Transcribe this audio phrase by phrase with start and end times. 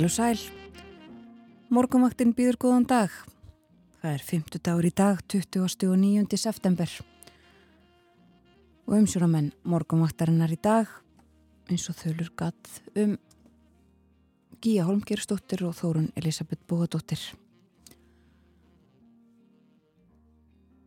[0.00, 0.38] Heil og sæl.
[1.68, 3.16] Morgumaktinn býður góðan dag.
[4.00, 5.90] Það er 50 dagur í dag, 20.
[5.90, 6.38] og 9.
[6.40, 6.94] september.
[8.88, 10.88] Og umsjónamenn morgumaktarinnar í dag
[11.68, 13.12] eins og þölur gatt um
[14.64, 17.20] Gíja Holmgerstóttir og Þórun Elisabeth Bóadóttir.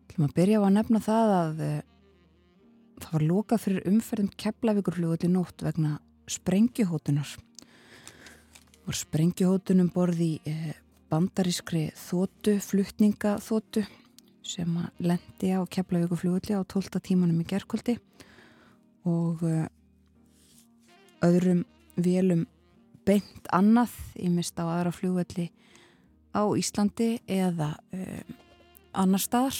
[0.09, 1.79] Þú maður byrja á að nefna það að uh,
[2.97, 7.37] það var lokað fyrir umferðum keflavíkurflugull í nótt vegna sprengjuhótunar.
[8.83, 10.71] Var sprengjuhótunum borði uh,
[11.11, 13.85] bandarískri þótu, fluttningaþótu
[14.43, 17.95] sem lendi á keflavíkurflugulli á 12 tímanum í gerkvöldi
[19.07, 19.67] og uh,
[21.23, 21.63] öðrum
[21.95, 22.43] vélum
[23.07, 25.47] beint annað í mista á aðra flugvelli
[26.33, 28.35] á Íslandi eða um,
[28.93, 29.59] annar staðar.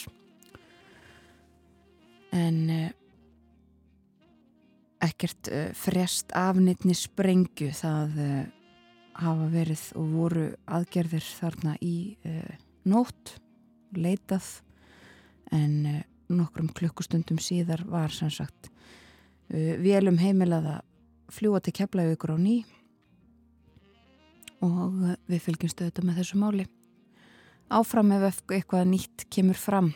[2.33, 2.89] En uh,
[5.05, 8.43] ekkert uh, frest afnitni sprengju það uh,
[9.13, 11.95] hafa verið og voru aðgerðir þarna í
[12.89, 13.35] nótt
[13.93, 14.47] leitað
[15.53, 18.71] en nokkrum klukkustundum síðar var sem sagt
[19.49, 20.79] vélum heimilaða
[21.33, 22.63] fljúa til keflavíkur á ný
[24.63, 26.65] og við fylgjumstu þetta með þessu máli.
[27.73, 29.91] Áfram ef eitthvað nýtt kemur fram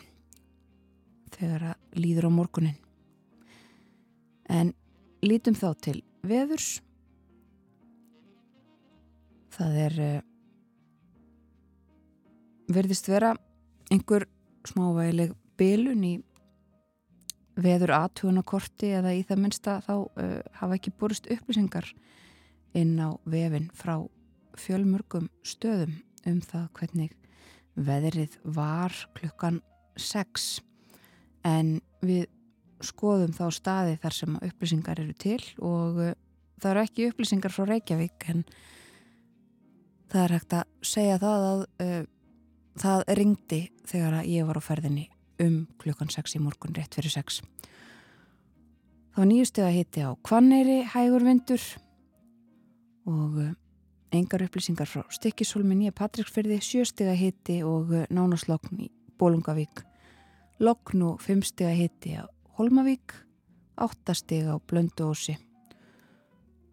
[1.36, 2.78] þegar að líður á morgunin.
[4.48, 4.74] En
[5.24, 5.98] lítum þá til
[6.28, 6.82] veðurs.
[9.58, 10.16] Það er uh,
[12.74, 13.34] verðist vera
[13.92, 14.28] einhver
[14.68, 16.14] smávægileg bylun í
[17.58, 21.90] veður aðtugunakorti eða í það minnsta þá uh, hafa ekki borist upplýsingar
[22.78, 23.96] inn á vefin frá
[24.58, 25.98] fjölmörgum stöðum
[26.28, 27.16] um það hvernig
[27.78, 29.62] veðrið var klukkan
[29.98, 30.48] 6
[31.48, 32.28] en við
[32.86, 36.16] skoðum þá staði þar sem upplýsingar eru til og uh,
[36.62, 38.44] það eru ekki upplýsingar frá Reykjavík en
[40.12, 42.02] það er hægt að segja það að uh,
[42.78, 45.08] það ringdi þegar að ég var á ferðinni
[45.44, 47.42] um klukkan 6 í morgun rétt fyrir 6
[49.18, 51.64] þá nýjustu að hitti á Kvanneyri hægur vindur
[53.08, 53.52] og uh,
[54.16, 59.84] engar upplýsingar frá Stikkishólmi nýja Patricksfyrði sjöstega hitti og nánaslokn í Bólungavík
[60.60, 62.26] lokn og fimmstega hitti á
[62.58, 63.14] Holmavík
[63.78, 65.38] áttastega á Blönduósi.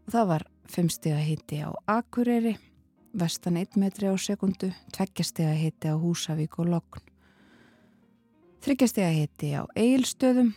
[0.08, 2.56] Það var fimmstega hitti á Akureyri
[3.18, 7.10] vestan 1 metri á sekundu tveggjastega hitti á Húsavík og lokn
[8.64, 10.54] þryggjastega hitti á Eilstöðum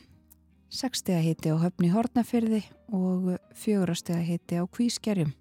[0.72, 2.62] sekstega hitti á Höfni Hortnafyrði
[2.96, 5.34] og fjórastega hitti á Kvískerjum.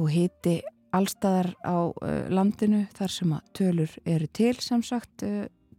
[0.00, 0.60] Og hitti
[0.96, 1.92] allstaðar á
[2.32, 5.24] landinu þar sem að tölur eru til sem sagt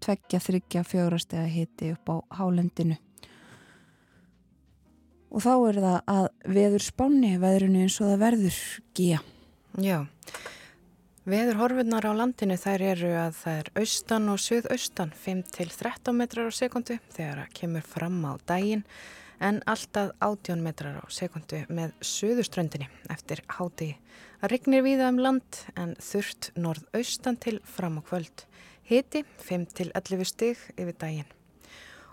[0.02, 2.98] tveggja, þryggja, fjórast eða hitti upp á hálendinu.
[5.32, 6.26] Og þá er það að
[6.58, 8.64] veður spáni veðrunu eins og það verður
[8.98, 9.22] gíja.
[9.80, 10.04] Já,
[11.24, 16.60] veður horfinnar á landinu þær eru að það er austan og suðaustan 5-13 metrar á
[16.60, 18.84] sekundu þegar það kemur fram á daginn
[19.40, 23.94] en alltaf 18 metrar á sekundu með suðuströndinni eftir háti.
[24.42, 28.48] Það regnir víða um land en þurft norðaustan til fram á kvöld.
[28.84, 31.32] Hiti 5-11 stig yfir daginn.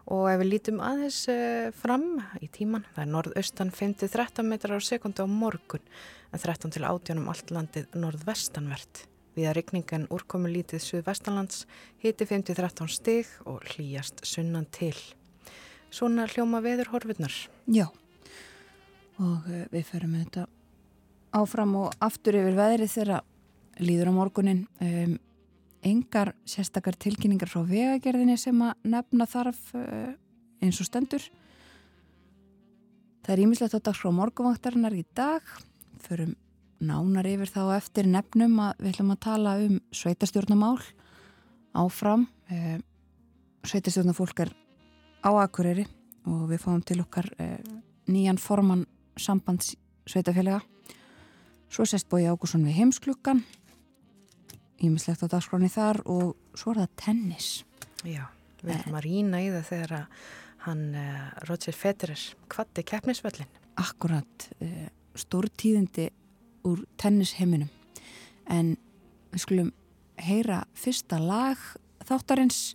[0.09, 2.07] Og ef við lítum aðeins uh, fram
[2.41, 5.85] í tíman, það er norðaustan 5-13 metrar á sekundu á morgun
[6.33, 9.05] en 13-18 um allt landið norðvestanvert.
[9.37, 11.67] Við að regningan úrkomi lítið suðvestanlands
[12.03, 14.97] hiti 5-13 stig og hlýjast sunnan til.
[15.93, 17.35] Svona hljóma veður horfurnar.
[17.69, 17.87] Já,
[19.21, 20.49] og uh, við ferum með þetta
[21.37, 23.27] áfram og aftur yfir veðrið þegar
[23.85, 24.65] líður á morgunin.
[24.81, 25.19] Um,
[25.87, 30.13] engar sérstakar tilkynningar frá vegagerðinni sem að nefna þarf uh,
[30.65, 31.25] eins og stendur.
[33.23, 35.43] Það er ímislegt að dag frá morguvangtarinnar í dag.
[36.03, 36.35] Förum
[36.79, 40.79] nánar yfir þá eftir nefnum að við ætlum að tala um sveitastjórnamál
[41.79, 42.29] áfram.
[42.51, 42.79] Uh,
[43.69, 44.55] Sveitastjórnafólk er
[45.21, 45.85] á Akureyri
[46.29, 47.59] og við fáum til okkar uh,
[48.09, 48.87] nýjan forman
[49.19, 49.75] sambands
[50.09, 50.63] sveitafélaga.
[51.69, 53.43] Svo sest bói Ágússon við heimsklukkan
[54.85, 57.49] ímislegt á dagskráni þar og svo er það tennis.
[58.07, 58.25] Já,
[58.63, 60.23] við erum að rýna í það þegar að
[60.69, 64.89] hann uh, Roger Federer kvatti keppnisvöllin Akkurat, uh,
[65.19, 66.09] stórtíðindi
[66.67, 67.71] úr tennisheiminum.
[68.51, 68.75] En
[69.33, 69.73] við skulum
[70.19, 71.61] heyra fyrsta lag
[72.09, 72.75] þáttarins.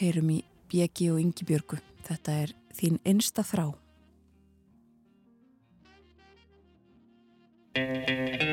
[0.00, 3.66] Heyrum í Bjegi og Ingi Björgu þetta er þín einsta þrá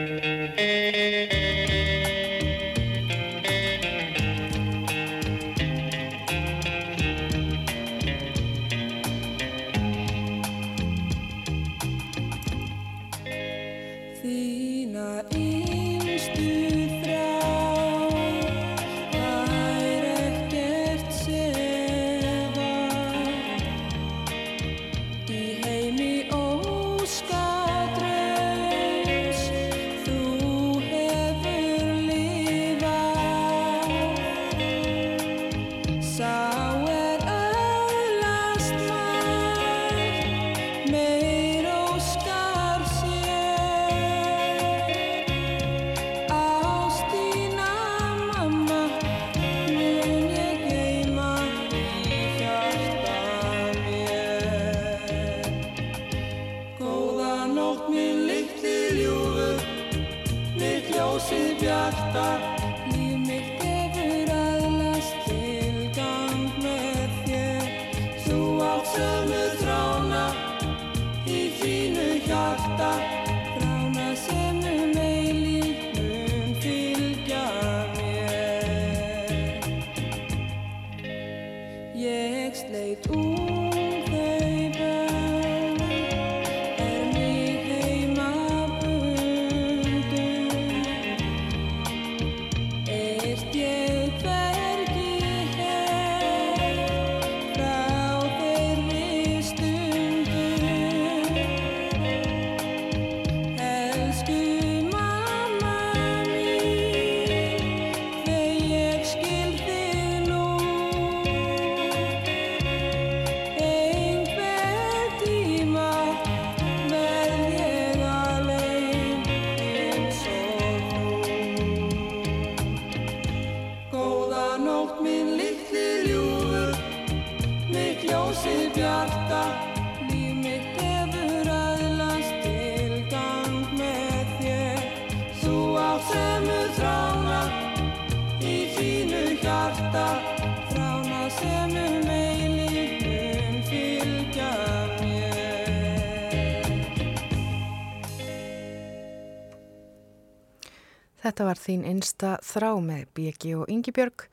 [151.37, 153.51] Þetta var þín einsta þrá með B.G.
[153.59, 154.23] og Yngibjörg.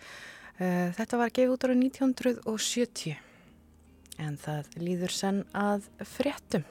[0.57, 3.19] Eh, þetta var gefið út ára 1970
[4.25, 5.85] en það líður senn að
[6.15, 6.65] fréttum.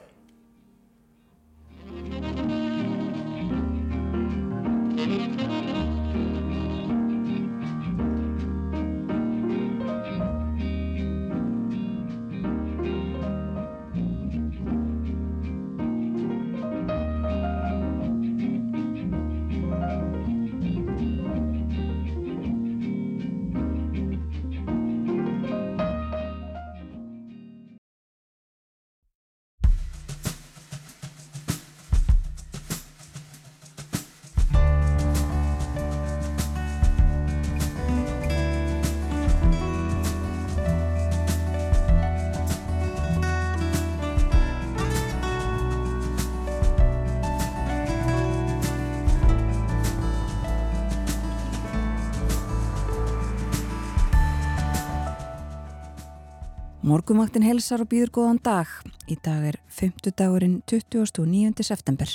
[57.04, 58.70] Morgumaktin helsar og býður góðan dag.
[59.12, 60.06] Í dag er 5.
[60.16, 61.60] dagurinn 29.
[61.60, 62.08] september.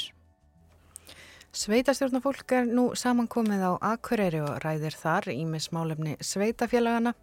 [1.53, 7.13] Sveitastjórnafólk er nú samankomið á Akureyri og ræðir þar í með smálefni sveitafélagana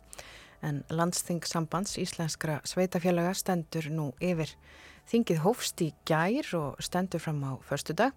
[0.62, 4.54] en landstingsambands íslenskra sveitafélaga stendur nú yfir.
[5.10, 8.14] Þingið hófst í gær og stendur fram á förstu dag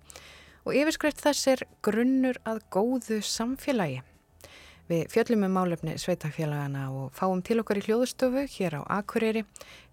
[0.62, 4.04] og yfirskreitt þess er grunnur að góðu samfélagi.
[4.90, 9.44] Við fjöllum um málefni sveitafélagana og fáum til okkar í hljóðustöfu hér á Akureyri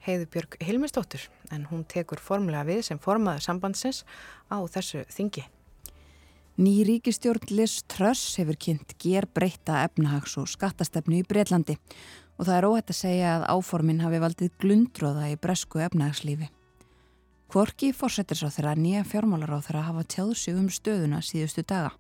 [0.06, 4.06] heiðubjörg Hilmisdóttur en hún tekur formlega við sem formaður sambandsins
[4.48, 5.42] á þessu þingi.
[6.56, 11.76] Ný ríkistjórn Liz Truss hefur kynnt ger breyta efnahags og skattastefnu í Breitlandi
[12.40, 16.48] og það er óhætt að segja að áformin hafi valdið glundróða í bresku efnahagslífi.
[17.52, 21.92] Kvorki fórsetir sá þeirra nýja fjármálar á þeirra hafa tjáð sig um stöðuna síðustu daga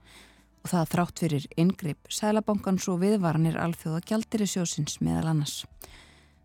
[0.66, 5.60] og það þrátt fyrir yngripp Sælabankans og viðvaranir alþjóða gjaldir í sjósins meðal annars.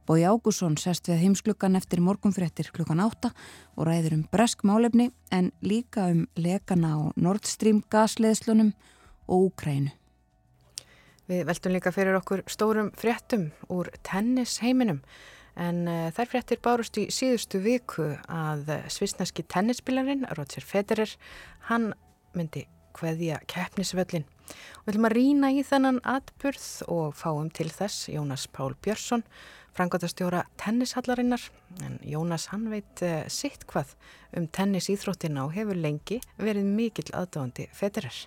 [0.06, 3.32] Bói Ágússon sest við heimsklukkan eftir morgunfréttir klukkan átta
[3.74, 8.76] og ræður um bresk málefni en líka um lekana á Nord Stream gasleðslunum
[9.26, 9.90] og Úkrænu.
[11.32, 15.00] Við veltum líka fyrir okkur stórum fréttum úr tennisheiminum
[15.58, 21.16] en uh, þær fréttir bárust í síðustu viku að svisneski tennisspilarinn Roger Federer,
[21.72, 21.90] hann
[22.38, 24.28] myndi hveðja keppnisvöllin.
[24.84, 29.24] Við ætlum að rína í þennan atburð og fáum til þess Jónas Pál Björnsson,
[29.78, 31.44] frangotastjóra tennishallarinnar.
[31.86, 33.96] En Jónas hann veit uh, sitt hvað
[34.36, 38.18] um tennisýþróttina og hefur lengi verið mikill aðdáðandi fetirar.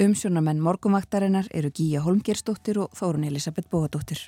[0.00, 4.24] Umsjónamenn morgumvaktarinnar eru Gíja Holmgerstóttir og Þórun Elisabeth Bóadóttir.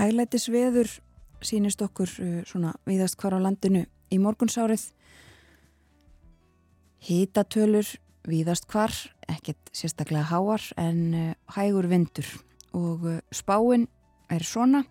[0.00, 0.88] Hælætis veður
[1.44, 4.86] sínist okkur uh, svona viðast hvar á landinu í morgunsárið.
[7.04, 7.88] Hítatölur
[8.24, 8.94] viðast hvar,
[9.28, 12.30] ekkert sérstaklega háar en uh, hægur vindur
[12.72, 13.84] og uh, spáin
[14.32, 14.86] er svona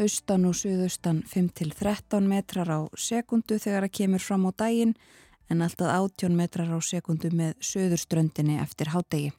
[0.00, 4.94] austan og suðaustan 5-13 metrar á sekundu þegar það kemur fram á daginn
[5.52, 9.34] en alltaf 18 metrar á sekundu með söðurströndinni eftir hádegi.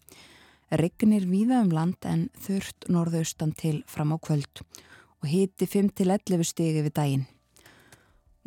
[0.69, 4.61] Regnir víða um land en þurft norðaustan til fram á kvöld
[5.19, 7.27] og hiti 5-11 stigi við daginn.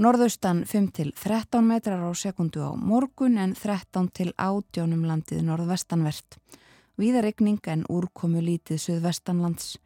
[0.02, 6.38] Norðaustan 5-13 metrar á sekundu á morgun en 13-18 um landið norðvestanvert.
[6.96, 9.76] Víðaregning en úrkomu lítið söðvestanlands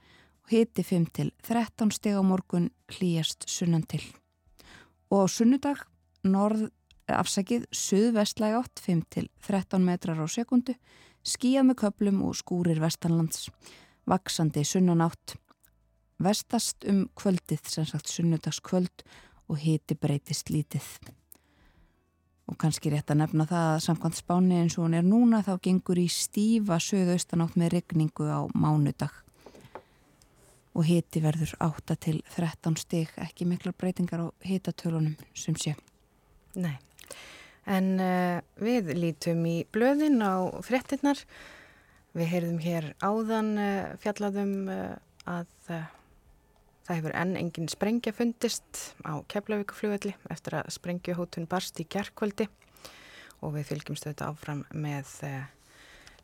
[0.46, 4.02] og hiti 5-13 stig á morgun hlýjast sunnan til.
[5.10, 5.82] Og sunnudag
[6.22, 6.68] norð
[7.10, 10.74] afsakið söðvestlæg átt 5-13 metrar á sekundu,
[11.26, 13.50] skíjað með köplum og skúrir vestanlands,
[14.06, 15.36] vaksandi sunnan átt.
[16.22, 19.04] Vestast um kvöldið, sem sagt sunnudagskvöld
[19.52, 20.86] og hiti breytist lítið.
[22.46, 25.56] Og kannski rétt að nefna það að samkvæmt spáni eins og hún er núna þá
[25.66, 29.12] gengur í stífa söðaustanátt með regningu á mánudag.
[30.76, 35.74] Og hiti verður 8 til 13 stig, ekki miklar breytingar á hitatölunum sem sé.
[36.56, 36.76] Nei,
[37.68, 41.20] en uh, við lítum í blöðin á frettinnar.
[42.16, 44.96] Við heyrðum hér áðan uh, fjallaðum uh,
[45.26, 45.50] að
[46.86, 52.46] Það hefur enn engin sprengja fundist á Keflavíkufljóðalli eftir að sprengjuhótun barst í gerðkvöldi
[53.42, 55.40] og við fylgjumst þetta áfram með uh,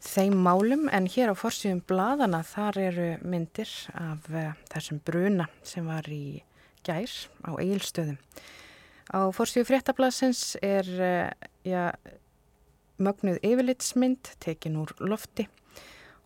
[0.07, 0.87] þeim málum.
[0.95, 6.45] En hér á forsýðum bladana þar eru myndir af uh, þessum bruna sem var í
[6.87, 7.11] gær
[7.43, 8.21] á eigilstöðum.
[9.11, 11.89] Á forsýðu fréttablasins er uh, ja,
[13.03, 15.49] mögnuð yfirlitsmynd tekin úr lofti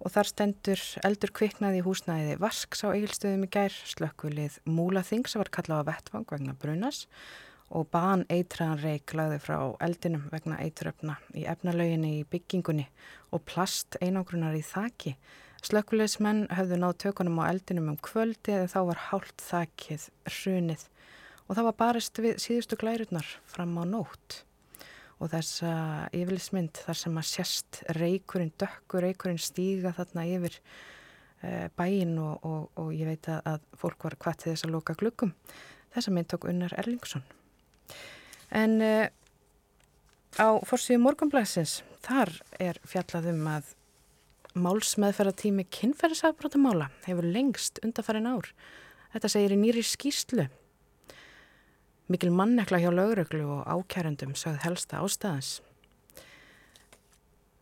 [0.03, 5.53] og þar stendur eldur kviknaði húsnæði Vasks á eigilstöðum í gær, slökkvilið Múlaþing sem var
[5.55, 7.07] kallað á vettvang vegna brunas
[7.75, 12.87] og ban eitraðan reik lagði frá eldinum vegna eitröfna í efnalauginni í byggingunni
[13.35, 15.17] og plast einangrunar í þaki.
[15.67, 20.85] Slökkviliðsmenn höfðu náð tökunum á eldinum um kvöldi eða þá var hálft þakið hrunið
[21.47, 24.45] og það var barist við síðustu glærurnar fram á nótt
[25.17, 25.71] og þessa
[26.15, 32.67] yfirlismynd þar sem að sérst reykurinn, dökkur reykurinn stíga þarna yfir uh, bæin og, og,
[32.77, 35.33] og ég veit að, að fólk var hvað til þess að loka glukkum.
[35.97, 37.25] Þessa mynd tók Unnar Erlingsson.
[38.53, 39.09] En uh,
[40.37, 43.73] á fórsíðu morgunblæsins, þar er fjallað um að
[44.57, 48.53] málsmeðferðatími kynferðisafbrótamála hefur lengst undarfærin ár.
[49.13, 50.47] Þetta segir í nýri skýslu
[52.07, 55.59] Mikil mannekla hjá lögreglu og ákærendum sögð helsta ástæðans.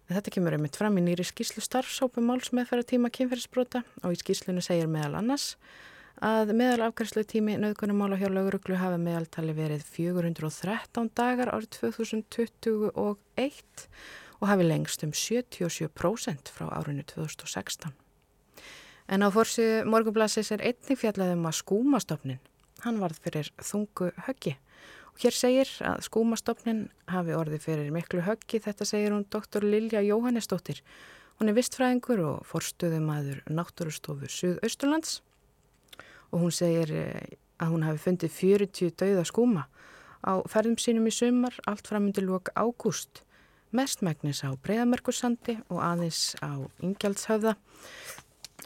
[0.04, 4.60] Þetta kemur einmitt fram í nýri skýslu starfsópum máls meðferða tíma kynferðisbrota og í skýslunu
[4.60, 5.54] segir meðal annars
[6.20, 13.88] að meðal afkværslu tími nöðgunumála hjá lögreglu hafa meðaltali verið 413 dagar árið 2021
[14.44, 17.96] og hafi lengst um 77% frá árinu 2016.
[19.08, 22.44] En á fórsið morgunblassis er einnig fjallaðum að skúmastofnin
[22.84, 24.54] hann varð fyrir þungu höggi.
[25.14, 30.02] Og hér segir að skúmastofnin hafi orði fyrir miklu höggi, þetta segir hún doktor Lilja
[30.02, 30.80] Jóhannesdóttir.
[31.38, 35.20] Hún er vistfræðingur og forstuðum aður náttúrustofu Suðausturlands
[36.30, 39.66] og hún segir eh, að hún hafi fundið 40 dauða skúma
[40.24, 43.22] á ferðum sínum í sumar allt framöndu lók ágúst
[43.74, 47.56] mestmægnis á breyðamerkursandi og aðeins á Ingjaldshöfða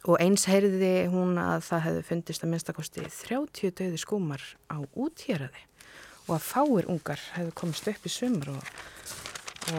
[0.06, 5.64] Og eins heyrði hún að það hefði fundist að minnstakosti 30 döði skúmar á útjeraði
[6.28, 8.72] og að fáir ungar hefði komist upp í sumur og,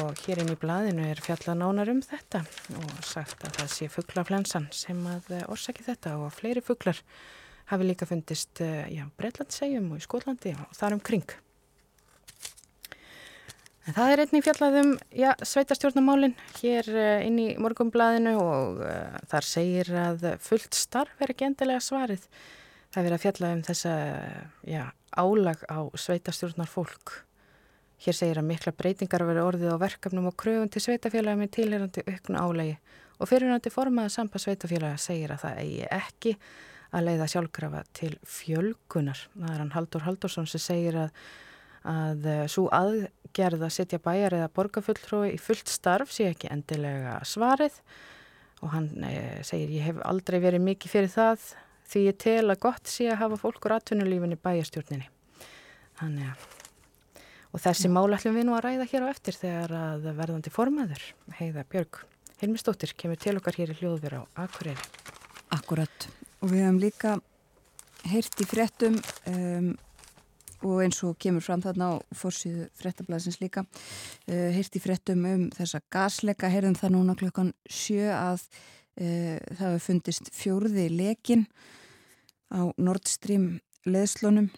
[0.01, 2.41] og hér inn í bladinu er fjalla nánar um þetta
[2.81, 7.03] og sagt að það sé fugglaflensan sem að orsaki þetta og að fleiri fugglar
[7.69, 11.27] hafi líka fundist eh, í Breitlandsegjum og í Skólandi og þar umkring.
[13.89, 14.89] En það er einnig fjallaðum,
[15.49, 21.47] sveitarstjórnumálinn hér uh, inn í morgumblaðinu og uh, þar segir að fullt starf er ekki
[21.47, 22.27] endilega svarið.
[22.93, 23.95] Það er að fjallaðum þessa,
[24.69, 24.83] já,
[25.17, 27.15] álag á sveitarstjórnar fólk.
[28.05, 32.05] Hér segir að mikla breytingar veri orðið á verkefnum og kröfun til sveitafélagi með tilherandi
[32.05, 32.77] auknu álagi
[33.17, 36.37] og fyrirnandi formaða samband sveitafélagi segir að það eigi ekki
[36.93, 39.25] að leiða sjálfkrafa til fjölgunar.
[39.33, 41.23] Það er hann Haldur Haldursson sem segir að
[41.87, 47.19] að eh, svo aðgerð að setja bæjar eða borgarfulltrói í fullt starf sé ekki endilega
[47.27, 47.79] svarið
[48.59, 51.45] og hann e, segir ég hef aldrei verið mikið fyrir það
[51.89, 55.07] því ég tel að gott sé að hafa fólkur atvinnulífinni bæjarstjórninni.
[56.01, 56.47] Þannig að
[57.49, 61.05] og þessi mál ætlum við nú að ræða hér á eftir þegar að verðandi formaður
[61.39, 62.03] heiða Björg
[62.39, 64.85] Hilmistóttir kemur til okkar hér í hljóðvera á Akureyri.
[65.51, 66.05] Akkurat
[66.39, 67.15] og við hefum líka
[68.07, 68.95] heyrt í fréttum
[69.27, 69.73] um,
[70.65, 73.69] og eins og kemur fram þarna á fórsíðu frettablasins líka uh,
[74.27, 78.45] eh, heyrti frettum um þessa gasleika heyrðum það núna klokkan sjö að
[78.99, 81.45] uh, það hefur fundist fjórði lekin
[82.51, 84.49] á Nord Stream leðslunum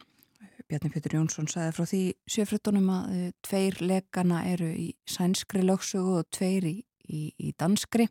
[0.72, 6.22] Bjarni Pétur Jónsson sagði frá því sjöfrettunum að uh, tveir lekana eru í sænskri lögsögu
[6.22, 6.78] og tveir í,
[7.12, 8.08] í, í danskri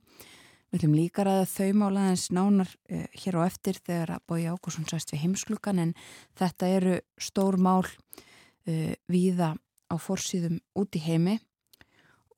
[0.70, 4.86] Við viljum líka ræða þau málaðins nánar uh, hér á eftir þegar að Bói Ágússon
[4.86, 5.94] sæst við heimsklukan en
[6.38, 9.56] þetta eru stór mál uh, víða
[9.90, 11.40] á fórsýðum út í heimi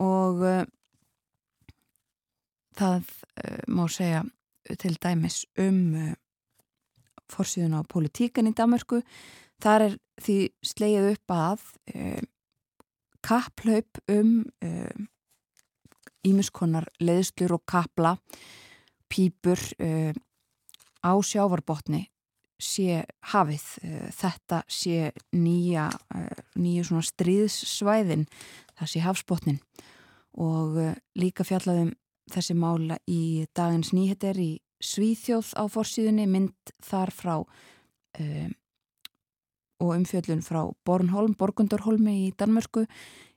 [0.00, 0.64] og uh,
[2.80, 3.12] það
[3.68, 4.24] má segja
[4.80, 5.92] til dæmis um
[7.28, 9.02] fórsýðun á politíkan í Danmarku.
[9.60, 11.66] Þar er því sleið upp að
[13.20, 14.32] kapplaup um
[16.26, 18.16] ímiskonar leðslur og kapla
[19.12, 20.12] pýpur uh,
[21.02, 22.06] á sjávarbotni
[22.62, 23.64] sé hafið.
[23.82, 28.26] Uh, þetta sé nýja uh, nýju svona stríðssvæðin
[28.78, 29.60] það sé hafsbotnin
[30.32, 30.78] og
[31.18, 31.92] líka fjallaðum
[32.32, 37.34] þessi mála í dagins nýheter í Svíþjóð á forsýðunni mynd þar frá
[39.82, 42.86] og umfjöllun frá Bornholm, Borgundorholmi í Danmörku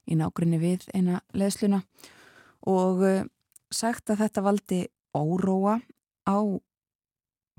[0.09, 1.81] í nákvæmni við eina leðsluna
[2.69, 3.23] og uh,
[3.73, 4.81] sagt að þetta valdi
[5.15, 5.79] óróa
[6.25, 6.37] á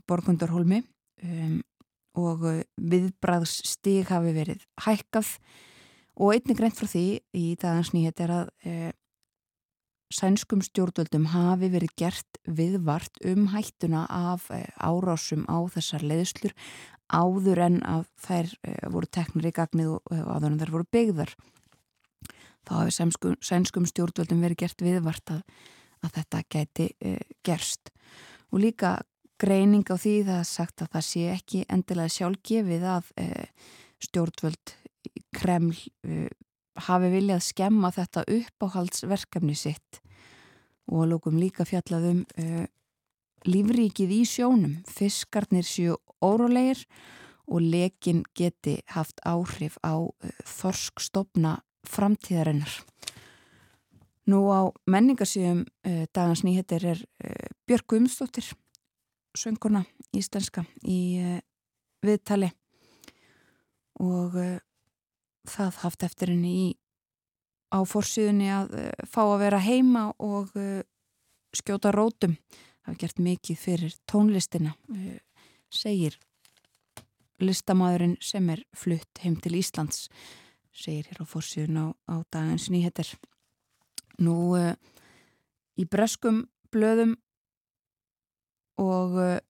[0.07, 0.83] Borgundarholmi
[1.23, 1.57] um,
[2.16, 5.33] og uh, viðbræðsstíg hafi verið hækkað.
[6.16, 8.92] Og einnig greint frá því í dagans nýhet er að uh,
[10.14, 16.55] sænskum stjórnvöldum hafi verið gert viðvart um hættuna af uh, árásum á þessar leðslur
[17.07, 21.37] áður en að þær uh, voru teknir í gagnið og áður en þær voru byggðar
[22.66, 25.42] þá hafi sænskum, sænskum stjórnvöldum verið gert viðvart að,
[26.05, 27.92] að þetta gæti uh, gerst.
[28.52, 28.96] Og líka
[29.40, 33.68] greining á því það er sagt að það sé ekki endilega sjálfgefið að uh,
[34.07, 34.74] stjórnvöld
[35.37, 36.31] Kreml uh,
[36.87, 40.00] hafi viljað skemma þetta uppáhaldsverkefni sitt.
[40.87, 42.20] Og lókum líka fjallaðum
[43.48, 44.76] lífríkið í sjónum.
[44.87, 46.85] Fiskarnir séu órólegir
[47.50, 50.07] og lekin geti haft áhrif á
[50.46, 52.72] þorskstofna framtíðarinnar.
[54.27, 58.49] Nú á menningarsýðum uh, dagans nýhettir er uh, Björg Guðmundsdóttir,
[59.37, 59.85] sönguna
[60.16, 61.37] íslenska í uh,
[62.05, 62.51] viðtali
[64.03, 64.35] og
[65.49, 66.66] það haft eftir henni í
[67.72, 68.75] á fórsýðunni að
[69.09, 70.53] fá að vera heima og
[71.57, 72.37] skjóta rótum.
[72.85, 74.75] Það hefur gert mikið fyrir tónlistina,
[75.72, 76.18] segir
[77.40, 80.05] listamæðurinn sem er flutt heim til Íslands
[80.76, 83.08] segir hér á fórsíðun á, á dagins nýheter.
[84.20, 84.74] Nú uh,
[85.76, 87.16] í breskum blöðum
[88.80, 89.40] og uh,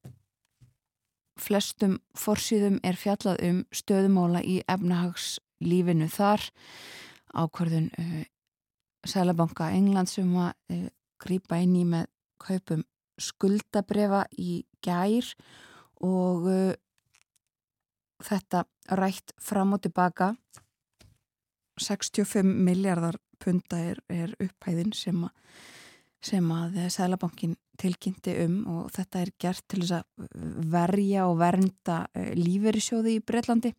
[1.41, 6.47] flestum fórsíðum er fjallað um stöðumála í efnahagslífinu þar
[7.37, 8.25] ákvörðun uh,
[9.07, 10.89] Sælabanka England sem að
[11.23, 12.09] grýpa inn í með
[12.43, 12.83] kaupum
[13.23, 15.29] skuldabrefa í gær
[16.05, 16.49] og
[18.27, 18.65] þetta
[18.99, 20.33] rætt fram og tilbaka
[21.81, 25.33] 65 miljardar punta er, er upphæðin sem að,
[26.25, 31.99] sem að Sælabankin tilkynnti um og þetta er gert til þess að verja og vernda
[32.17, 33.73] eh, líferisjóði í Breitlandi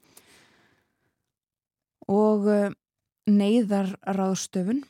[2.14, 2.70] og eh,
[3.28, 4.84] neyðar ráðstöfun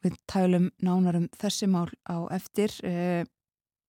[0.00, 3.22] við tælum nánarum þessi mál á eftir eh,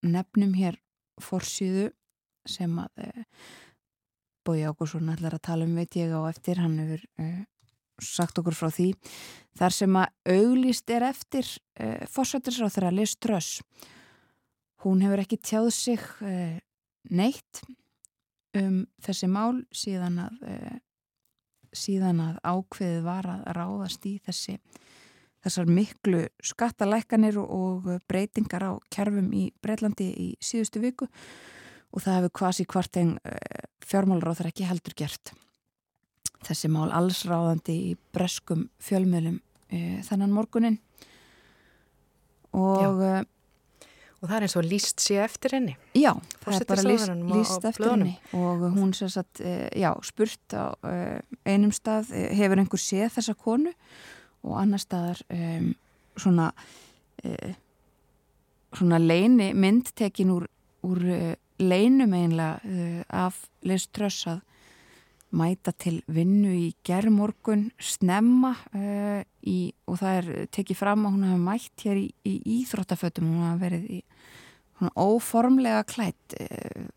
[0.04, 0.78] nefnum hér
[1.22, 1.92] fórsýðu
[2.50, 3.26] sem að
[4.42, 7.04] Bói Ágúrsson ætlar að tala um veit ég á eftir, hann hefur
[8.02, 8.92] sagt okkur frá því
[9.60, 13.62] þar sem að auglist er eftir uh, fórsættisráð þeirra Liz Truss.
[14.86, 16.58] Hún hefur ekki tjáð sig uh,
[17.12, 17.62] neitt
[18.58, 20.80] um þessi mál síðan að uh,
[21.72, 24.58] síðan að ákveðið var að ráðast í þessi
[25.42, 31.08] þessar miklu skattalækkanir og breytingar á kerfum í Breitlandi í síðustu viku.
[31.96, 33.16] Og það hefur kvasi hvart einn
[33.82, 35.34] fjármálur á þeirra ekki heldur gert
[36.46, 40.80] þessi mál allsráðandi í breskum fjölmjölum e, þennan morgunin
[42.58, 42.90] og já.
[44.20, 45.76] og það er eins og líst sér eftir henni.
[45.98, 46.12] Já,
[46.44, 48.16] það er bara líst, líst eftir henni.
[48.38, 50.96] Og hún sér satt e, já, spurt á e,
[51.48, 53.74] einum stað hefur einhver séð þessa konu?
[54.42, 55.20] Og annar staðar
[56.18, 56.50] svona
[58.72, 60.48] svona leini mynd tekin úr,
[60.88, 61.04] úr
[61.62, 64.42] leinum einlega af Liz Truss að
[65.38, 71.28] mæta til vinnu í gerðmorgun snemma uh, í, og það er tekið fram að hún
[71.30, 73.30] hafi mætt hér í, í íþróttafötum.
[73.30, 74.02] Hún hafi verið í
[75.00, 76.90] óformlega klætt uh,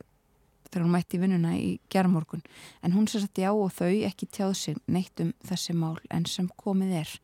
[0.71, 2.43] þegar hún mætti vinnuna í gerðmorgun
[2.83, 6.27] en hún sér satt já og þau ekki tjáð sig neitt um þessi mál en
[6.27, 7.15] sem komið er.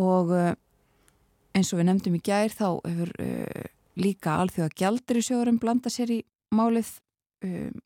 [0.00, 0.54] Og uh,
[1.52, 3.14] eins og við nefndum í gær þá hefur
[4.00, 6.20] líka alþjóða gjaldri sjóðurum blanda sér í
[6.54, 6.94] málið
[7.44, 7.80] um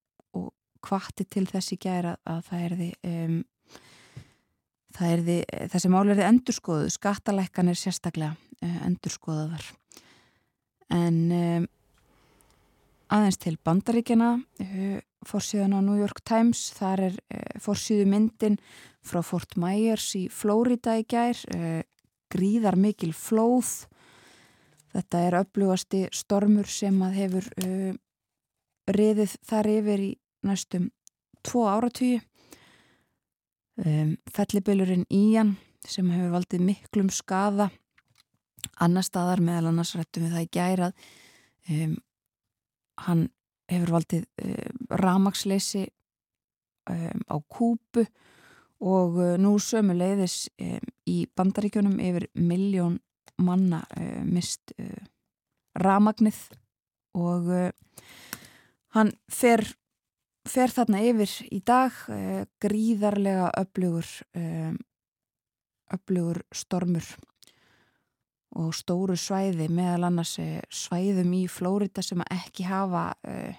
[0.84, 3.42] kvatti til þessi gæra að það er því um,
[4.94, 5.38] það er því,
[5.72, 9.70] þessi mál er því endurskoðu skattalækkan er sérstaklega uh, endurskoðaðar.
[10.94, 11.66] En um,
[13.14, 18.60] aðeins til bandaríkjana uh, fórsíðan á New York Times þar er uh, fórsíðu myndin
[19.04, 21.36] frá Fort Myers í Flórida í gær
[22.32, 23.84] gríðar mikil flóð.
[24.94, 27.48] Þetta er upplugasti stormur sem að hefur
[28.96, 30.08] riðið þar yfir í
[30.44, 30.90] næstum
[31.44, 32.20] tvo áratvíu
[33.84, 35.54] um, fellibillurinn Ían
[35.84, 37.68] sem hefur valdið miklum skaða.
[38.80, 40.94] Annar staðar meðal annars rættum við það í gærað
[41.70, 41.96] um,
[43.04, 43.26] hann
[43.70, 45.84] hefur valdið um, ramagsleysi
[46.90, 48.06] um, á kúpu
[48.84, 52.98] og uh, nú sömu leiðis um, í bandaríkjónum yfir miljón
[53.42, 55.04] manna uh, mist uh,
[55.80, 56.38] ramagnið
[57.18, 57.48] og
[58.94, 59.62] hann fer
[60.48, 64.76] fer þarna yfir í dag uh, gríðarlega öflugur um,
[65.94, 67.06] öflugur stormur
[68.54, 73.54] og stóru svæði meðal annars uh, svæðum í Flórida sem ekki hafa uh,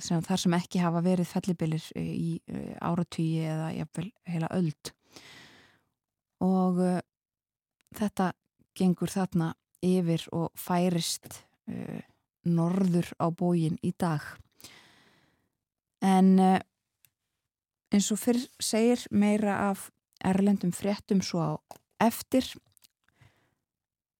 [0.00, 2.40] sem þar sem ekki hafa verið fellibilir í
[2.82, 4.90] áratvíi eða jafnvel heila öld.
[6.42, 6.80] Og
[7.94, 8.32] þetta
[8.74, 9.52] gengur þarna
[9.86, 11.44] yfir og færist
[12.42, 14.26] norður á bógin í dag
[16.04, 16.58] En uh,
[17.94, 19.88] eins og fyrr segir meira af
[20.24, 21.52] erlendum fréttum svo á
[22.04, 22.44] eftir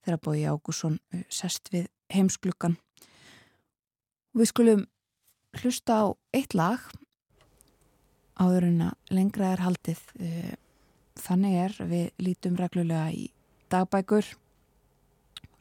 [0.04, 2.78] þegar Bói Ágússon uh, sest við heimsklukkan.
[4.34, 4.86] Við skulum
[5.60, 6.80] hlusta á eitt lag
[8.40, 10.00] áður en að lengra er haldið.
[10.18, 10.54] Uh,
[11.20, 13.28] þannig er við lítum reglulega í
[13.70, 14.26] dagbækur.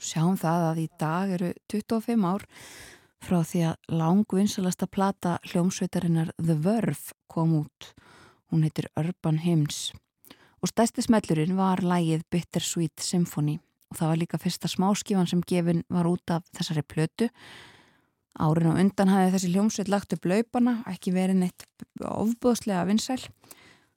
[0.04, 2.48] Sjáum það að í dag eru 25 ár
[3.24, 7.94] frá því að langvinsalasta plata hljómsveitarinnar The Verve kom út.
[8.52, 9.92] Hún heitir Urban Hymns
[10.64, 13.58] og stæsti smellurinn var lægið Bittersweet Symphony
[13.92, 17.30] og það var líka fyrsta smáskífan sem gefin var út af þessari plötu.
[18.42, 21.68] Árin og undan hafði þessi hljómsveit lagt upp laupana, ekki verið neitt
[22.02, 23.20] ofbúðslega vinsæl.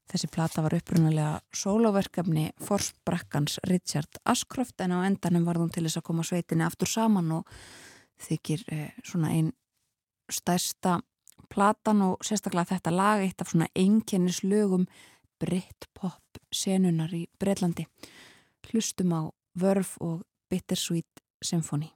[0.07, 5.99] Þessi plata var upprunalega sóloverkefni forsbrakkans Richard Ashcroft en á endanum var hún til þess
[5.99, 7.57] að koma sveitinni aftur saman og
[8.23, 9.53] þykir eh, svona einn
[10.33, 11.01] stærsta
[11.53, 14.87] platan og sérstaklega þetta lag eitt af svona einkennislögum
[15.41, 17.87] Britpop senunar í Breitlandi
[18.71, 19.23] hlustum á
[19.61, 21.93] Verve og Bittersweet Symphony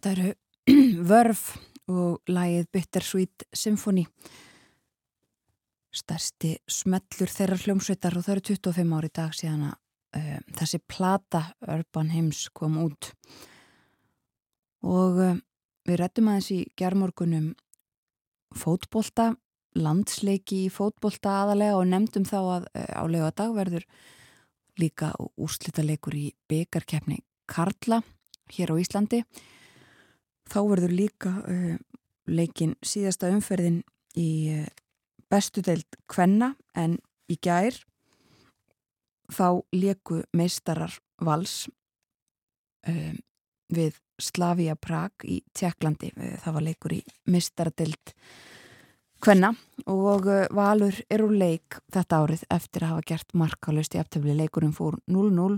[0.00, 0.30] Þetta eru
[1.10, 1.40] Vörf
[1.92, 4.06] og lagið Bittersweet Symphony.
[5.92, 9.74] Stærsti smellur þeirra hljómsveitar og það eru 25 ári dag síðan að
[10.16, 13.10] uh, þessi plata Urban Hymns kom út.
[14.88, 15.36] Og uh,
[15.84, 17.52] við rettum aðeins í gerðmorgunum
[18.56, 19.34] fótbolta,
[19.76, 23.88] landsleiki í fótbolta aðalega og nefndum þá að uh, á laugadag verður
[24.80, 28.00] líka úrslita leikur í byggarkeppni Karla
[28.48, 29.26] hér á Íslandi
[30.50, 31.76] þá verður líka uh,
[32.30, 33.80] leikin síðasta umferðin
[34.18, 34.66] í uh,
[35.30, 36.98] bestu deild Kvenna en
[37.30, 37.76] í gær
[39.30, 41.64] þá leiku meistarar vals
[42.88, 43.12] uh,
[43.70, 46.10] við Slavia Prag í Tjekklandi.
[46.42, 46.98] Það var leikur í
[47.30, 48.10] meistaradeild
[49.20, 49.54] Kvenna
[49.88, 54.34] og Valur er úr leik þetta árið eftir að hafa gert markalust í aftöfli.
[54.36, 55.56] Leikurinn fór 0-0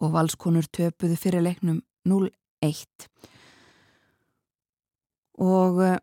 [0.00, 3.08] og valskonur töpuðu fyrir leiknum 0-1
[5.40, 5.96] og uh,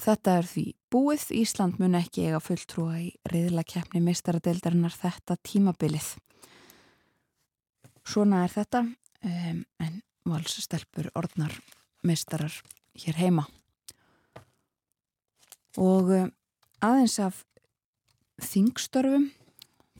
[0.00, 1.26] þetta er því búið.
[1.42, 6.14] Ísland mun ekki eiga fulltrúa í reyðla keppni meistaradeildarinnar þetta tímabilið.
[8.06, 11.54] Svona er þetta um, en valsestelpur orðnar
[12.06, 12.54] meistarar
[12.98, 13.46] hér heima.
[15.80, 16.28] Og uh,
[16.82, 17.44] aðeins af
[18.42, 19.30] þingstörfum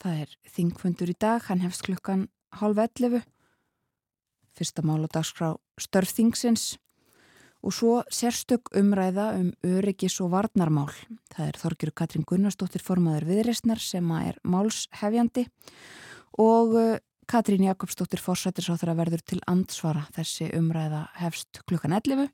[0.02, 2.26] það er þingfundur í dag hann hefst klukkan
[2.58, 3.22] hálf 11
[4.58, 6.72] fyrsta mál og dagskrá störfþingsins
[7.62, 10.90] og svo sérstök umræða um öryggis og varnarmál.
[11.30, 15.46] Það er Þorgjur Katrín Gunnarsdóttir formaður viðreysnar sem er málshefjandi
[16.42, 16.96] og uh,
[17.30, 22.26] Katrín Jakobsdóttir fórsættisáþur að verður til ansvara þessi umræða hefst klukkan 11.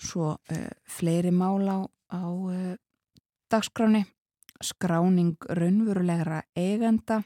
[0.00, 1.78] Svo uh, fleiri mál á,
[2.16, 2.74] á uh,
[3.52, 4.06] dagskráni,
[4.64, 7.20] skráning raunverulegra eigenda,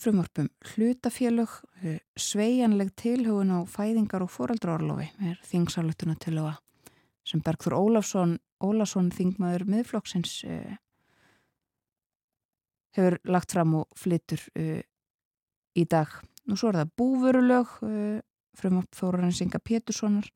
[0.00, 6.54] frumvarpum hlutafélög, eh, sveianleg tilhugun á fæðingar og foreldraorlofi er þingsalutuna til að
[7.24, 10.76] sem Bergþór Ólafsson, Ólafsson þingmaður miðflokksins uh,
[12.96, 14.80] hefur lagt fram og flytur uh,
[15.76, 16.08] í dag
[16.50, 18.18] Nú svo er það búvörulög uh,
[18.58, 20.26] frum upp Þórarinns Inga Péturssonar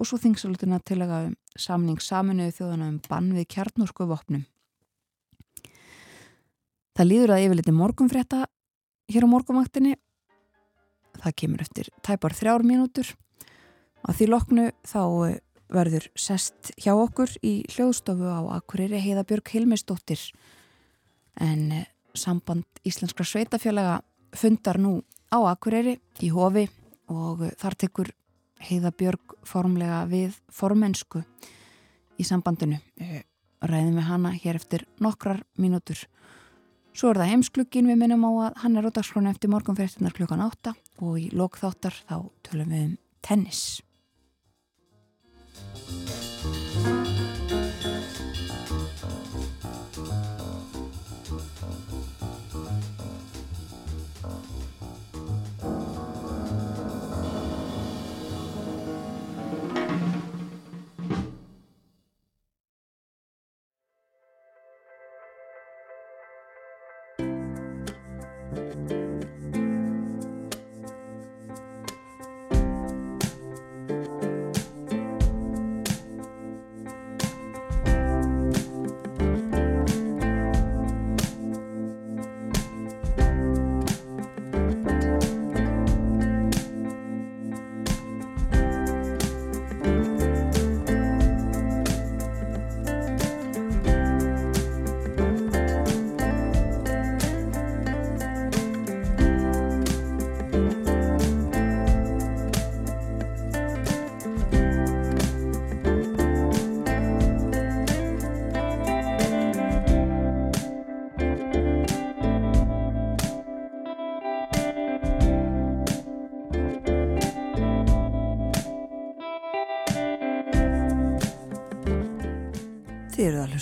[0.00, 4.46] og svo þingsalutina til að um samning saminuðu þjóðana um bann við kjarnorku vopnum.
[6.96, 8.40] Það líður að yfirleiti morgunfrétta
[9.10, 9.96] hér á morgunvaktinni.
[11.20, 13.10] Það kemur eftir tæpar þrjár mínútur.
[14.06, 15.38] Á því loknu þá uh,
[15.70, 20.22] verður sest hjá okkur í hljóðstofu á Akureyri Heiðabjörg Hilmisdóttir
[21.40, 24.00] en uh, samband Íslenskra sveitafélaga
[24.36, 26.68] fundar nú á Akureyri í hofi
[27.10, 28.12] og þar tekur
[28.60, 31.22] Heiða Björg formlega við formensku
[32.20, 32.80] í sambandinu.
[33.00, 33.22] Eh,
[33.64, 36.02] ræðum við hana hér eftir nokkrar mínútur.
[36.90, 40.74] Svo er það heimsklukkin við minnum á að hann er dagskrona eftir morgunferðtunar klukkan 8
[41.06, 43.62] og í lokþáttar þá tölum við um tennis.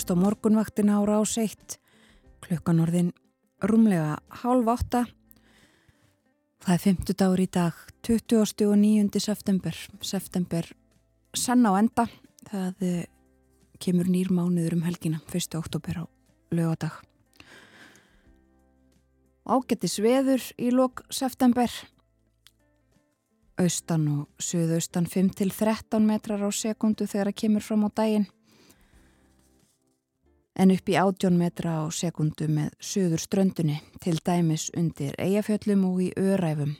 [0.09, 1.77] Þið eruð að hlusta á morgunvaktina ára á seitt,
[2.41, 3.11] klukkan orðin
[3.61, 5.05] rúmlega hálf átta.
[6.65, 8.65] Það er 50 dagur í dag, 20.
[8.65, 9.19] og 9.
[9.21, 10.65] september, september
[11.37, 12.07] senn á enda.
[12.49, 13.05] Það eh,
[13.77, 15.53] kemur nýr mánuður um helgina, 1.
[15.59, 16.05] oktober á
[16.57, 16.97] lögadag.
[19.45, 21.69] Ágættis veður í lok september,
[23.61, 28.29] austan og suðaustan 5-13 metrar á sekundu þegar það kemur fram á daginn
[30.59, 36.03] en upp í 18 metra á sekundu með söður ströndunni til dæmis undir eigafjöllum og
[36.03, 36.75] í öræfum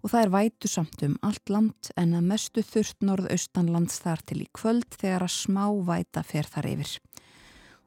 [0.00, 4.40] og það er vætu samt um allt land en að mestu þurft norðaustanlands þar til
[4.44, 6.94] í kvöld þegar að smá væta fer þar yfir.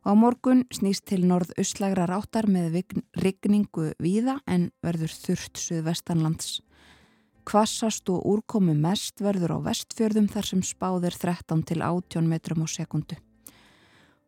[0.03, 2.81] Á morgun snýst til norðaustlægra ráttar með
[3.15, 6.59] rigningu víða en verður þurft suðvestanlands.
[7.47, 12.67] Kvassast og úrkomi mest verður á vestfjörðum þar sem spáðir 13 til 18 metrum á
[12.67, 13.17] sekundu.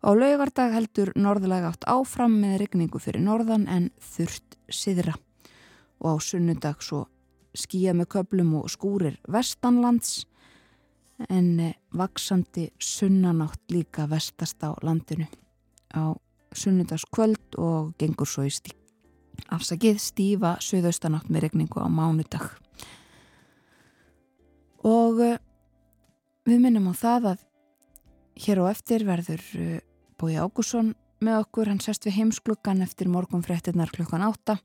[0.06, 5.16] Á laugardag heldur norðlega átt áfram með regningu fyrir norðan en þurft siðra
[5.98, 7.08] og á sunnundag svo
[7.58, 10.28] skýja með köplum og skúrir vestanlands
[11.26, 15.26] en eh, vaksandi sunnanátt líka vestast á landinu.
[15.98, 16.14] Á
[16.54, 18.76] sunnundagskvöld og gengur svo í stí
[19.50, 22.46] afsakið stífa söðaustanátt með regningu á mánudag.
[24.86, 25.42] Og eh,
[26.46, 27.44] við minnum á það að
[28.46, 29.82] hér á eftir verður eh,
[30.16, 34.56] Bói Ágússon með okkur, hann sest við heimsklukkan eftir morgun fréttinnar klukkan átta.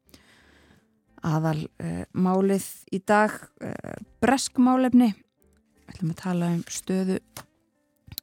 [1.27, 7.17] Aðal uh, málið í dag uh, breskmálefni við ætlum að tala um stöðu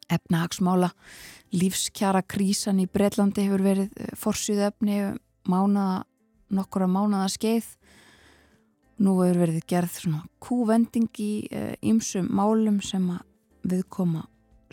[0.07, 0.93] efnahagsmála.
[1.51, 5.01] Lífskjara krísan í Breitlandi hefur verið uh, forsýðu efni
[5.51, 6.05] mánaða,
[6.55, 7.69] nokkura mánaða skeið.
[9.03, 11.32] Nú hefur verið gerð svona kúvending í
[11.86, 13.21] ýmsum málum sem að
[13.67, 14.23] viðkoma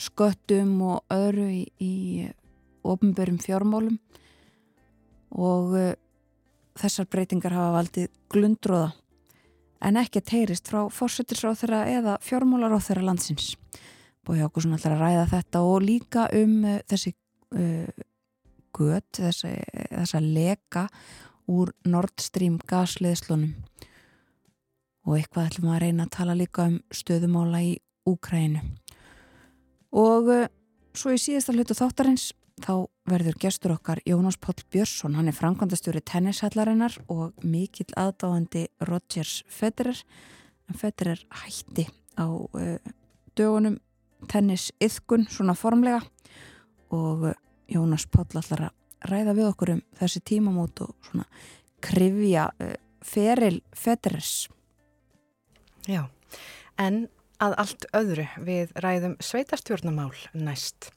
[0.01, 1.93] sköttum og öðru í, í
[2.85, 3.99] ofnbörum fjármálum
[5.35, 5.93] og uh,
[6.79, 8.93] þessar breytingar hafa valdið glundróða
[9.85, 13.53] en ekki teirist frá fórsettisráð þeirra eða fjármálaráð þeirra landsins.
[14.25, 17.15] Bói okkur svona alltaf að ræða þetta og líka um uh, þessi
[17.57, 18.05] uh,
[18.75, 19.53] gött, þessi,
[19.91, 20.89] þessa leka
[21.51, 23.53] úr Nord Stream gasleðslunum
[25.05, 27.75] og eitthvað ætlum að reyna að tala líka um stöðumála í
[28.09, 28.63] Úkrænu.
[29.93, 30.49] Og uh,
[30.97, 32.31] svo í síðasta hlutu þáttarins
[32.63, 39.43] þá verður gestur okkar Jónas Páll Björnsson, hann er framkvæmdastjóri tennishallarinnar og mikill aðdáðandi Rodgers
[39.51, 39.99] Federer.
[40.71, 42.79] En Federer hætti á uh,
[43.37, 43.81] dögunum
[44.31, 46.01] tennis yðkun svona formlega.
[46.95, 47.37] Og uh,
[47.69, 51.27] Jónas Páll allar að ræða við okkur um þessi tímamót og svona
[51.85, 54.47] krifja uh, feril Federers.
[55.85, 56.07] Já,
[56.81, 57.07] en
[57.43, 60.93] að allt öðru við ræðum sveitarstjórnamál næst.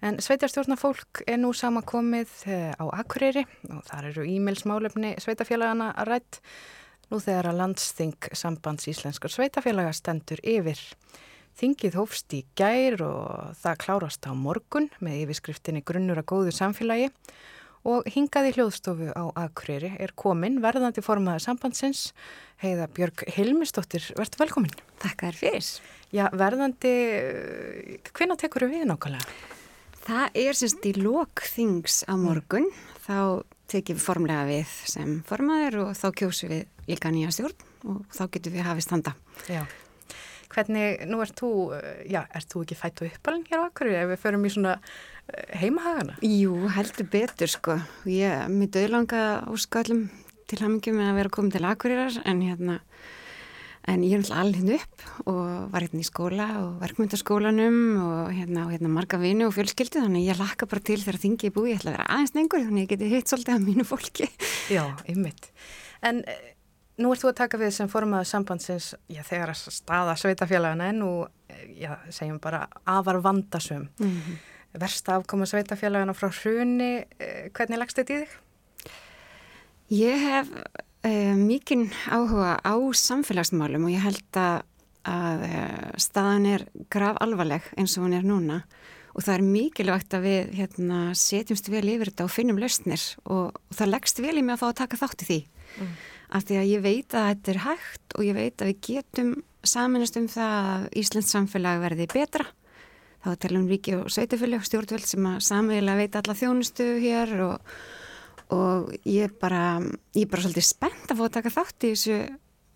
[0.00, 6.38] En sveitarstjórnafólk er nú samakomið eh, á Akureyri og þar eru e-mailsmálefni sveitafélagana að rætt
[7.10, 10.80] nú þegar að landsþing sambands íslenskar sveitafélaga stendur yfir.
[11.60, 17.10] Þingið hófst í gær og það klárast á morgun með yfirskriftinni grunnur að góðu samfélagi
[17.84, 22.08] og hingaði hljóðstofu á Akureyri er komin verðandi formaði sambandsins
[22.64, 24.76] heiða Björg Hilmistóttir, verður velkomin.
[25.04, 25.70] Takk þær fyrir.
[26.08, 26.98] Já, verðandi,
[28.16, 29.58] hvenna tekur við nákvæmlega?
[30.10, 32.64] Það er semst í lokþings á morgun,
[33.04, 38.00] þá tekjum við formlega við sem formaður og þá kjósum við líka nýja stjórn og
[38.16, 39.12] þá getum við hafið standa.
[39.46, 39.60] Já,
[40.50, 41.50] hvernig, nú ert þú,
[42.10, 44.74] já, ert þú ekki fætt og uppalinn hér á Akkurri ef við förum í svona
[44.80, 46.18] eh, heimahagana?
[46.26, 47.78] Jú, heldur betur sko.
[48.10, 50.08] Ég myndi auðlanga áskallum
[50.50, 52.80] til hamingjum með að vera komið til Akkurriðar en hérna
[53.90, 58.66] En ég er náttúrulega alveg upp og var hérna í skóla og verkmyndaskólanum og hérna,
[58.70, 61.80] hérna marga vini og fjölskyldu þannig ég lakka bara til þegar þingi er búið, ég
[61.80, 64.28] ætla að vera aðeins nengur þannig ég geti hitt svolítið af mínu fólki.
[64.76, 65.48] Já, ymmit.
[66.06, 66.52] En eh,
[67.02, 71.02] nú ert þú að taka við sem formaðu sambandsins, já þegar að staða sveitafélagana en
[71.02, 71.10] nú,
[71.50, 73.88] eh, já segjum bara afar vandasum.
[73.98, 74.38] Mm -hmm.
[74.78, 78.30] Versta afkoma sveitafélagana frá hruni, eh, hvernig lagst þetta í þig?
[79.90, 80.46] Ég hef
[81.40, 84.62] mikinn áhuga á samfélagsmálum og ég held að,
[85.08, 88.62] að uh, staðan er grav alvarleg eins og hún er núna.
[89.16, 93.56] Og það er mikilvægt að við hérna, setjumst vel yfir þetta og finnum lausnir og,
[93.56, 95.40] og það leggst vel í mig að fá að taka þátt í því.
[95.70, 95.90] Mm.
[96.34, 99.30] af því að ég veit að þetta er hægt og ég veit að við getum
[99.66, 102.46] saminast um það að Íslands samfélag verði betra.
[103.20, 107.74] Þá talum ríki og sveitufölu stjórnveld sem að samveglega veit alla þjónustu hér og
[108.54, 109.80] og ég er bara,
[110.16, 112.20] ég er bara svolítið spennt að fá að taka þátt í þessu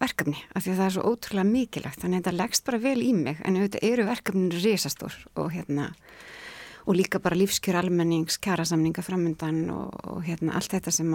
[0.03, 3.01] verkefni af því að það er svo ótrúlega mikilvægt þannig að þetta leggst bara vel
[3.03, 5.91] í mig en auðvitað eru verkefninu risastór og hérna
[6.85, 11.15] og líka bara lífskjör almennings, kjærasamninga framöndan og, og hérna allt þetta sem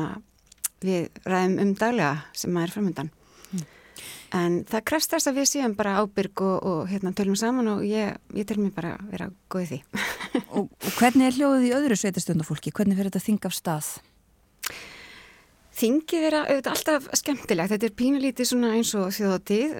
[0.81, 3.11] við ræðum um daglega sem að er framöndan
[3.51, 3.65] mm.
[4.39, 7.83] en það krefst þess að við séum bara ábyrg og, og hérna tölum saman og
[7.85, 9.81] ég, ég tel mér bara vera góðið því
[10.57, 12.73] og, og hvernig er hljóðið í öðru sveitastöndafólki?
[12.73, 13.91] Hvernig fyrir þetta að þinga af stað?
[15.79, 19.75] Þingið er auðvitað alltaf skemmtilegt, þetta er pínulítið svona eins og þjóðatíð,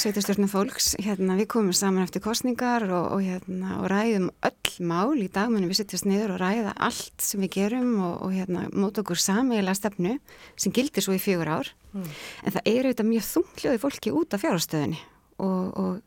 [0.00, 5.12] setjastjórnum fólks, hérna við komum saman eftir kostningar og, og, hérna, og ræðum öll mál.
[5.20, 8.62] Í dag, menn við setjast niður og ræða allt sem við gerum og, og hérna
[8.72, 10.14] móta okkur samíla stefnu
[10.56, 12.08] sem gildir svo í fjögur ár, mm.
[12.46, 15.02] en það er auðvitað mjög þungljóði fólki út af fjárhástöðinni
[15.42, 16.00] og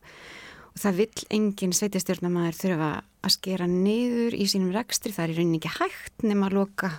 [0.79, 2.89] það vill engin setjastjórnamaður þurfa
[3.21, 6.91] að skera niður í sínum rekstri, það er í rauninni ekki hægt nema að loka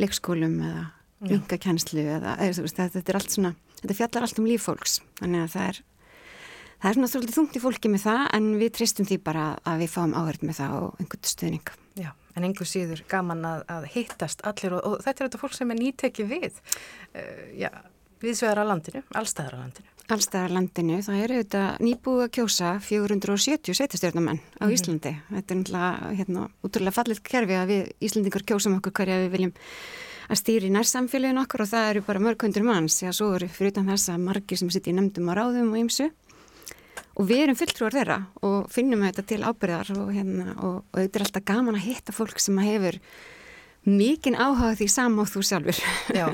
[0.00, 0.88] leikskólum eða
[1.30, 5.68] yngakennslu eða veist, þetta er allt svona, þetta fjallar allt um líffólks þannig að það
[5.68, 5.80] er
[6.82, 9.84] það er svona svolítið þungt í fólki með það en við tristum því bara að
[9.84, 13.88] við fáum áhörð með það og einhvern stuðning Já, en einhver síður gaman að, að
[13.94, 17.70] hittast allir og, og þetta er þetta fólk sem er nýtekið við uh, já,
[18.24, 22.32] við svegar á landinu, allstæðar á landinu Allstæðar á landinu, það eru þetta nýbúið að
[22.36, 24.66] kjósa 470 setjastjórnumenn á.
[24.66, 25.36] Íslandi, mm -hmm.
[25.36, 29.54] þetta er náttúrulega hérna, útrúlega fallit kerfi að við Íslandingar kjósum okkur hverja við viljum
[30.32, 33.74] að stýri nærsamfélagin okkur og það eru bara mörg hundur manns, já svo eru fyrir
[33.74, 36.08] utan þess að margir sem sitt í nefndum á ráðum og ymsu
[37.12, 38.18] og við erum fulltrúar þeirra
[38.48, 42.16] og finnum þetta til ábyrðar og, hérna, og, og þetta er alltaf gaman að hitta
[42.16, 42.98] fólk sem hefur
[43.84, 45.82] mikinn áhuga því samáð þú sjálfur.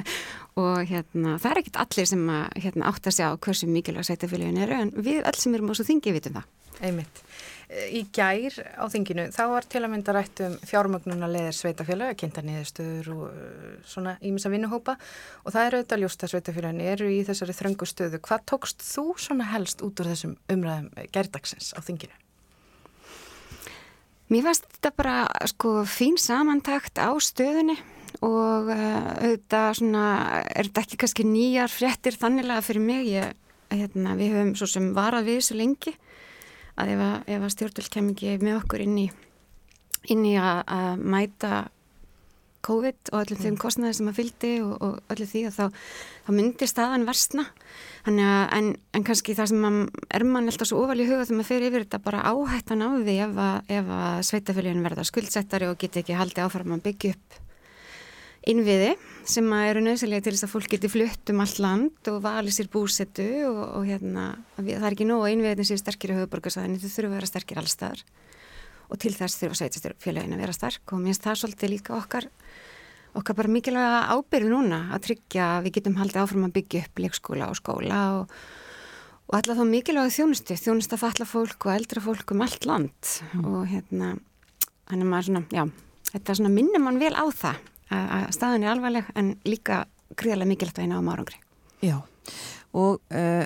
[0.59, 4.59] Og hérna, það er ekkit allir sem að, hérna, átt að sjá hversu mikilvæg sveitafélagin
[4.65, 6.49] eru en við öll sem erum á svo þingi vitum það.
[6.83, 7.21] Einmitt
[7.69, 12.41] í gær á þinginu, þá var til að mynda rætt um fjármögnuna leðir sveitafélag, kynnta
[12.45, 14.95] niðurstöður og uh, svona ímins að vinnuhópa
[15.45, 18.23] og það er auðvitað ljóst að sveitafélagin eru í þessari þröngu stöðu.
[18.25, 22.17] Hvað tókst þú svona helst út úr þessum umræðum gærdagsins á þinginu?
[24.33, 27.77] Mér fannst þetta bara sko fín samantakt á stöðunni
[28.25, 30.09] og uh, auðvitað svona
[30.49, 33.37] er þetta ekki kannski nýjar fréttir þannilega fyrir mig, ég,
[33.77, 35.99] hérna, við höfum svo sem varað við þessu lengi
[36.79, 39.09] að ef að, að stjórnvöld kem ekki með okkur inn í,
[40.15, 41.53] inn í að, að mæta
[42.69, 43.61] COVID og öllum þeim mm.
[43.63, 45.83] kostnæði sem að fyldi og, og öllum því að þá,
[46.27, 47.45] þá myndir staðan versna
[48.09, 49.67] að, en, en kannski það sem
[50.19, 52.89] er mann alltaf svo ofal í huga þegar maður fyrir yfir þetta bara áhættan á
[52.97, 57.39] því ef að, að sveitafélagin verða skuldsettari og geti ekki haldið áfram að byggja upp
[58.49, 58.95] innviði
[59.29, 62.71] sem eru nöðslega til þess að fólk geti flutt um allt land og vali sér
[62.73, 66.89] búsettu og, og hérna, það er ekki nóg að innviðin séu sterkir í höfuborgarsæðinu, þau
[66.95, 68.05] þurfu að vera sterkir allstaðar
[68.89, 72.29] og til þess þurfa sveitastjórnfélagin að vera sterk og minnst það svolítið líka okkar
[73.19, 77.03] okkar bara mikilvæga ábyrðu núna að tryggja að við getum haldið áfram að byggja upp
[77.05, 78.37] leikskóla og skóla og,
[79.29, 83.13] og alltaf þá mikilvæg þjónustu, þjónustu að falla fólk og eldra fólk um allt land.
[83.33, 83.49] Mm.
[83.49, 84.13] og hérna,
[84.89, 85.65] hann er maður svona, já,
[86.13, 89.85] þetta er svona minnum mann vel á það að, að staðin er alvarleg en líka
[90.19, 91.41] gríðarlega mikilvægt að eina á márangri.
[91.85, 92.01] Já,
[92.77, 93.45] og uh,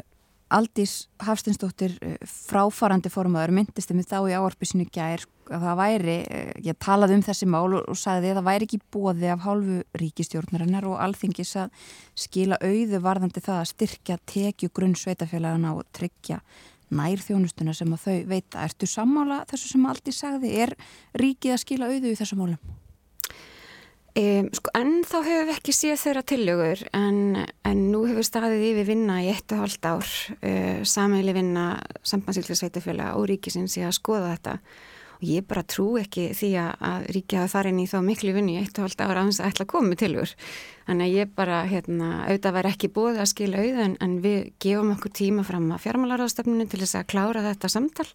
[0.52, 6.50] Aldís Hafstinsdóttir uh, fráfarandi formadur myndist um þá í áarpissinu gær að það væri, uh,
[6.64, 10.88] ég talaði um þessi mál og sagði að það væri ekki bóði af hálfu ríkistjórnarinnar
[10.90, 11.88] og alþingis að
[12.26, 16.42] skila auðu varðandi það að styrkja tekju grunn sveitafélagana og tryggja
[16.92, 18.66] nær þjónustuna sem að þau veita.
[18.66, 20.52] Ertu sammála þessu sem Aldís sagði?
[20.64, 20.74] Er
[21.16, 22.81] ríkið að skila auðu í þessu málum?
[24.12, 27.20] Um, sko, en þá hefur við ekki séð þeirra tillögur en,
[27.64, 31.62] en nú hefur staðið yfir vinna í eitt og halvt ár uh, samæli vinna
[32.10, 34.58] sambandsýtlisveitafjöla og ríkisins í að skoða þetta.
[35.16, 38.60] Og ég bara trú ekki því að ríki hafa farin í þá miklu vinni í
[38.60, 40.36] eitt og halvt ár að hans ætla að koma tillögur.
[40.90, 44.92] Þannig að ég bara, hérna, auðvitað væri ekki búið að skila auðan en við gefum
[44.98, 48.10] okkur tíma fram að fjármálaráðstöfninu til þess að klára þetta samtal.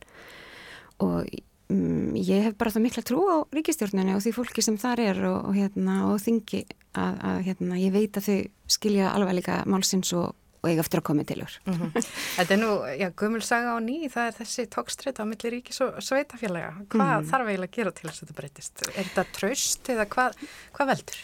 [1.01, 1.25] Og
[1.74, 5.22] um, ég hef bara það mikla trú á ríkistjórnunni og því fólki sem þar er
[5.30, 6.65] og, og, hérna, og þingi
[6.97, 8.38] að, að hérna, ég veit að þau
[8.78, 11.55] skilja alveg líka málsins og, og eiga eftir að koma til úr.
[11.68, 12.09] Mm -hmm.
[12.38, 16.01] Þetta er nú, já, Gummulsaga á ný, það er þessi tókstreita á milli ríkis og
[16.01, 16.74] sveitafélaga.
[16.89, 17.30] Hvað mm -hmm.
[17.32, 18.76] þarf eiginlega að gera til þess að þetta breytist?
[18.97, 20.32] Er þetta tröst eða hvað,
[20.74, 21.20] hvað veldur?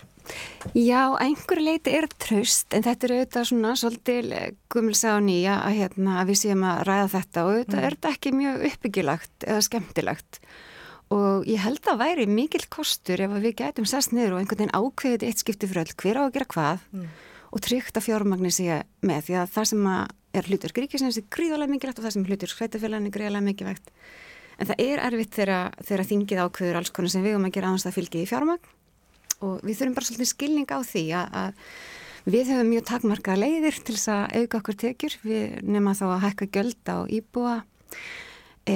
[0.78, 4.30] Já, einhver leiti er tröst en þetta er auðvitað svona svolítil
[4.71, 7.88] gummilsa á nýja að, hérna, að við séum að ræða þetta og auðvitað mm.
[7.88, 10.39] er þetta ekki mjög uppbyggilagt eða skemmtilagt
[11.13, 14.78] og ég held að væri mikil kostur ef við gætum sest niður og einhvern veginn
[14.80, 17.07] ákveðið eitt skipti fyrir öll hver á að gera hvað mm.
[17.51, 19.89] og tryggt að fjármagnir sé með því að það sem
[20.34, 23.91] er hlutur gríkisins er gríðarlega mikilvægt og það sem hlutur skrætafélagin er gríðarlega mikilvægt
[24.57, 27.86] en það er erfitt þegar þingið ákveður alls konar sem við um að gera aðeins
[27.86, 28.71] það fylgið í fjármagn
[29.44, 33.80] og við þurfum bara svolítið skilning á því að, að við hefum mjög takmarka leiðir
[33.84, 37.56] til þess að auka okkur tekjur, við nefnum þá að hækka göld á íbúa,
[38.70, 38.76] e,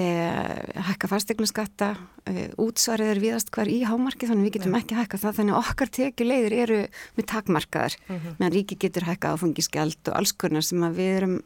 [0.90, 1.90] hækka fastegnaskatta,
[2.28, 4.82] e, útsvarið er viðast hver í hámarki þannig við getum ja.
[4.84, 6.80] ekki hækka það þannig okkar tekju leiðir eru
[7.18, 8.20] með takmarkaðar mhm.
[8.20, 8.38] -huh.
[8.42, 11.38] meðan ríki getur hækka áfangiskjald og alls konar sem við erum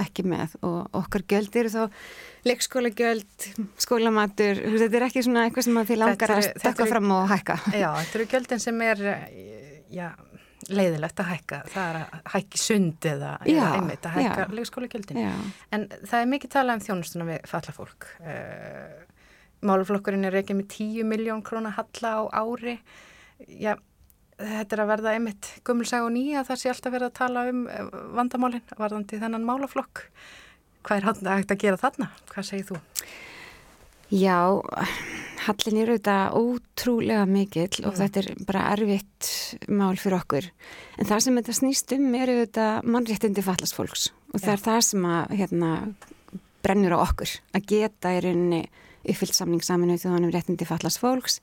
[0.00, 1.82] ekki með og okkar göld eru þá
[2.44, 3.48] leikskólagjöld,
[3.80, 7.56] skólamatur, þetta er ekki svona eitthvað sem þið langar eru, að stakka fram og hækka.
[7.72, 9.00] Já, þetta eru gjöldin sem er
[9.94, 10.10] já,
[10.70, 15.24] leiðilegt að hækka, það er að hækki sund eða, eða einmitt að hækka leikskólagjöldin.
[15.74, 18.06] En það er mikið talað um þjónustuna við falla fólk.
[18.24, 18.94] Eh,
[19.64, 22.78] máluflokkurinn er ekki með 10 miljón krónar halla á ári.
[23.48, 23.74] Já,
[24.38, 27.66] þetta er að verða einmitt gummulsag og nýja það sé alltaf verið að tala um
[27.68, 30.08] eh, vandamálinn varðandi þennan máluflokk
[30.84, 32.10] hvað er hann að gera þarna?
[32.32, 32.80] Hvað segir þú?
[34.14, 34.38] Já,
[35.46, 37.88] hallin er auðvitað ótrúlega mikill mm.
[37.88, 39.30] og þetta er bara erfitt
[39.68, 40.50] mál fyrir okkur.
[40.98, 44.56] En það sem þetta snýst um er auðvitað mannréttindi fallast fólks og það ja.
[44.56, 45.70] er það sem að hérna,
[46.64, 48.64] brennur á okkur að geta í rauninni
[49.04, 51.40] uppfyllt samning saminu því þannig um réttindi fallast fólks,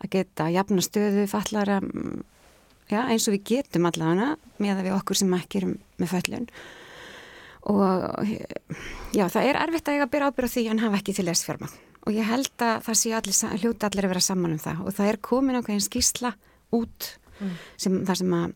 [0.00, 1.78] að geta jafna stöðu fallara
[2.90, 6.48] já, eins og við getum allavega með að við okkur sem ekki erum með föllun
[7.70, 8.32] og
[9.14, 11.46] já, það er erfitt að ég að byrja ábyrða því en hafa ekki til þess
[11.46, 14.80] fjármagn og ég held að það sé allir, hljóta allir að vera saman um það.
[14.86, 16.32] Og það er komin ákveðin skísla
[16.74, 17.52] út mm.
[17.80, 18.54] sem, þar sem að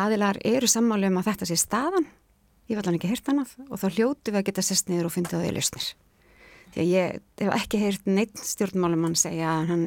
[0.00, 2.08] aðilar eru sammálu um að þetta sé staðan.
[2.70, 3.54] Ég var alveg ekki heyrt annað.
[3.68, 5.88] Og þá hljótu við að geta sest niður og fundið á því lausnir.
[6.70, 9.86] Því að ég hef ekki heyrt neitt stjórnmálum mann segja að hann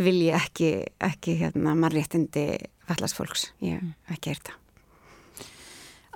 [0.00, 0.72] vilji ekki,
[1.04, 2.46] ekki hérna mannréttindi
[2.88, 4.58] fallast fólks, ég hef ekki heyrt það.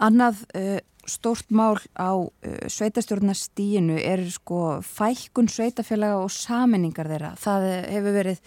[0.07, 0.79] Annað uh,
[1.11, 2.31] stórt mál á uh,
[2.73, 7.35] sveitastjórnastíinu er sko fækkun sveitafélaga og saminningar þeirra.
[7.41, 8.43] Það hefur verið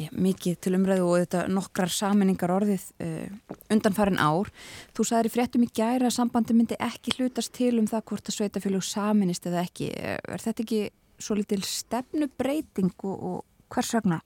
[0.00, 4.50] já, mikið til umræðu og þetta nokkrar saminningar orðið uh, undanfarin ár.
[4.96, 8.30] Þú sagðið í fréttum í gæra að sambandi myndi ekki hlutast til um það hvort
[8.30, 9.90] að sveitafélag saminist eða ekki.
[9.94, 10.84] Er þetta ekki
[11.22, 14.20] svo litil stefnubreiting og, og hvers vegna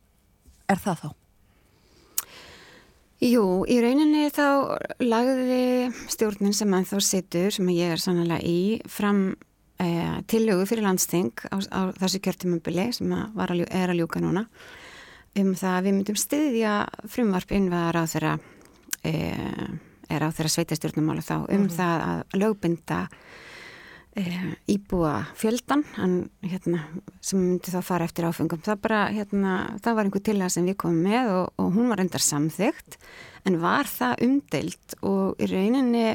[0.68, 1.17] er það þá?
[3.18, 8.78] Jú, í rauninni þá lagði stjórnin sem að þá situr, sem ég er sannlega í,
[8.86, 9.32] fram
[9.82, 14.46] eh, tillögu fyrir landsting á, á þessu kjörtumömbili sem að að, er að ljúka núna
[15.38, 16.76] um það að við myndum styðja
[17.10, 18.32] frumvarp innveðar á þeirra,
[19.06, 19.66] eh,
[20.08, 21.68] er á þeirra sveitastjórnumála þá um mm.
[21.74, 23.12] það að lögbynda e,
[24.70, 26.84] íbúa fjöldan en, hérna,
[27.24, 28.62] sem myndi þá fara eftir áfengum.
[28.64, 29.54] Það, bara, hérna,
[29.84, 32.98] það var einhver tilæð sem við komum með og, og hún var endar samþygt
[33.48, 36.06] en var það umdeilt og í rauninni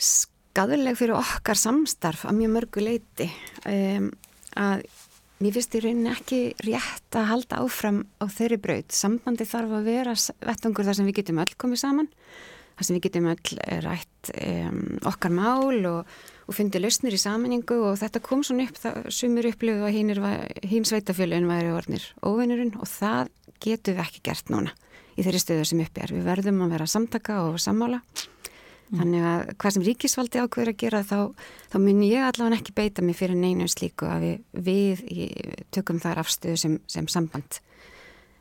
[0.00, 3.28] skaduleg fyrir okkar samstarf að mjög mörgu leiti
[3.68, 4.08] um,
[4.58, 4.86] að
[5.40, 8.92] mér finnst í rauninni ekki rétt að halda áfram á þeirri braut.
[8.92, 10.16] Sambandi þarf að vera
[10.48, 12.10] vettangur þar sem við getum öll komið saman
[12.80, 16.20] þar sem við getum öll rætt um, okkar mál og,
[16.50, 20.86] og fundi lausnir í saminningu og þetta kom svona upp, það, sumir upplöfu að hín
[20.88, 23.30] sveitafjölun væri orðnir óvinnurinn og það
[23.62, 24.74] getur við ekki gert núna
[25.14, 26.14] í þeirri stöðu sem uppi er.
[26.16, 28.00] Við verðum að vera samtaka og sammála.
[28.90, 28.98] Mm.
[28.98, 31.18] Þannig að hvað sem ríkisvaldi ákveður að gera þá,
[31.70, 35.28] þá mun ég allavega ekki beita mig fyrir neinu slíku að við, við í,
[35.70, 37.60] tökum þar afstöðu sem, sem samband.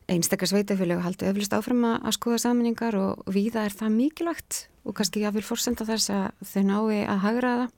[0.10, 5.22] Einstakar sveitafjölu haldur öflust áfram að skoða saminningar og viða er það mikilvægt og kannski
[5.22, 7.78] ég vil fórsenda þess að þau nái að hagra það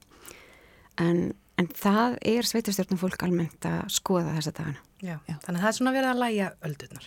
[0.99, 1.19] en,
[1.61, 4.81] en það er sveitastjórnum fólk almennt að skoða þessa dagana.
[5.01, 5.35] Já, Já.
[5.41, 7.05] Þannig að það er svona verið að læja öldurnar.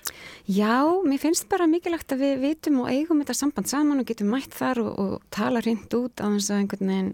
[0.51, 4.33] Já, mér finnst bara mikilvægt að við vitum og eigum þetta samband saman og getum
[4.35, 7.13] mætt þar og, og tala hreint út á þess að einhvern veginn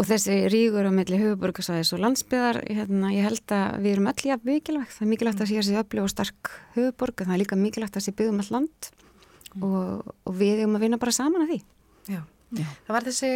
[0.00, 4.24] og þessi ríkur á melli höfuborgarsvæðis og landsbyðar, hérna, ég held að við erum öll
[4.24, 4.94] í að mikilvægt.
[4.96, 7.98] Það er mikilvægt að sé að sé öflug og stark höfuborg, það er líka mikilvægt
[7.98, 8.90] að sé byggum all land
[9.52, 9.66] mm.
[9.66, 11.60] og, og við eigum að vinna bara saman að því.
[12.14, 12.20] Já.
[12.50, 12.66] Já.
[12.86, 13.32] Það var þessi,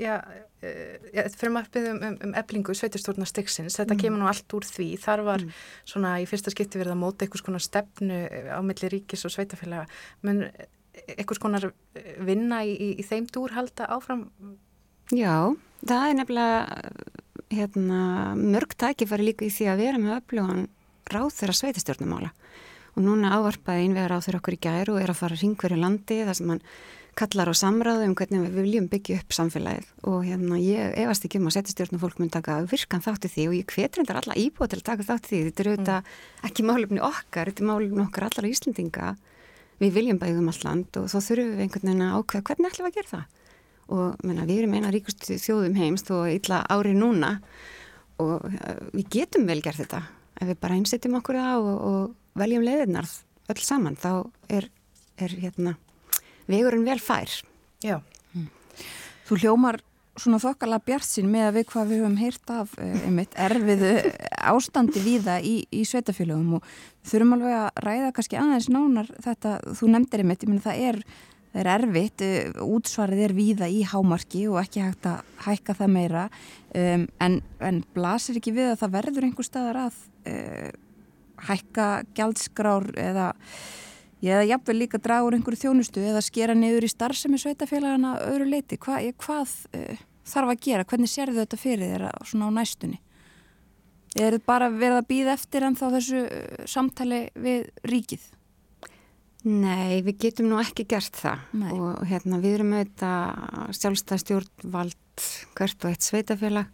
[0.00, 0.14] já,
[0.58, 4.00] fyrir maður um, um, um eblingu sveiturstórna styggsins, þetta mm.
[4.02, 5.60] kemur nú allt úr því, þar var mm.
[5.92, 9.86] svona í fyrsta skipti verið að móta einhvers konar stefnu á milli ríkis og sveitafélaga,
[10.26, 10.48] menn
[11.14, 11.68] einhvers konar
[12.26, 14.26] vinna í, í, í þeim dúr halda áfram?
[15.14, 15.54] Já,
[15.86, 16.82] það er nefnilega
[17.54, 18.00] hérna,
[18.36, 20.66] mörg tækifæri líka í því að vera með öflugan
[21.08, 22.32] ráð þeirra sveiturstjórnumála
[22.98, 26.18] og núna ávarpaði einvegar á þeirra okkur í gæru og er að fara hringverju landi
[26.26, 26.62] þar sem hann
[27.18, 29.86] kallar á samráðu um hvernig við viljum byggja upp samfélagið.
[30.06, 33.56] Og hérna ég efast ekki um að setjastjórnum fólk mun taka virkan þátti því og
[33.56, 35.40] ég hvetrindar alla íbúið til að taka þátti því.
[35.48, 36.44] Þetta er auðvitað mm.
[36.48, 39.08] ekki málefni okkar, þetta er málefni okkar allar Íslendinga.
[39.78, 42.86] Við viljum bæðum all land og þá þurfum við einhvern veginn að ákveða hvernig ætlum
[42.86, 43.26] við að gera það.
[43.88, 47.34] Og menna, við erum eina ríkust þjóðum heimst og illa ári núna
[48.22, 50.02] og uh, við getum vel gert þetta.
[50.38, 53.10] Ef við bara einsetjum okkur það og, og veljum leiðirnar
[53.48, 54.10] öll saman þá
[54.52, 54.68] er,
[55.16, 55.78] er hérna
[56.48, 57.34] vegurinn vel fær.
[57.84, 58.00] Já.
[58.34, 58.48] Mm.
[59.28, 59.82] Þú hljómar
[60.18, 63.92] svona þokkala bjartsin með að við hvað við höfum heyrt af eh, einmitt erfiðu
[64.50, 66.68] ástandi við það í, í sveitafélögum og
[67.06, 71.00] þurfum alveg að ræða kannski aðeins nánar þetta, þú nefndir einmitt, ég menn það er
[71.48, 75.94] það er erfitt, uh, útsvarið er víða í hámarki og ekki hægt að hækka það
[75.94, 76.26] meira
[76.74, 80.70] um, en, en blasir ekki við að það verður einhver staðar að uh,
[81.48, 81.88] hækka
[82.18, 83.32] gjaldskrár eða
[84.22, 89.00] eða jafnvel líka dragur einhverju þjónustu eða skera niður í starfsemi sveitafélagana öðru leiti, Hva,
[89.22, 92.98] hvað uh, þarf að gera, hvernig sér þau þetta fyrir þeirra svona á næstunni
[94.16, 98.26] er þetta bara verið að býða eftir en þá þessu uh, samtali við ríkið?
[99.48, 101.68] Nei, við getum nú ekki gert það Nei.
[101.70, 105.26] og hérna við erum auðvitað sjálfstæðstjórnvald
[105.58, 106.72] hvert og eitt sveitafélag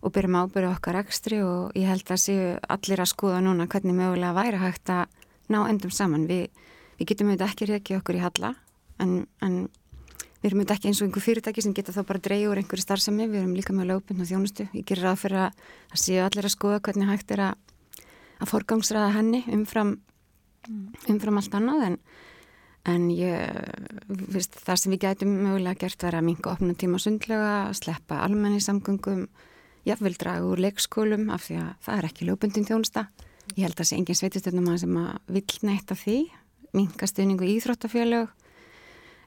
[0.00, 3.94] og byrjum ábyrju okkar ekstri og ég held að séu allir að skoða núna hvernig
[3.94, 5.14] mögulega væri hægt að
[5.52, 6.26] ná endum saman.
[6.26, 6.48] Við
[7.00, 8.54] við getum auðvitað ekki reykja okkur í halla
[9.00, 9.54] en, en
[10.40, 12.84] við erum auðvitað ekki eins og einhver fyrirtæki sem geta þá bara dreyja úr einhverju
[12.84, 14.66] starfsemi, við erum líka með lögbund og þjónustu.
[14.76, 15.60] Ég gerir ráð fyrir að,
[15.92, 17.76] að séu allir að skoða hvernig hægt er að,
[18.40, 19.94] að forgangsraða henni umfram,
[21.12, 21.98] umfram allt annað en,
[22.92, 23.62] en ég,
[24.32, 28.64] fyrst, það sem við getum mögulega gert verið að minga opnum tíma sundlega, sleppa almenni
[28.64, 29.26] samgöngum,
[29.88, 33.08] jáfnvel draga úr leikskólum af því að það er ekki lögbundin þjónusta.
[33.56, 36.18] Ég held að það sé engin sveitistöndum að sem að vill neitt af því
[36.76, 38.30] minkastuðningu íþróttafélög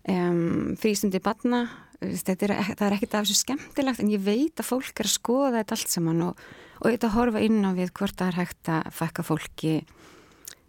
[0.09, 1.65] um, frísundi batna
[2.03, 5.59] er, það er ekkert af þessu skemmtilegt en ég veit að fólk er að skoða
[5.59, 6.41] þetta allt saman og,
[6.81, 9.75] og þetta horfa inn á við hvort það er hægt að fækka fólki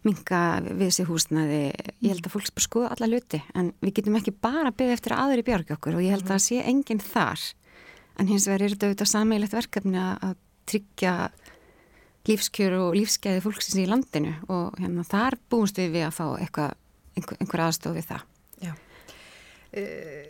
[0.05, 4.17] minka við þessi húsnaði ég held að fólk spyr skoða alla luti en við getum
[4.19, 7.45] ekki bara byggðið eftir aðri björg okkur og ég held að það sé enginn þar.
[8.15, 10.37] En hins vegar er þetta auðvitað sammeilegt verkefni að
[10.69, 11.15] tryggja
[12.29, 16.77] lífskjör og lífskeiði fólksins í landinu og hérna þar búumst við við að fá eitthvað,
[17.15, 18.25] einhver, einhver aðstof við það.
[18.65, 18.71] Já.
[19.75, 20.21] Uh,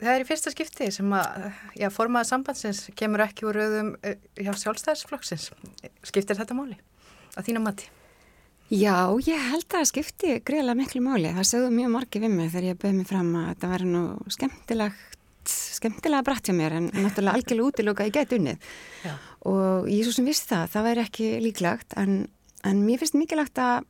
[0.00, 4.52] það er í fyrsta skipti sem að, já, formaða sambandsins kemur ekki úr auðum hjá
[4.64, 5.50] sjálfstæðisflokksins.
[6.06, 6.78] Skiptir þetta máli
[7.34, 7.90] að þína mati?
[8.72, 11.34] Já, ég held að það skipti greiðlega miklu máli.
[11.36, 14.32] Það sögðu mjög margi við mig þegar ég bauð mig fram að þetta verður nú
[14.32, 15.14] skemmtilegt
[15.48, 18.68] skemmtilega brætt hjá mér en náttúrulega algjörlega útiloka ég get unnið
[19.04, 19.12] Já.
[19.44, 22.14] Og svo sem vissi það, það væri ekki líklagt en,
[22.64, 23.86] en mér finnst mikilvægt að,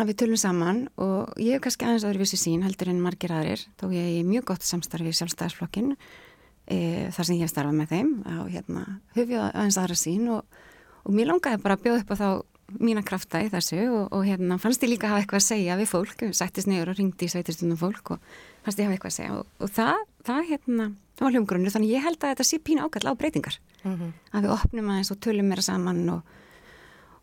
[0.00, 3.64] að við tölum saman og ég hef kannski aðeins öðruvísi sín heldur en margir aðrir
[3.80, 7.94] þó ég er mjög gott samstarfi í sjálfstæðarsflokkin e, þar sem ég hef starfað með
[7.94, 8.84] þeim og hérna
[9.16, 10.62] höfum ég aðeins aðra sín og,
[11.04, 12.30] og mér langaði bara að bjóða upp á þá
[12.78, 15.78] mína krafta í þessu og, og hérna fannst ég líka að hafa eitthvað að segja
[15.80, 18.28] við fólk, sættist neyður og ringdi í sveitistunum fólk og
[18.66, 20.86] fannst ég hafa eitthvað að segja og, og það, það hérna,
[21.20, 24.12] var hljómgrunni þannig ég held að þetta sé pína ákall á breytingar mm -hmm.
[24.32, 26.22] að við opnum aðeins og tölum meira saman og,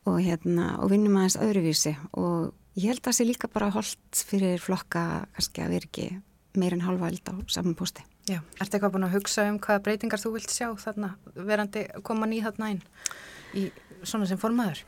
[0.06, 4.24] og hérna og vinnum aðeins öðruvísi og ég held að það sé líka bara holdt
[4.30, 6.22] fyrir flokka kannski að vera ekki
[6.58, 8.04] meir en halva eld á saman posti.
[8.28, 12.26] Já, ertu eitthvað búin að hugsa um hvaða breytingar þú vilt sjá þarna verandi koma
[12.26, 12.82] nýð þarna inn
[13.54, 13.72] í
[14.04, 14.84] svona sem formaður?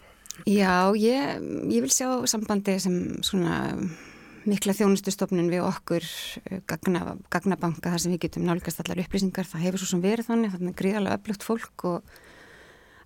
[0.47, 1.41] Já, ég,
[1.71, 2.95] ég vil sjá sambandi sem
[3.25, 3.77] svona
[4.47, 9.65] mikla þjónustustofnun við okkur eh, gagna, gagnabanka þar sem við getum nálgast allar upplýsingar, það
[9.67, 12.17] hefur svo sem verið þannig þannig gríðarlega öflugt fólk og,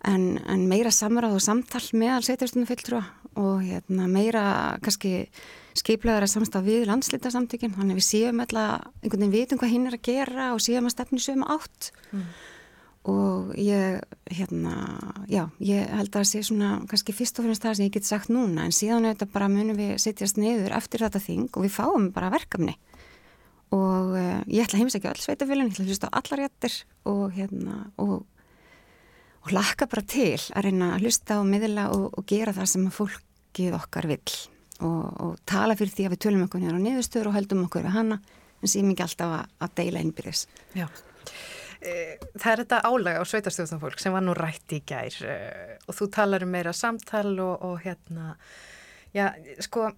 [0.09, 3.03] en, en meira samráð og samtal meðal setjastunum fulltrúa
[3.39, 4.45] og hérna, meira
[4.86, 5.29] kannski
[5.73, 10.05] skiplaðara samstaf við landslitasamtökin þannig við séum alltaf einhvern veginn vitum hvað hinn er að
[10.05, 11.89] gera og séum að stefni sögum átt.
[12.11, 12.27] Mm
[13.04, 13.99] og ég,
[14.32, 14.74] hérna,
[15.28, 18.08] já, ég held að það sé svona kannski fyrst og finnst það sem ég get
[18.08, 21.74] sagt núna en síðan auðvitað bara munum við sittjast niður eftir þetta þing og við
[21.76, 22.78] fáum bara verkefni
[23.76, 26.80] og uh, ég ætla að heimsækja all sveitafélun, ég ætla að hlusta á allar réttir
[27.12, 28.16] og hérna, og,
[29.43, 32.89] og laka bara til að reyna að hlusta og miðla og, og gera það sem
[33.01, 34.38] fólkið okkar vill
[34.80, 37.84] og, og tala fyrir því að við tölum okkur nýjar á niðurstöður og höldum okkur
[37.84, 38.24] við hana
[38.64, 40.45] en séum ekki alltaf að, að deila innbyrðis.
[40.78, 40.88] Já.
[41.84, 45.97] Eh, það er þetta álag á sveitarstjóðnfólk sem var nú rætt í gær eh, og
[45.97, 48.38] þú talar um meira samtal og, og hérna,
[49.11, 49.34] já,
[49.65, 49.89] sko,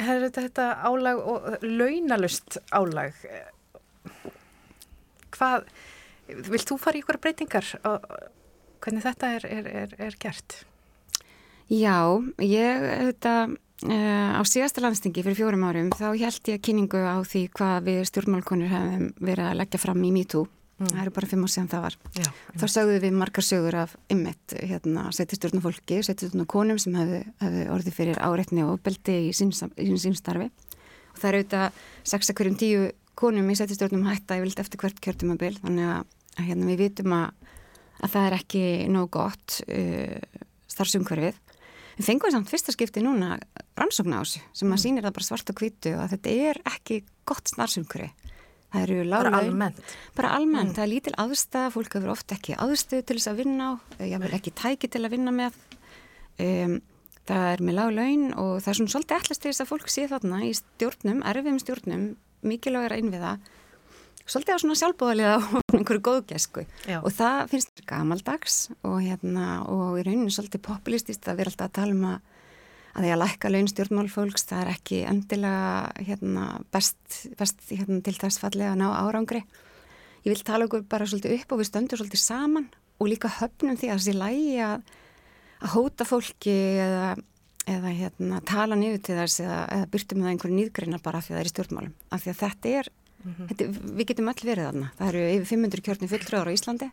[0.00, 3.20] það er þetta, þetta álag og launalust álag.
[5.36, 5.68] Hvað,
[6.50, 8.08] vilt þú fara í ykkur breytingar og
[8.82, 10.56] hvernig þetta er, er, er, er gert?
[11.70, 12.02] Já,
[12.42, 13.36] ég, þetta,
[13.86, 18.02] uh, á síðasta landstingi fyrir fjórum árum þá held ég kynningu á því hvað við
[18.10, 20.50] stjórnmálkonur hefum verið að leggja fram í MeToo
[20.82, 20.90] Mm.
[20.90, 21.96] Það eru bara fimm ár síðan það var.
[22.18, 22.28] Já,
[22.58, 27.58] Þá sagðu við margar sögur af ymmit, hérna, setjastjórnum fólki, setjastjórnum konum sem hefðu hef
[27.76, 30.48] orðið fyrir áreitni og beldi í sínstarfi.
[31.12, 31.78] Og það eru auðvitað
[32.14, 32.90] 6 hverjum 10
[33.22, 35.54] konum í setjastjórnum hætta vild eftir hvert kjörtumabil.
[35.60, 37.54] Þannig að, að hérna, við vitum að,
[38.00, 41.38] að það er ekki nóg gott uh, starfsumhverfið.
[41.92, 43.36] Við fengum við samt fyrsta skipti núna
[43.78, 44.82] rannsókna á þessu sem að mm.
[44.82, 48.21] sýnir það bara svart og kvítu og að þetta er ekki gott starfsumhverfið.
[48.72, 49.80] Það eru lág Bara almennt?
[50.16, 50.76] Bara almennt, mm.
[50.78, 53.72] það er lítil aðstæða, fólk hefur oft ekki aðstöðu til þess að vinna á,
[54.08, 55.58] ég vil ekki tæki til að vinna með.
[56.40, 56.78] Um,
[57.28, 59.92] það er með lág laun og það er svona svolítið ætlast til þess að fólk
[59.92, 62.06] sé þarna í stjórnum, erfiðum stjórnum,
[62.48, 63.34] mikilvægur að innviða,
[64.24, 66.66] svolítið á svona sjálfbóðaliða og einhverju góðgesku.
[67.02, 71.76] Og það finnst gamaldags og, hérna, og í rauninu svolítið populistist að vera alltaf að
[71.82, 72.31] tala um að
[72.92, 77.00] að því að lækka launstjórnmálfólks það er ekki endilega hérna, best,
[77.38, 79.42] best hérna, til þess fallega að ná árangri.
[80.22, 82.68] Ég vil tala okkur bara svolítið upp og við stöndum svolítið saman
[83.00, 84.82] og líka höfnum því að þessi lægi að,
[85.62, 87.06] að hóta fólki eða,
[87.74, 91.32] eða hérna, tala niður til þess eða, eða byrtu með einhverju nýðgreinar bara af því
[91.32, 91.96] að það er í stjórnmálum.
[92.12, 93.48] Af því að þetta er, mm -hmm.
[93.50, 94.92] þetta, við getum öll verið þarna.
[95.00, 96.90] Það eru yfir 500 kjörnum fulltröður á Íslandi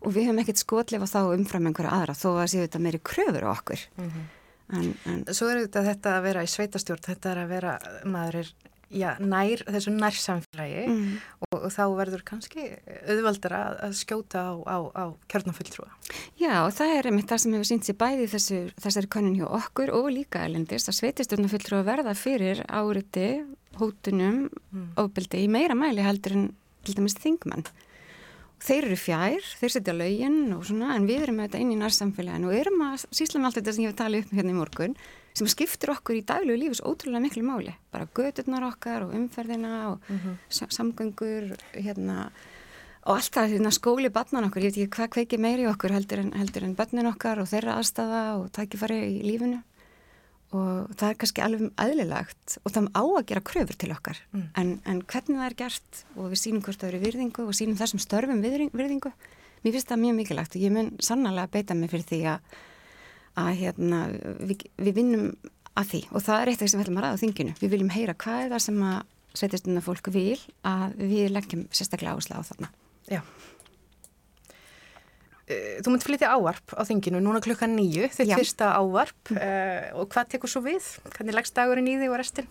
[0.00, 3.44] og við hefum ekkert skotlefa þá umfram einhverja aðra þó að séu þetta meiri kröfur
[3.44, 3.80] á okkur.
[3.96, 4.28] Mm -hmm.
[4.76, 5.22] En, en...
[5.34, 7.76] Svo er þetta, þetta að vera í sveitastjórn, þetta er að vera,
[8.08, 8.52] maður er
[8.90, 11.10] já, nær, þessu nærsamfélagi mm.
[11.46, 12.66] og, og þá verður kannski
[13.06, 15.90] auðvaldar að, að skjóta á, á, á kjarnafulltrúa.
[16.40, 19.46] Já, og það er einmitt það sem hefur sínt sér bæði þessu, þessari konun hjá
[19.60, 23.28] okkur og líka elendist að sveitastjórnafulltrúa verða fyrir áriti,
[23.78, 24.90] hótunum, mm.
[25.00, 26.50] ofbeldi í meira mæli heldur en
[26.86, 27.66] til dæmis þingmann
[28.60, 31.78] þeir eru fjær, þeir setja laugin og svona, en við erum með þetta inn í
[31.80, 34.58] nærsamfélaginu og erum að sísla með allt þetta sem ég hef talið upp hérna í
[34.58, 34.96] morgun,
[35.38, 40.00] sem skiptir okkur í daglegu lífus ótrúlega miklu máli, bara gödurnar okkar og umferðina og
[40.08, 40.70] mm -hmm.
[40.76, 42.30] samgöngur hérna,
[43.06, 46.32] og alltaf hérna, skóli barnan okkur, ég veit ekki hvað kveiki meiri okkur heldur en,
[46.32, 49.62] heldur en börnin okkar og þeirra aðstafa og tækifari í lífinu
[50.50, 54.18] og það er kannski alveg aðlilagt og það á að gera kröfur til okkar.
[54.34, 54.46] Mm.
[54.58, 57.78] en, en hvernig það er gert og við sínum hvort það eru virðingu og sínum
[57.78, 59.12] þessum störfum virðingu,
[59.62, 62.58] mér finnst það mjög mikilvægt og ég mun sannlega beita mig fyrir því að,
[63.44, 64.02] að hérna,
[64.40, 65.30] við, við vinnum
[65.78, 66.02] að því.
[66.10, 67.56] Og það er eitt af því sem við ætlum að ræða á þinginu.
[67.60, 68.98] Við viljum heyra hvað er það sem að
[69.38, 72.72] sveitistundar fólku vil að við leggjum sérstaklega áherslu á þarna.
[73.06, 73.20] Já
[75.84, 80.34] þú munt flytja ávarp á þinginu núna klukka nýju, þitt fyrsta ávarp uh, og hvað
[80.36, 80.86] tekur svo við?
[81.14, 82.50] Hvernig leggst dagurinn í þig og restinn?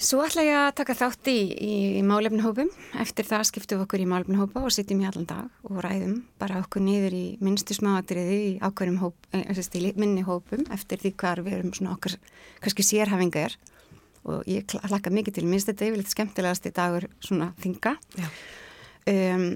[0.00, 2.70] Svo ætla ég að taka þátt í, í, í málefnihópum.
[3.02, 6.62] Eftir það skiptum við okkur í málefnihópa og sittum í allan dag og ræðum bara
[6.62, 11.58] okkur niður í minnstu smáatriði í ákveðum hóp, eh, minni hópum eftir því hvar við
[11.58, 12.16] erum svona okkar
[12.64, 13.58] kannski sérhafingar
[14.24, 17.96] og ég hlakka mikið til minnst þetta yfirleitt skemmtilegast í dagur svona þinga.
[19.10, 19.46] Um,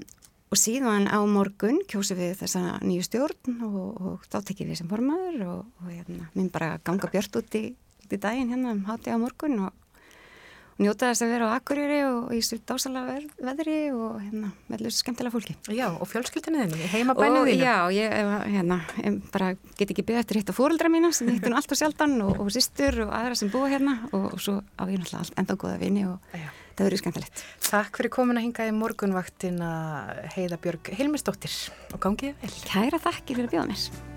[0.53, 4.91] og síðan á morgun kjósum við þessa nýju stjórn og, og þá tekjum við sem
[4.91, 7.65] formaður og, og hérna, minn bara ganga björnt út í,
[8.05, 9.73] út í daginn hérna um háti á morgun og,
[10.75, 13.03] og njóta þess að vera á akkurýri og í svo dásala
[13.41, 15.55] veðri og hérna með allir skemmtilega fólki.
[15.73, 17.65] Já og fjölskyldinu þinni, heima bænum þínu.
[17.65, 18.13] Já, ég
[18.53, 18.81] hérna,
[19.33, 22.19] bara get ekki beðið eftir hitt á fóröldra mína sem hittu nú allt og sjaldan
[22.27, 26.05] og sýstur og aðra sem búa hérna og svo á ég náttúrulega enda góða vini
[26.11, 26.37] og
[26.75, 27.45] Það verður skemmtilegt.
[27.63, 29.69] Takk fyrir komin að hinga í morgunvaktina
[30.35, 31.55] Heiða Björg Hilmisdóttir
[31.95, 32.51] og gangið vel.
[32.67, 34.14] Kæra þakki fyrir að bjóða mér.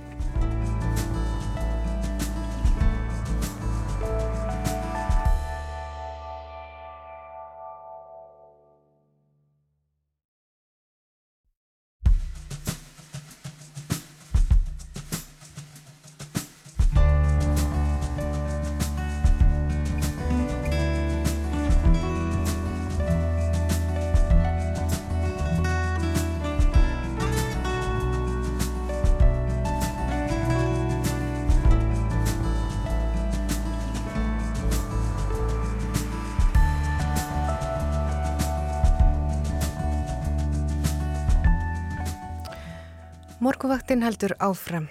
[43.99, 44.85] Morguvaktin heldur áfram.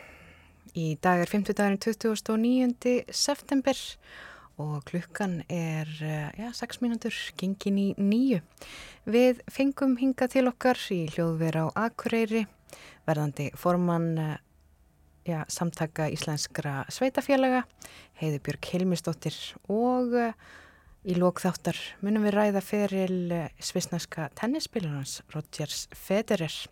[0.76, 3.06] Í dag er 50 daginn 29.
[3.16, 3.78] september
[4.60, 8.42] og klukkan er eh, ja, 6 mínútur, gengin í nýju.
[9.08, 12.44] Við fengum hinga til okkar í hljóðvera á Akureyri,
[13.08, 14.34] verðandi formann eh,
[15.30, 17.64] ja, samtaka íslenskra sveitafélaga,
[18.20, 19.38] heiði Björg Hilmisdóttir
[19.72, 20.34] og uh,
[21.08, 23.22] í lókþáttar munum við ræða feril
[23.56, 26.66] svisnaska tennisspilunans Rodgers Federer.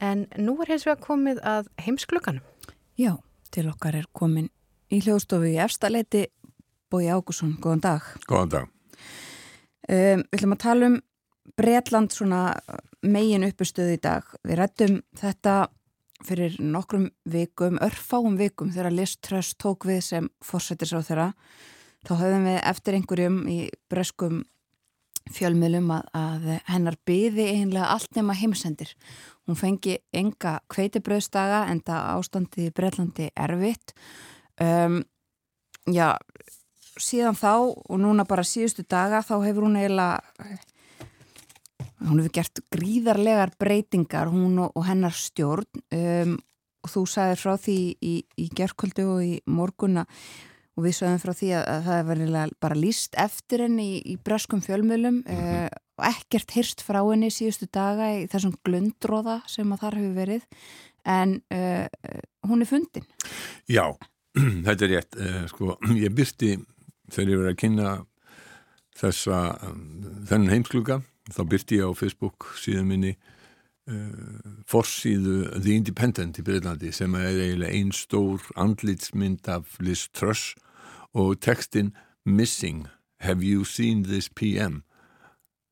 [0.00, 2.44] En nú er hins vegar komið að heimsklukanum.
[2.96, 3.18] Já,
[3.52, 4.48] til okkar er komin
[4.90, 6.26] í hljóðstofu í efstaleiti
[6.90, 8.06] Bói Ágússon, góðan dag.
[8.26, 8.70] Góðan dag.
[9.90, 10.96] Um, við ætlum að tala um
[11.60, 12.40] Bretland svona
[13.02, 14.26] megin uppustöðu í dag.
[14.46, 15.56] Við rættum þetta
[16.26, 21.28] fyrir nokkrum vikum, örfáum vikum þegar Liz Truss tók við sem fórsættis á þeirra.
[22.06, 23.58] Þá höfðum við eftir einhverjum í
[23.92, 24.42] breskum
[25.30, 28.92] fjölmiðlum að, að hennar byði einlega allt nema heimsendir.
[29.50, 33.96] Hún fengi enga kveitibröðstaga en það ástandi í Breitlandi erfitt.
[34.62, 35.00] Um,
[35.90, 36.12] já,
[36.94, 40.20] síðan þá og núna bara síðustu daga þá hefur hún eiginlega,
[42.04, 46.38] hún hefur gert gríðarlegar breytingar hún og, og hennar stjórn um,
[46.86, 50.06] og þú sagði frá því í, í gerðkvöldu og í morgunna
[50.80, 53.96] og við sagðum frá því að, að það er verið bara líst eftir henni í,
[54.12, 55.64] í breskum fjölmjölum mm -hmm.
[55.66, 60.14] uh, og ekkert hyrst frá henni síðustu daga í þessum glundróða sem að þar hefur
[60.16, 60.46] verið
[61.04, 61.86] en uh,
[62.48, 63.06] hún er fundin
[63.68, 63.84] Já,
[64.66, 66.56] þetta er rétt uh, sko, ég byrti
[67.10, 67.98] þegar ég verið að kynna
[68.96, 69.36] þessa
[70.28, 73.16] þennan heimskluga þá byrti ég á Facebook síðan minni
[74.70, 80.54] forsíðu The Independent í Breitlandi sem er eiginlega einn stór andlitsmynd af Liz Truss
[81.14, 81.94] og textin
[82.26, 82.86] Missing,
[83.20, 84.82] have you seen this PM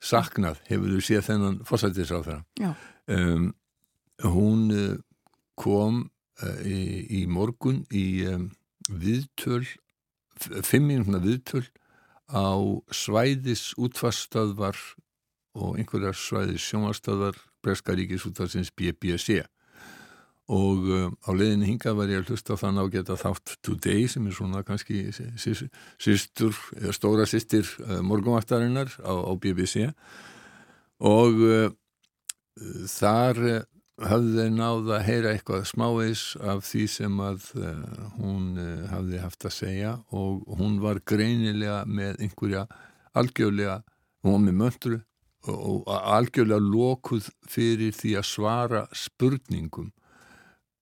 [0.02, 2.68] saknað, hefur þú séð þennan fórsættis á það
[3.10, 3.50] um,
[4.22, 4.94] hún uh,
[5.58, 6.04] kom
[6.42, 6.78] uh, í,
[7.20, 8.48] í morgun í um,
[8.88, 9.64] viðtöl
[10.38, 11.66] fimm mínúna viðtöl
[12.30, 12.54] á
[12.94, 14.78] svæðis útfarstöðvar
[15.58, 19.42] og einhverjar svæðis sjónvarstöðvar Breskaríkis útfarsins BBC
[20.48, 24.28] og uh, á leðinu hinga var ég að hlusta á þann ágæta þátt Today sem
[24.28, 26.56] er svona kannski sýstur,
[26.96, 29.90] stóra sýstir uh, morgunvaktarinnar á, á BBC
[31.04, 31.68] og uh,
[32.88, 33.66] þar
[33.98, 37.46] hafði þeir náða að heyra eitthvað smávegis af því sem að
[38.14, 38.58] hún
[38.92, 39.94] hafði haft að segja.
[40.14, 42.62] Og hún var greinilega með einhverja
[43.18, 43.80] algjörlega,
[44.22, 45.00] hún var með möndru
[45.50, 49.90] og algjörlega lokuð fyrir því að svara spurningum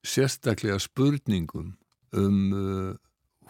[0.07, 1.75] sérstaklega spurningum
[2.17, 2.93] um uh,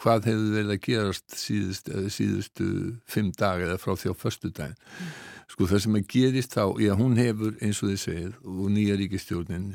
[0.02, 2.68] hvað hefur verið að gerast síðust, síðustu
[3.10, 5.14] fimm dag eða frá því á förstu dag mm.
[5.54, 8.98] sko það sem að gerist þá já hún hefur eins og þið segið og nýja
[9.02, 9.72] ríkistjórnin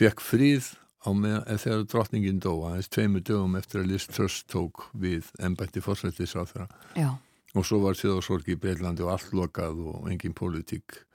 [0.00, 4.88] fekk fríð á með þegar drottningin dó aðeins tveimur dögum eftir að Liz Truss tók
[4.92, 7.12] við ennbætti fórsættis á þeirra
[7.56, 11.09] og svo var þjóðsorgi í Breitlandi og allt lokað og engin politík Eh,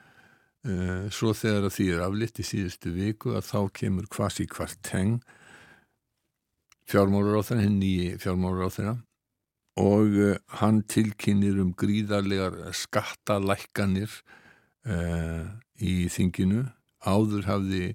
[1.14, 5.20] svo þegar því er aflitt í síðustu viku að þá kemur kvasi kvart teng
[6.90, 8.96] fjármálur á þeirra, henni nýji fjármálur á þeirra
[9.82, 14.12] og uh, hann tilkynir um gríðarlegar skattalækkanir
[14.88, 16.70] uh, í þinginu.
[17.04, 17.86] Áður hafði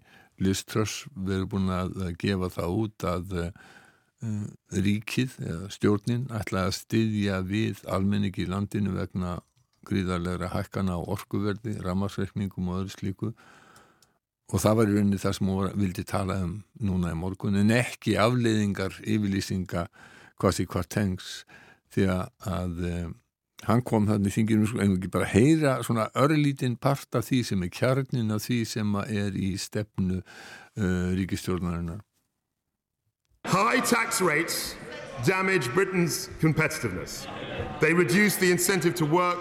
[0.41, 3.53] Liz Truss verið búin að gefa það út að uh,
[4.77, 5.39] ríkið,
[5.73, 9.39] stjórnin, ætlaði að styðja við almenningi í landinu vegna
[9.89, 13.31] gríðarlegra hækkana á orkuverdi, ramarsreikningum og öðru slíku
[14.51, 17.73] og það var í rauninni það sem hún vildi tala um núna í morgun en
[17.75, 19.87] ekki afleiðingar yfirlýsinga
[20.41, 21.31] hvað því hvað tengs
[21.95, 23.15] því að um,
[23.69, 27.65] hann kom þannig þingir um en ekki bara heyra svona örlítinn part af því sem
[27.67, 32.05] er kjarnin af því sem er í stefnu uh, ríkistjórnarinnar
[33.49, 34.75] High tax rates
[35.25, 37.27] damage Britain's competitiveness.
[37.81, 39.39] They reduce the incentive to work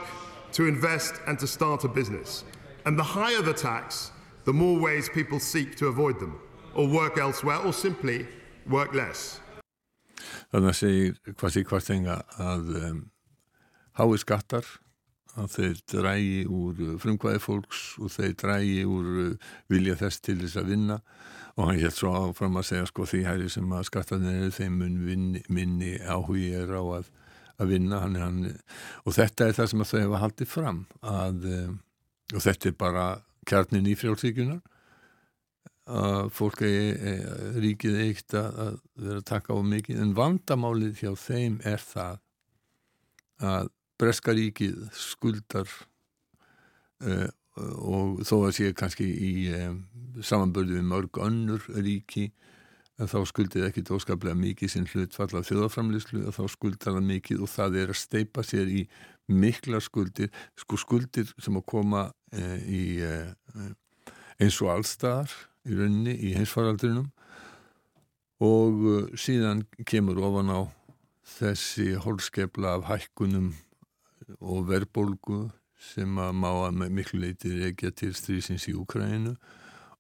[0.54, 2.44] to invest and to start a business.
[2.86, 4.12] And the higher the tax,
[4.46, 6.40] the more ways people seek to avoid them,
[6.74, 8.28] or work elsewhere, or simply
[8.68, 9.42] work less.
[10.52, 13.02] Þannig að segir hvað sé hvað stenga að um,
[14.00, 14.66] hái skattar
[15.40, 20.60] að þeir drægi úr frumkvæði fólks og þeir drægi úr uh, vilja þess til þess
[20.60, 20.98] að vinna
[21.60, 25.24] og hann hétt svo áfram að segja sko því hæri sem að skattarnir þeim mun
[25.52, 27.10] minni áhugi er á að,
[27.60, 28.42] að vinna hann, hann,
[29.06, 31.80] og þetta er það sem þau hefa haldið fram að, um,
[32.34, 33.08] og þetta er bara
[33.50, 34.62] kjarnin í frjálfsíkunar
[35.90, 41.58] að fólk er ríkið eitt að vera að taka á mikið en vandamálið hjá þeim
[41.66, 42.20] er það
[43.50, 45.70] að breska ríkið skuldar
[47.04, 47.28] uh,
[47.60, 49.82] og þó að sé kannski í um,
[50.24, 52.30] samanbörðu við mörg önnur ríki
[53.00, 57.44] að þá skuldið ekki tóskaplega mikið sinn hlutfall af þjóðaframlislu að þá skuldar það mikið
[57.46, 58.82] og það er að steipa sér í
[59.30, 60.32] mikla skuldir.
[60.60, 63.70] Sko skuldir sem að koma uh, í uh,
[64.40, 65.32] eins og allstaðar
[65.70, 67.08] í rauninni í heimsfaraldrinum.
[68.40, 70.62] Og síðan kemur ofan á
[71.28, 73.52] þessi holskepla af hækkunum
[74.40, 79.36] og verbolgu sem að má að miklu leiti reykja til strísins í Úkræninu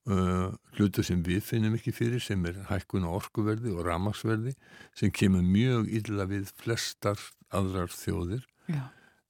[0.09, 4.55] uh, hlutur sem við finnum ekki fyrir sem er hækkun á orkuverði og ramagsverði
[4.97, 8.45] sem kemur mjög illa við flestar aðrar þjóðir.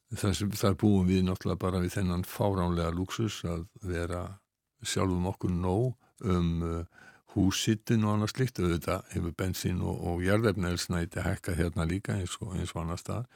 [0.10, 4.24] Þar, sem, þar búum við náttúrulega bara við þennan fáránlega luxus að vera
[4.82, 5.94] sjálfum okkur nóg
[6.26, 7.06] um uh,
[7.36, 12.56] húsittin og annars slikt auðvitað hefur bensín og, og jarðefnælsnæti hækka hérna líka eins og,
[12.58, 13.28] eins og annars stað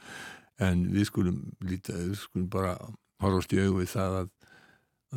[0.62, 2.74] en við skulum, líta, við skulum bara
[3.22, 4.32] horfast í auðvið það að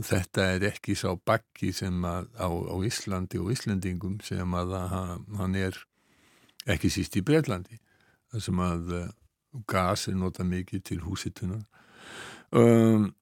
[0.05, 5.55] þetta er ekki sá bakki sem að á, á Íslandi og Íslandingum sem að hann
[5.57, 5.77] er
[6.67, 7.79] ekki síst í Breitlandi
[8.43, 9.07] sem að uh,
[9.69, 11.63] gas er nota mikið til húsitunar.
[12.51, 13.13] Um,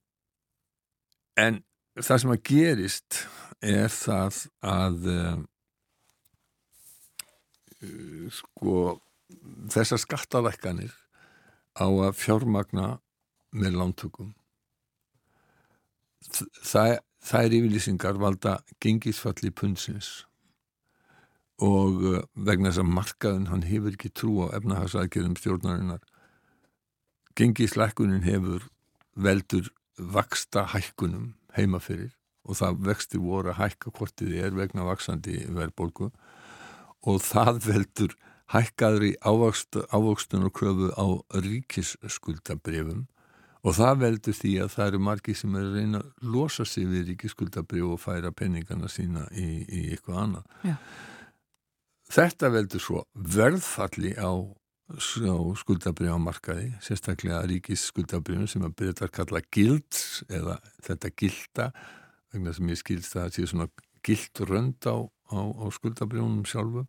[1.37, 1.61] en
[1.95, 3.19] það sem að gerist
[3.63, 5.37] er það að uh,
[8.33, 8.77] sko
[9.73, 10.93] þessar skattalækkanir
[11.77, 12.95] á að fjármagna
[13.55, 14.33] með lántökum
[16.31, 20.25] það, það er yfirlýsingar valda gengisfalli punnsins
[21.63, 26.03] og uh, vegna þess að markaðin hann hefur ekki trú á efnahagsaðgerðum stjórnarinnar.
[27.35, 28.67] Gengislækunin hefur
[29.15, 32.11] veldur vaksta hækkunum heimaferir
[32.45, 36.11] og það vexti voru að hækka hvort þið er vegna vaksandi verðbólku
[37.05, 38.15] og það veldur
[38.53, 43.05] hækkaður í ávöxtun og kröfu á ríkisskuldabrifum
[43.65, 46.85] Og það veldur því að það eru margi sem er að reyna að losa sig
[46.89, 50.51] við ríkiskuldabrið og færa penningarna sína í, í eitthvað annað.
[50.69, 50.75] Já.
[52.15, 53.01] Þetta veldur svo
[53.35, 60.59] verðfalli á, á skuldabrið á markaði, sérstaklega ríkisskuldabriðum sem að byrja að kalla gild eða
[60.85, 61.67] þetta gilda,
[62.35, 63.67] vegna sem ég skilst að það sé svona
[64.05, 64.97] gildrönd á,
[65.33, 66.85] á, á skuldabriðunum sjálfu.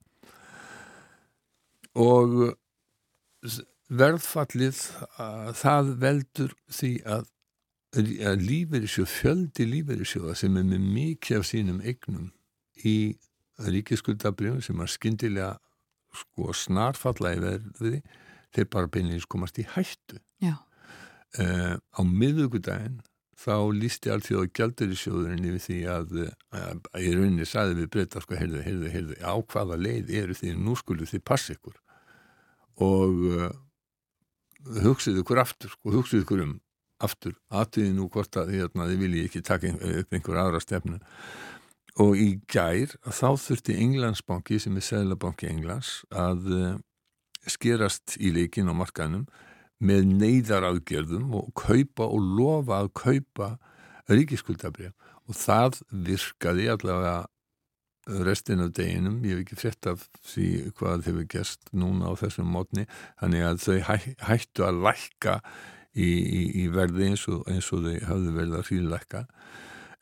[1.96, 2.52] Og
[3.86, 4.80] verðfallið
[5.60, 7.28] það veldur því að,
[7.96, 12.30] að lífeyrissjóð, fjöldi lífeyrissjóða sem er með mikið af sínum eignum
[12.84, 12.96] í
[13.62, 15.50] ríkiskuldabrjöfum sem er skindilega
[16.16, 18.00] sko snarfalla í verði
[18.56, 20.18] þeir bara beinleins komast í hættu.
[21.36, 23.02] Uh, á miðugudaginn
[23.36, 26.14] þá lísti allt því á gældurisjóðurinn yfir því að,
[26.96, 30.76] í rauninni saði við breyta sko, heyrðu, heyrðu, heyrðu, á hvaða leið eru því nú
[30.80, 31.76] skulle þið passa ykkur.
[32.86, 33.26] Og
[34.66, 36.56] uh, hugsið ykkur aftur og sko, hugsið ykkur um
[37.02, 41.00] aftur aðtíði nú hvort að hérna, þið vilji ekki taka upp einhver aðra stefnu.
[42.00, 46.70] Og í gær þá þurfti Englandsbanki sem er Sælabanki Englands að uh,
[47.48, 49.26] skerast í leikin á markanum
[49.78, 53.50] með neyðaraðgerðum og kaupa og lofa að kaupa
[54.08, 54.92] ríkiskuldabrið
[55.26, 57.16] og það virkaði allavega
[58.06, 60.48] restin af deginum, ég hef ekki frett af því
[60.78, 62.86] hvað hefur gæst núna á þessum mótni,
[63.20, 63.96] þannig að þau hæ,
[64.28, 65.38] hættu að lækka
[65.96, 69.24] í, í, í verði eins og, eins og þau hafðu verið að hrílækka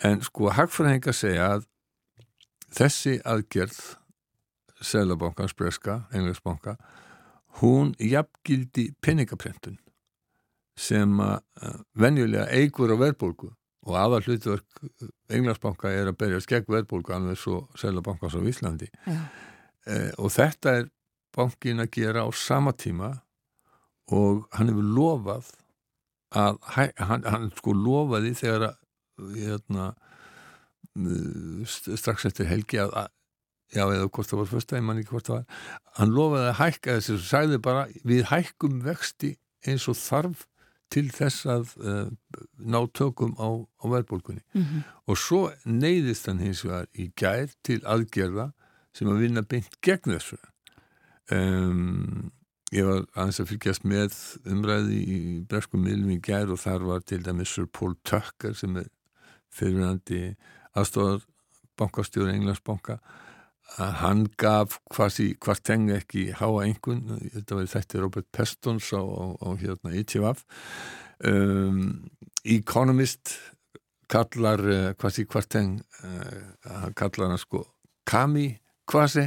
[0.04, 1.68] en sko hagfræðingar segja að
[2.74, 3.80] þessi aðgerð
[4.84, 6.76] Sælabankans breska, Englandsbanka
[7.62, 9.78] hún jafngildi penningaprentun
[10.76, 13.54] sem að venjulega eigur á verðbólgu
[13.84, 14.84] og aðal hlutverk
[15.32, 18.88] Englandsbanka er að berja skegg veðbólku alveg svo Sælabankans á Íslandi.
[19.04, 20.88] Eh, og þetta er
[21.34, 23.10] bankin að gera á sama tíma
[24.12, 25.50] og hann hefur lofað
[26.34, 29.90] að hann, hann sko lofaði þegar að hérna,
[31.66, 33.12] strax eftir helgi að, að
[33.74, 36.58] já eða hvort það var fyrsta, ég man ekki hvort það var hann lofaði að
[36.60, 39.32] hækka þessu og sagði bara við hækkum vexti
[39.66, 40.44] eins og þarf
[40.92, 42.08] til þess að uh,
[42.58, 44.84] ná tökum á, á verðbólkunni -hmm.
[45.06, 48.52] og svo neyðist hann hins vegar í gær til aðgerða
[48.94, 50.38] sem að vinna beint gegn þessu
[51.30, 52.30] um,
[52.74, 54.16] ég var aðeins að fylgjast með
[54.50, 55.18] umræði í
[55.48, 58.88] breskum miðlum í gær og þar var til dæmis Sir Paul Tucker sem er
[59.54, 60.34] fyrirvændi
[60.74, 61.22] aðstofar
[61.78, 62.98] bankastjóri Englandsbanka
[63.80, 69.24] að hann gaf hvað tengi ekki háa einhvern, þetta var þetta Robert Pestons á, á,
[69.42, 70.44] á hérna ITVF
[71.26, 71.80] um,
[72.44, 73.34] Economist
[74.10, 77.64] kallar uh, hvað sí hvað teng uh, kallar hann sko
[78.06, 78.52] kami
[78.90, 79.26] kvasi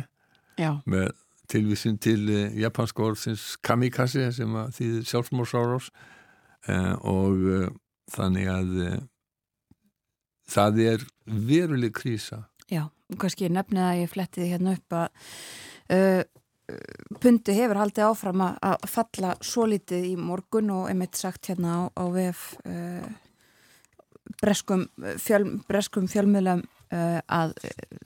[0.85, 1.11] með
[1.51, 5.91] tilvísin til uh, japanska orðsins kamikaze sem að þýðir sjálfsmórsáros
[7.07, 7.43] og
[8.11, 8.72] þannig að
[10.51, 11.05] það er
[11.47, 12.84] veruleg krísa Já,
[13.19, 15.06] kannski nefnið að ég flettiði hérna upp að
[15.95, 16.23] uh,
[17.23, 21.81] pundi hefur haldið áfram að falla svo litið í morgun og emitt sagt hérna á,
[21.95, 23.07] á VF uh,
[24.41, 24.84] breskum,
[25.23, 27.56] fjöl, breskum fjölmiðlam uh, að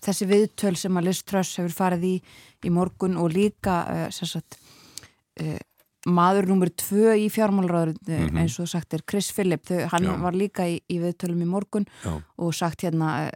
[0.06, 2.16] þessi viðtöl sem að Liz Truss hefur farið í
[2.62, 3.82] í morgun og líka
[4.14, 4.60] sagt,
[6.06, 8.38] maður nummer tvö í fjármálraður mm -hmm.
[8.38, 10.22] eins og sagt er Chris Phillip, Þau, hann Já.
[10.22, 12.22] var líka í, í viðtölum í morgun Já.
[12.38, 13.32] og sagt hérna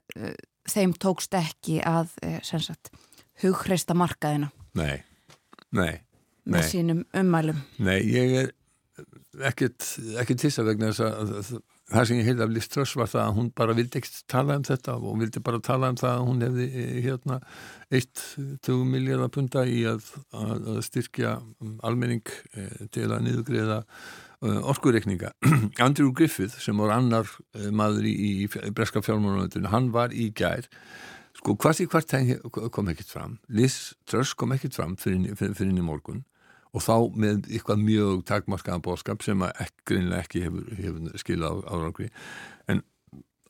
[0.72, 2.14] þeim tókst ekki að
[2.44, 2.92] sagt,
[3.44, 5.04] hugreista markaðina Nei,
[5.72, 6.58] nei, nei.
[6.58, 8.54] með sínum ummælum Nei, ég er
[9.52, 9.88] ekkert,
[10.48, 13.36] þess að vegna þess að það sem ég heilði af Liz Truss var það að
[13.38, 16.46] hún bara vildi ekkert tala um þetta og vildi bara tala um það að hún
[16.46, 17.40] hefði eh, hérna
[18.00, 21.36] 1-2 miljardar punta í að, að, að styrkja
[21.86, 22.26] almenning
[22.56, 25.32] eh, til að niðugriða eh, orkureikninga.
[25.86, 27.30] Andrew Griffith sem var annar
[27.72, 30.70] maður í, í, í breska fjármálunum, hann var í gær
[31.36, 32.14] sko hvart í hvart
[32.72, 33.40] kom ekkert fram.
[33.52, 36.24] Liz Truss kom ekkert fram fyrir, fyrir, fyrir í morgun
[36.76, 39.44] og þá með eitthvað mjög takmarkaðan bóðskap sem
[39.88, 42.10] greinlega ekki hefur, hefur skilað árangri
[42.72, 42.84] en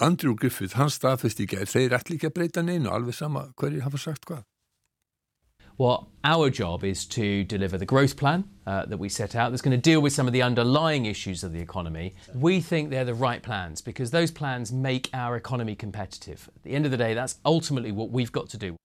[0.03, 3.85] Andrew Griffith, hann staðfest ekki að þeir ætli ekki að breyta neinu alveg sama hverjir
[3.85, 4.43] hafa sagt hvað
[5.77, 9.61] Well, our job is to deliver the growth plan uh, that we set out that's
[9.61, 12.15] going to deal with some of the underlying issues of the economy.
[12.33, 16.49] We think they're the right plans because those plans make our economy competitive.
[16.55, 18.75] At the end of the day, that's ultimately what we've got to do.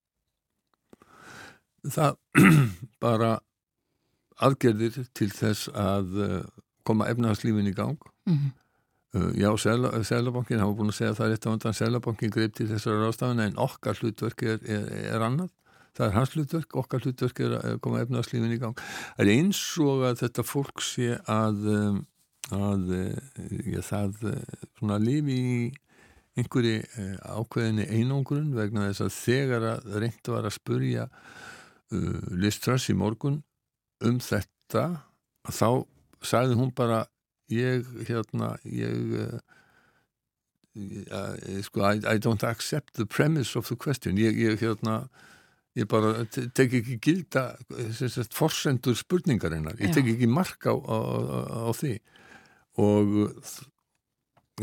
[1.87, 2.17] Það
[2.99, 3.39] bara
[4.41, 6.41] aðgerðir til þess að uh,
[6.85, 7.97] koma efnahagslífin í gang
[8.27, 8.51] mm -hmm.
[9.15, 9.49] uh, já,
[10.03, 13.57] Sælabankin hafa búin að segja það rétt á undan Sælabankin greip til þessari rástafana en
[13.57, 14.85] okkar hlutverk er, er,
[15.15, 15.49] er annað
[16.01, 18.81] það er hans hlutverk, okkar hlutverk er að koma efnahagslífin í gang.
[19.17, 22.01] Það er eins og að þetta fólk sé að um,
[22.51, 22.89] að
[23.69, 24.17] já, það
[24.79, 25.55] svona lífi í
[26.39, 32.87] einhverji uh, ákveðinni einangrun vegna þess að þegar að reynda var að spurja uh, Listras
[32.91, 33.41] í morgun
[34.07, 34.85] um þetta
[35.51, 35.69] þá
[36.23, 37.03] sagði hún bara
[37.51, 39.39] ég hérna ég uh,
[40.73, 44.15] I, I don't accept the premise of the question.
[44.15, 45.09] Ég, ég hérna
[45.79, 47.45] ég bara tek ekki gilda
[48.35, 49.77] forsendur spurningarinnar.
[49.79, 51.93] Ég tek ekki marka á, á, á, á því.
[52.81, 53.13] Og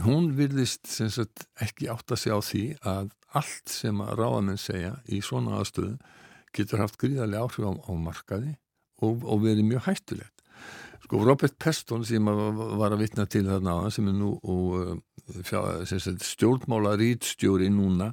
[0.05, 4.95] hún virðist sagt, ekki átt að segja á því að allt sem að ráðamenn segja
[5.09, 5.97] í svona aðstöðu
[6.57, 8.55] getur haft gríðarlega áhrif á, markaði
[9.05, 10.45] og, og verið mjög hættulegt.
[11.05, 14.99] Sko Robert Peston sem var að vitna til þarna sem er nú og,
[15.41, 15.85] uh,
[16.25, 18.13] stjórnmála rítstjóri núna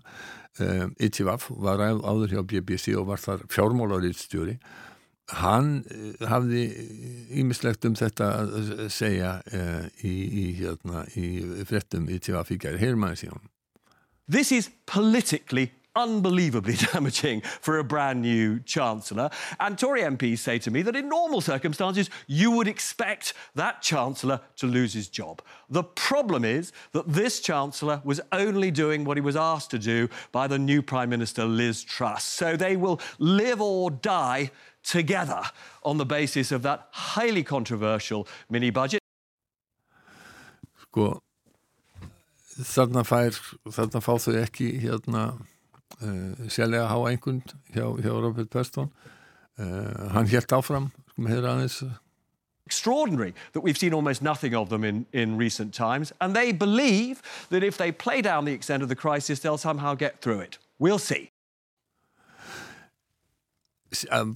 [0.56, 4.56] ITVAF var áður hjá BBC og var þar fjármála rítstjóri
[5.34, 6.66] hann uh, hafði
[7.42, 12.82] ímislegt um þetta að segja uh, í, í, hérna, í frettum ITVAF í gæri.
[12.82, 13.50] Heyr maður síðan.
[14.30, 19.30] This is politically unbelievably damaging for a brand new Chancellor.
[19.60, 24.42] And Tory MPs say to me that in normal circumstances, you would expect that Chancellor
[24.58, 25.42] to lose his job.
[25.70, 30.10] The problem is that this Chancellor was only doing what he was asked to do
[30.32, 32.24] by the new Prime Minister, Liz Truss.
[32.24, 34.52] So they will live or die
[34.84, 35.42] together
[35.84, 39.02] on the basis of that highly controversial mini budget.
[40.86, 41.20] Sko,
[42.62, 43.36] þarna fær,
[43.68, 45.26] þarna fá þau ekki hérna
[46.02, 47.44] uh, sérlega háa einhvern
[47.74, 48.92] hjá, hjá Robert Preston
[49.60, 51.84] uh, hann helt áfram aðeins,
[52.66, 56.12] extraordinary that we've seen almost nothing of them in, in recent times.
[56.20, 59.94] And they believe that if they play down the extent of the crisis, they'll somehow
[59.96, 60.58] get through it.
[60.80, 61.32] We'll see.
[64.12, 64.34] Hann,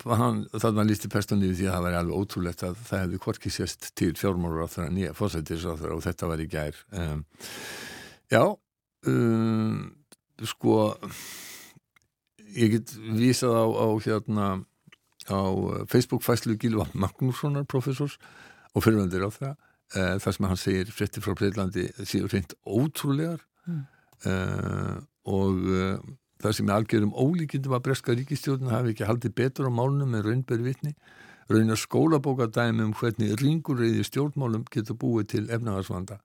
[0.54, 3.90] þannig að lísti personið því að það væri alveg ótrúlegt að það hefði hvorki sérst
[4.00, 6.78] til fjármálur á þeirra nýja fósættisráþur og þetta var í gær.
[6.96, 7.26] Um,
[8.32, 8.44] já,
[9.10, 9.82] um,
[10.48, 10.94] sko
[12.56, 14.46] ég get vísað á, á hérna
[15.30, 15.42] á
[15.90, 18.18] Facebook fæslu Gilva Magnússonar professors
[18.74, 23.44] og fyrirvendir á það uh, þar sem hann segir frétti frá Breitlandi séu reynd ótrúlegar
[23.68, 23.84] mm.
[24.26, 24.98] uh,
[25.30, 26.02] og uh,
[26.40, 30.30] það sem er algjörum ólíkindum að breska ríkistjórnum hafi ekki haldið betur á málunum með
[30.30, 30.96] raunberi vitni
[31.50, 36.20] raunar skólabókadæmi um hvernig ringurreiði stjórnmálum getur búið til efnagarsvanda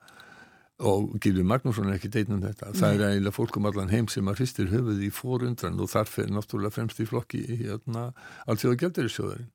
[0.83, 2.73] og Gilvi Magnússon er ekki deitnum þetta.
[2.73, 2.79] Nei.
[2.81, 6.33] það er eiginlega fólkum allan heim sem að hristir höfuð í fórundran og þar fer
[6.35, 8.09] náttúrulega fremst í flokki hérna
[8.51, 9.53] allþjóða gældurisjóðarinn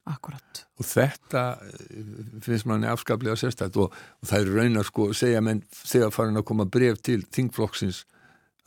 [0.79, 2.13] og þetta eh,
[2.45, 6.47] finnst manni afskaplega sérstætt og, og það er raunar sko segja menn þegar farin að
[6.53, 8.05] koma bref til þingflokksins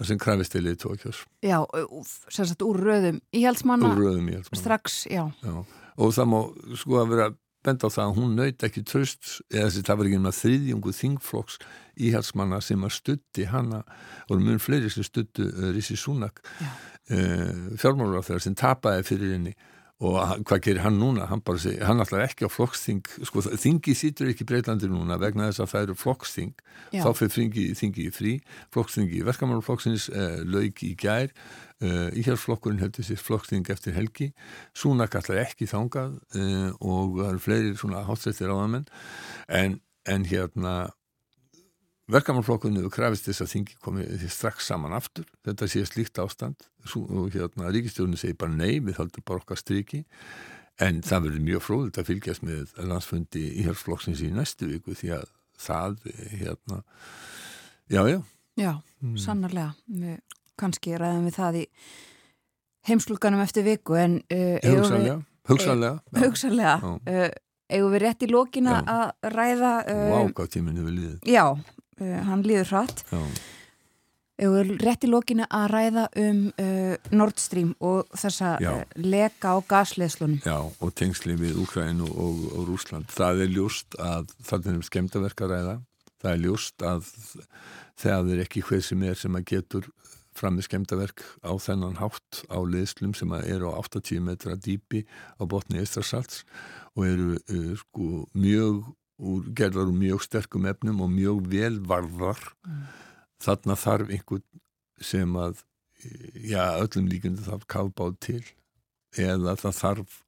[0.03, 1.63] sem krafist til í tókjós Já,
[2.29, 3.95] sérstaklega úr röðum íhjaldsmanna
[4.59, 5.25] strax, já.
[5.41, 5.57] já.
[6.01, 6.39] Og það má
[6.81, 7.33] sko að vera
[7.67, 10.39] benda á það að hún naut ekki tröst eða þess að það var ekki með
[10.39, 11.59] þriðjungu þingflokks
[12.09, 13.83] íhalsmanna sem að stutti hana
[14.29, 19.37] og mjög fleiri sem stuttu uh, Rissi Súnak uh, fjármálur á þeirra sem tapaði fyrir
[19.37, 19.55] henni
[20.03, 21.29] og hvað gerir hann núna?
[21.31, 25.63] Hann, seg, hann alltaf ekki á flokksþing sko, þingi sýtur ekki breytlandi núna vegna þess
[25.63, 26.55] að það eru flokksþing.
[26.93, 27.03] Já.
[27.05, 28.33] þá fyrir þingi, þingi í frí.
[28.75, 31.31] Flokksþingi í verkamáluflokksins eh, lauk í gær.
[31.83, 34.33] Eh, íhjálpsflokkurinn heldur sér flokksþing eftir helgi.
[34.75, 38.91] Súnak alltaf ekki þangað eh, og það eru fleiri svona hátsettir áðamenn
[39.51, 39.79] en,
[40.11, 40.77] en hérna
[42.13, 46.67] Verkamannflokkunni krafist þess að þingi komið strax saman aftur, þetta sé slíkt ástand.
[46.97, 50.03] Og hérna ríkistjórnum segir bara nei, við höldum bara okkar striki.
[50.83, 55.13] En það verður mjög fróðilegt að fylgjast með landsfundi í hérsflokksins í næstu viku því
[55.19, 55.27] að
[55.63, 55.99] það
[56.41, 56.81] hérna,
[57.93, 58.19] já, já.
[58.59, 59.19] Já, mm.
[59.21, 59.75] sannarlega.
[60.03, 60.19] Við,
[60.61, 61.67] kannski ræðum við það í
[62.89, 66.97] heimsluganum eftir viku en uh, hugsanlega, hugsanlega, hugsanlega.
[67.07, 67.29] Uh,
[67.73, 68.97] eigum við rétt í lókina já.
[68.97, 71.45] að ræða uh, Vákátíminu við líðið Já,
[72.01, 73.05] uh, hann líður hratt.
[74.83, 80.41] Rétt í lókinu að ræða um uh, Nord Stream og þessa uh, leka á gasleðslunum
[80.43, 83.11] Já, og tengsli við Úkrænu og, og Rúsland.
[83.13, 85.77] Það er ljúst að það er um skemdaverk að ræða.
[86.23, 87.13] Það er ljúst að
[88.03, 89.91] það er ekki hver sem er sem að getur
[90.37, 95.05] fram með skemdaverk á þennan hátt á leðslum sem eru á 80 metra dýpi
[95.37, 96.43] á botni Ístrasalts
[96.97, 98.83] og eru uh, sko mjög
[99.23, 102.83] úr, gerðar úr mjög sterkum efnum og mjög velvarðar mm.
[103.43, 104.49] þarna þarf einhvern
[105.03, 105.63] sem að
[106.35, 108.43] já, öllum líkundu þarf kafbáð til
[109.19, 110.19] eða það þarf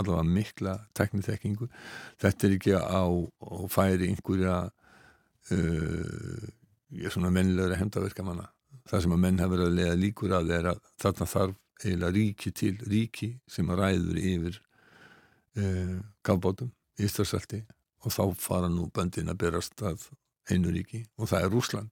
[0.00, 1.68] allavega mikla teknitekkingu
[2.20, 4.56] þetta er ekki á, á færi einhverja
[5.52, 6.46] uh,
[7.12, 8.48] svona mennilegra hendaverkamanna
[8.88, 12.14] það sem að menn hafa verið að lega líkur að er að þarna þarf eiginlega
[12.16, 14.58] ríki til ríki sem að ræður yfir
[15.60, 17.62] uh, kafbátum í Íslarsalti
[18.02, 20.08] og þá fara nú böndin að berast að
[20.50, 21.90] einu ríki og það er Rúsland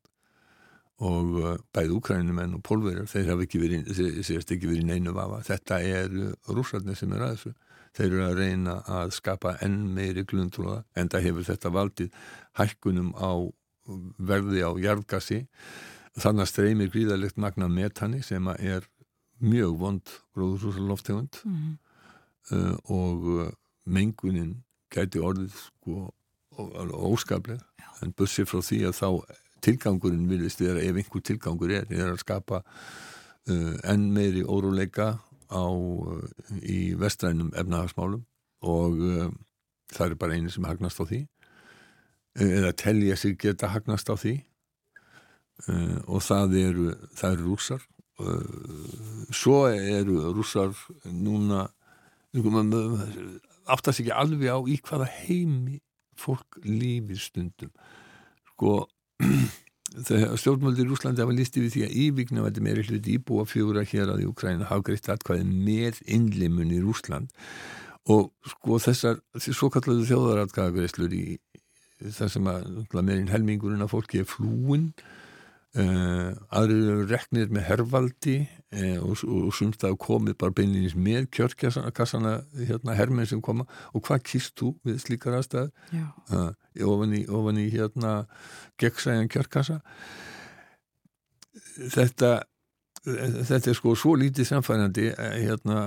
[1.00, 3.86] og uh, bæði úkrænumenn og pólverjar, þeir hafa ekki verið
[4.26, 6.10] sérst ekki verið neinu vafa, þetta er
[6.50, 7.52] rúslandin sem er að þessu.
[7.96, 12.18] Þeir eru að reyna að skapa enn meiri glundrúða, en það hefur þetta valdið
[12.60, 13.32] hækkunum á
[14.18, 15.40] verði á jarðgassi
[16.20, 18.86] þannig að streymir gríðalegt magna metani sem er
[19.40, 21.76] mjög vond gróðurúsaloftegund mm -hmm.
[22.56, 23.52] uh, og uh,
[23.84, 26.08] mengunin gæti orðið sko
[26.58, 27.64] óskaplega
[28.04, 29.08] en bussið frá því að þá
[29.64, 35.12] tilgangurinn vilist vera ef einhver tilgangur er, er að skapa uh, enn meiri óruleika
[35.52, 36.22] á, uh,
[36.62, 38.24] í vestrænum efnahagsmálum
[38.66, 39.28] og uh,
[39.92, 41.24] það er bara eini sem hagnast á því
[42.40, 44.36] eða telja sig geta hagnast á því
[45.68, 47.84] uh, og það eru eru rúsar
[48.22, 50.72] uh, svo eru rúsar
[51.04, 51.68] núna
[53.66, 55.80] áttast ekki alveg á í hvaða heimi
[56.20, 57.72] fólk lífið stundum.
[58.52, 58.86] Sko
[60.08, 63.84] þegar stjórnmöldir í Úslandi hafa lísti við því að ívíkna væri meiri hluti íbúa fjóra
[63.86, 67.32] hér að í Ukræna hafa greitt aðkvæði með innlimun í Úsland
[68.10, 71.24] og sko þessar svo kallar þjóðaratkvæðagreislur í
[72.00, 74.90] það sem að meirinn helmingurinn af fólki er flúin
[75.70, 81.28] Uh, aðrið eru reknir með hervaldi uh, og, og sumst að komið bara beinleginis með
[81.36, 83.68] kjörkassana hérna, herminn sem koma.
[83.94, 85.68] Og hvað kýrst þú við slíkar aðstæð
[86.34, 86.48] uh,
[86.82, 88.14] ofan, í, ofan í hérna
[88.82, 89.78] gegnsæðan kjörkassa.
[91.94, 92.40] Þetta
[93.00, 95.86] þetta er sko svo lítið samfærandi hérna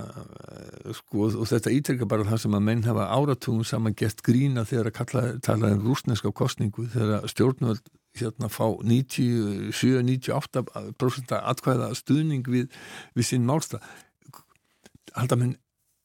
[0.98, 4.90] sko og þetta ítrekka bara það sem að menn hafa áratugum saman gert grína þegar
[5.20, 7.84] að tala um rúsneska kostningu þegar stjórnvöld
[8.19, 12.68] hérna fá 97-98% atkvæða stuðning við,
[13.18, 13.77] við sín málsta
[15.14, 15.56] halda menn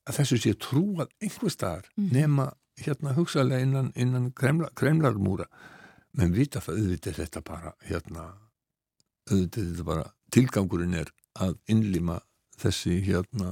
[0.08, 2.08] að þessu sé trúað einhver staðar mm.
[2.14, 2.46] nema
[2.78, 5.46] hérna hugsaðlega innan, innan kremla, kremlarmúra.
[6.16, 8.22] Menn vita það, auðvitað þetta bara hérna,
[9.28, 11.08] auðvitað þetta bara tilgangurinn er
[11.38, 12.16] að innlima
[12.58, 13.48] þessi hérna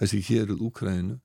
[0.00, 1.18] þessi héruð Úkræðinu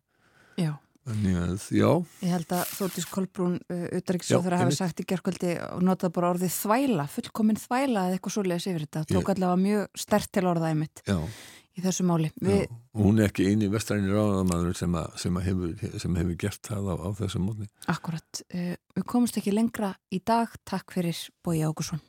[0.59, 0.73] Þannig,
[1.03, 1.89] já.
[2.23, 6.53] Ég held að Þórtís Kolbrún uh, Uttaríkisóður hafi sagt í gerðkvöldi og notað bara orðið
[6.55, 9.03] þvæla, fullkominn þvæla eða eitthvað svoleiðis yfir þetta.
[9.11, 9.34] Tók ég...
[9.35, 11.03] allavega mjög stert til orðaði mitt
[11.73, 12.30] í þessu máli.
[12.39, 12.61] Vi...
[13.01, 15.39] Hún er ekki eini vestrænir áðamadur sem, sem,
[15.97, 17.69] sem hefur gert það á, á þessu mótni.
[17.91, 18.43] Akkurat.
[18.53, 20.53] Uh, við komumst ekki lengra í dag.
[20.69, 22.03] Takk fyrir Bói Ágússon.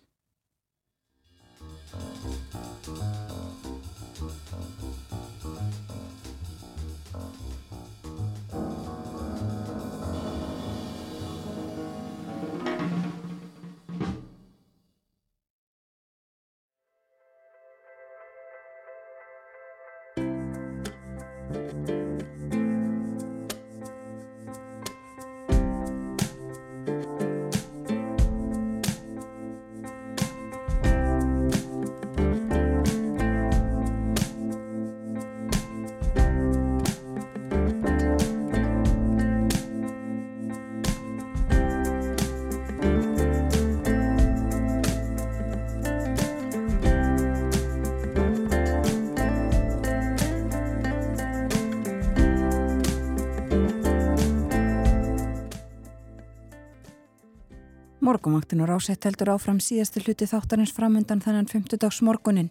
[58.05, 62.51] Morgumvaktin og rásett heldur áfram síðastu hluti þáttarins framöndan þannan 50 dags morgunin,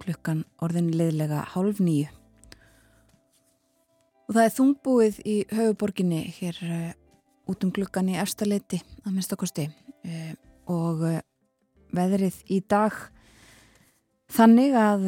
[0.00, 2.06] klukkan orðin liðlega hálf nýju.
[4.24, 6.88] Og það er þungbúið í höfuborginni hér uh,
[7.52, 10.32] út um klukkan í efstaleiti að minnstakosti uh,
[10.72, 11.20] og uh,
[11.92, 12.96] veðrið í dag
[14.32, 15.06] þannig að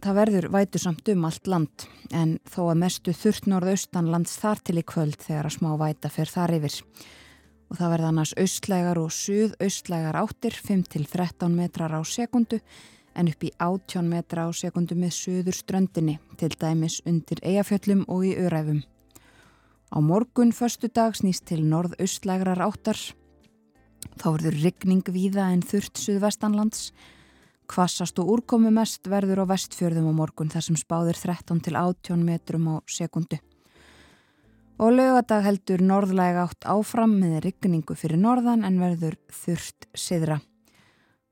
[0.00, 1.88] það verður vætu samt um allt land.
[2.16, 6.16] En þó að mestu þurft norðaustan lands þar til í kvöld þegar að smá væta
[6.16, 6.80] fer þar yfir
[7.68, 12.60] og það verða annars austlægar og suðaustlægar áttir 5-13 metrar á sekundu
[13.18, 18.24] en upp í 18 metra á sekundu með suður ströndinni til dæmis undir eigafjöllum og
[18.28, 18.84] í öræfum.
[19.88, 22.98] Á morgun förstu dag snýst til norðaustlægrar áttar.
[24.20, 26.92] Þá verður rigning víða en þurft suðvestanlands.
[27.68, 32.24] Kvassast og úrkomi mest verður á vestfjörðum á morgun þar sem spáður 13 til 18
[32.24, 33.40] metrum á sekundu
[34.78, 40.38] og lögadag heldur norðlæg átt áfram með rigningu fyrir norðan en verður þurft siðra.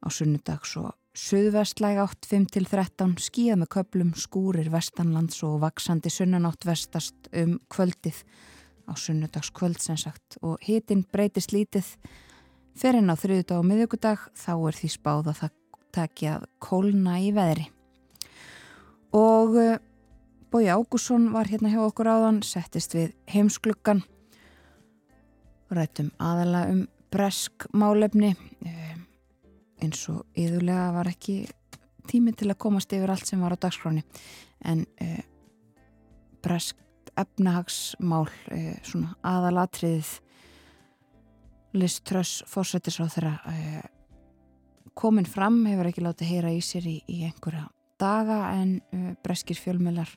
[0.02, 7.30] Á sunnudag svo söðvestlæg átt 5-13 skíða með köplum skúrir vestanlands og vaksandi sunnanátt vestast
[7.32, 8.20] um kvöldið
[8.86, 11.88] á sunnudags kvöld sem sagt og hitin breytist lítið
[12.76, 15.56] fyrir en á þriðudag og miðugudag þá er því spáð að það
[15.96, 17.70] takja kólna í veðri.
[19.16, 19.78] Og eh,
[20.50, 24.04] Bói Ágússon var hérna hjá okkur áðan, settist við heimskluggan
[25.74, 28.34] rættum aðalega um bresk málefni.
[28.64, 28.96] Eh,
[29.82, 31.40] eins og yðurlega var ekki
[32.06, 34.04] tími til að komast yfir allt sem var á dagskráni
[34.64, 35.24] en eh,
[36.44, 36.78] bresk
[37.16, 40.12] efnahagsmál eh, svona aðalatriðið
[41.76, 43.86] Liz Truss fórsættisráð þeirra eh,
[44.96, 47.66] komin fram hefur ekki látið heyra í sér í, í einhverja
[48.00, 50.10] daga en uh, breskir fjölmjölar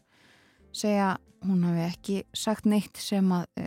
[0.76, 3.66] segja hún hafi ekki sagt neitt sem að e,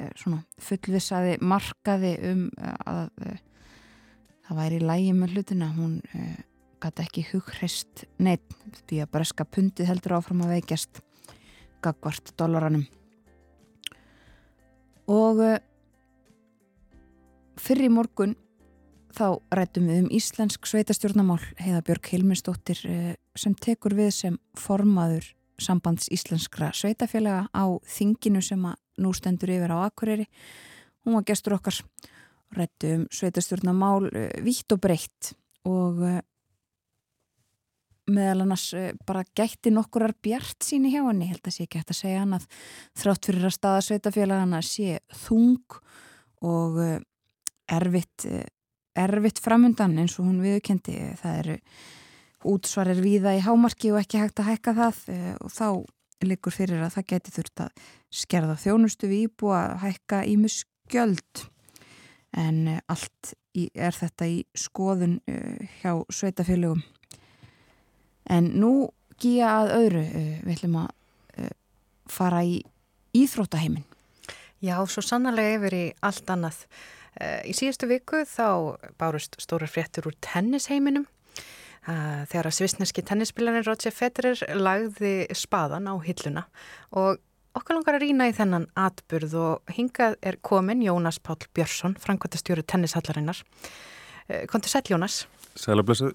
[0.62, 3.36] fullvisaði markaði um e, að e,
[4.48, 5.70] það væri lægi með hlutina.
[5.76, 5.96] Hún
[6.82, 8.56] gæti ekki hughrist neitt
[8.88, 11.02] því að breska pundið heldur áfram að veikjast
[11.82, 12.84] gagvart dollaranum.
[15.10, 15.40] Og
[17.62, 18.34] fyrir morgun
[19.14, 25.30] þá rættum við um íslensk sveitastjórnamál heiða Björg Hilminsdóttir sem tekur við sem formaður
[25.60, 30.26] sambands íslenskra sveitafélaga á þinginu sem að nú stendur yfir á Akureyri.
[31.04, 31.80] Hún var gestur okkar
[32.56, 35.32] rættu um sveitastjórna mál uh, vítt og breytt
[35.68, 36.18] og uh,
[38.12, 41.94] meðal annars uh, bara gætti nokkurar bjart síni hjá henni, held að sé ekki hægt
[41.94, 42.48] að segja hann að
[43.02, 45.80] þrátt fyrir að staða sveitafélagana sé þung
[46.42, 46.78] og
[47.70, 48.24] erfitt,
[48.98, 50.96] erfitt framundan eins og hún viðkendi.
[51.20, 51.54] Það eru
[52.48, 55.66] útsvar er viða í hámarki og ekki hægt að hækka það eh, og þá
[56.22, 57.84] likur fyrir að það geti þurft að
[58.22, 61.44] skerða þjónustu við íbúa að hækka í muskjöld
[62.38, 66.80] en eh, allt í, er þetta í skoðun uh, hjá sveitafélögum
[68.32, 68.72] en nú
[69.20, 70.04] gíja að öðru
[70.46, 71.50] við ætlum að
[72.08, 72.62] fara í
[73.16, 73.84] íþróttaheimin
[74.62, 76.60] Já, svo sannarlega yfir í allt annað.
[77.18, 81.08] Í síðustu viku þá bárust stóra fréttur úr tennisheiminum
[81.82, 86.44] þegar að svisneski tennispilarinn Roger Federer lagði spaðan á hilluna
[86.94, 87.18] og
[87.58, 92.64] okkar langar að rýna í þennan atburð og hingað er komin Jónas Pál Björnsson, framkvæmtastjóru
[92.64, 93.42] tennishallarinnar.
[94.28, 95.24] Eh, Kontur sæl Jónas.
[95.58, 96.14] Sælablessuð.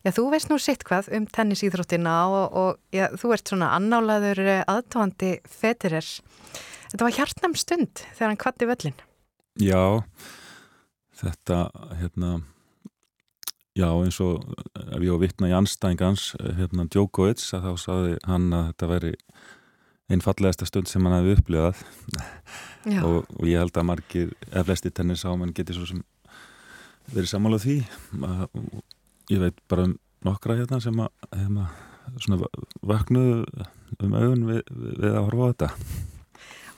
[0.00, 4.40] Já, þú veist nú sitt hvað um tennisýþróttina og, og já, þú ert svona annálaður
[4.64, 6.06] aðtóandi Federer.
[6.88, 8.96] þetta var hjartnæm stund þegar hann kvatti völlin.
[9.60, 10.00] Já,
[11.20, 11.58] þetta,
[12.00, 12.30] hérna,
[13.78, 14.44] já eins og
[14.74, 19.14] ef ég á vittna í anstæðingans, hérna Djokovic, að þá saði hann að þetta væri
[20.10, 21.84] einn fallegasta stund sem hann hefði upplifað.
[23.04, 26.00] Og, og ég held að margir, eða flesti tennis á mann geti svo sem
[27.12, 27.76] verið sammálað því.
[29.30, 31.66] Ég veit bara um nokkra hérna sem að, hérna,
[32.18, 32.48] svona
[32.86, 33.66] vaknuðu
[34.00, 35.70] um augun við, við að horfa á þetta.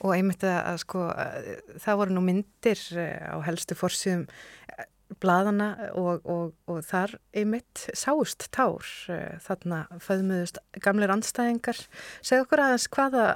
[0.02, 1.06] Og einmitt að sko
[1.82, 4.88] það voru nú myndir eh, á helstu fórsum eh,
[5.20, 5.68] bladana
[5.98, 11.80] og, og, og þar einmitt sást tár eh, þarna föðmuðust gamleir anstæðingar
[12.20, 13.26] segð okkur aðeins hvaða,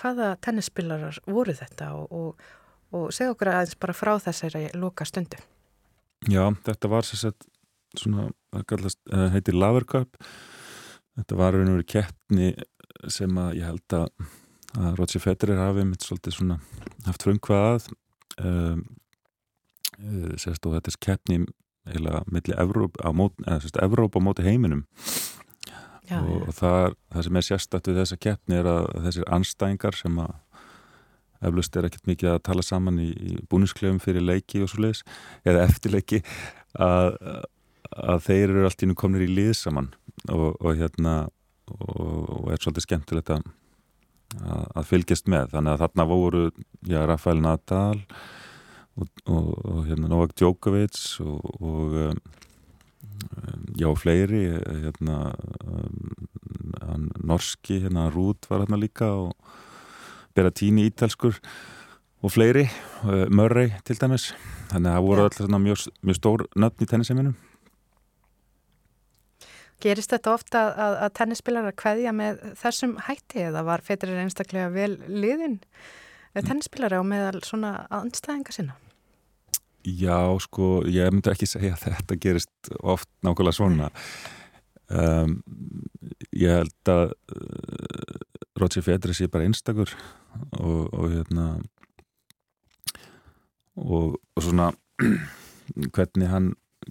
[0.00, 2.46] hvaða tennisspilarar voru þetta og,
[2.94, 5.40] og segð okkur aðeins bara frá þessari loka stundu
[6.30, 7.48] Já, þetta var sérsett
[7.98, 9.00] svona, það kallast,
[9.34, 10.16] heitir Lavercup
[11.14, 12.54] þetta var og verið keppni
[13.12, 14.08] sem að ég held að,
[14.80, 16.58] að Roger Federer hafi mitt svolítið svona
[17.06, 17.88] haft frumkvað
[18.40, 18.84] um, uh,
[20.40, 21.38] sérst og þetta er keppni
[21.94, 23.44] eða millir Evróp á móti,
[24.24, 24.84] móti heiminum.
[26.04, 29.96] Já, og, og það, það sem er sérstætt við þessa keppni er að þessir anstæðingar
[29.96, 30.34] sem að
[31.44, 35.02] eflust er ekkert mikið að tala saman í, í búnisklefum fyrir leiki og svo leiðis
[35.48, 36.20] eða eftir leiki
[36.80, 37.16] að,
[37.90, 39.90] að þeir eru allt í nú komnir í lið saman.
[40.32, 41.16] Og, og hérna
[41.72, 43.44] og, og er svolítið skemmtilegt að,
[44.76, 45.52] að fylgjast með.
[45.56, 46.46] Þannig að þarna voru
[46.84, 48.00] já, Rafael Nadal
[48.96, 49.08] og,
[49.64, 52.20] og hérna Novak Djokovic og um,
[53.78, 54.44] já, fleiri
[54.84, 55.18] hérna
[55.64, 59.34] um, norski, hérna Rúd var hérna líka og
[60.34, 61.38] Beratini ítalskur
[62.24, 62.68] og fleiri,
[63.04, 64.32] uh, Murray til dæmis.
[64.70, 67.36] Þannig að það voru alltaf mjög, mjög stór nöfn í tenniseminum
[69.84, 74.22] Gerist þetta ofta að, að, að tennisspilar að kveðja með þessum hætti eða var fetirir
[74.22, 75.58] einstaklega vel liðin
[76.34, 78.78] tennisspilar á meðal svona anstæðinga sinna?
[79.84, 83.90] Já, sko, ég myndi ekki segja að þetta gerist oft nákvæmlega svona.
[84.88, 85.38] Um,
[86.32, 88.16] ég held að uh,
[88.60, 89.92] Roger Federer sé bara einstakur
[90.60, 91.46] og, og hérna
[93.80, 94.70] og, og svona
[95.94, 96.50] hvernig hann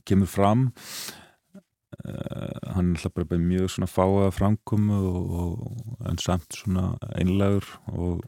[0.10, 4.99] kemur fram uh, hann alltaf bara mjög svona fáað framkomu
[5.38, 8.26] og en samt svona einlegur og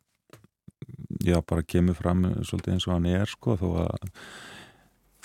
[1.26, 4.12] já, bara kemur fram svolítið eins og hann er sko þó að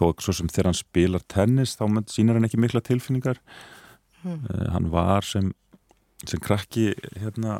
[0.00, 3.40] þó svo sem þegar hann spilar tennis þá sýnar hann ekki mikla tilfinningar.
[4.20, 4.44] Hmm.
[4.48, 5.52] uh, hann var sem
[6.28, 7.54] sem krakki hérna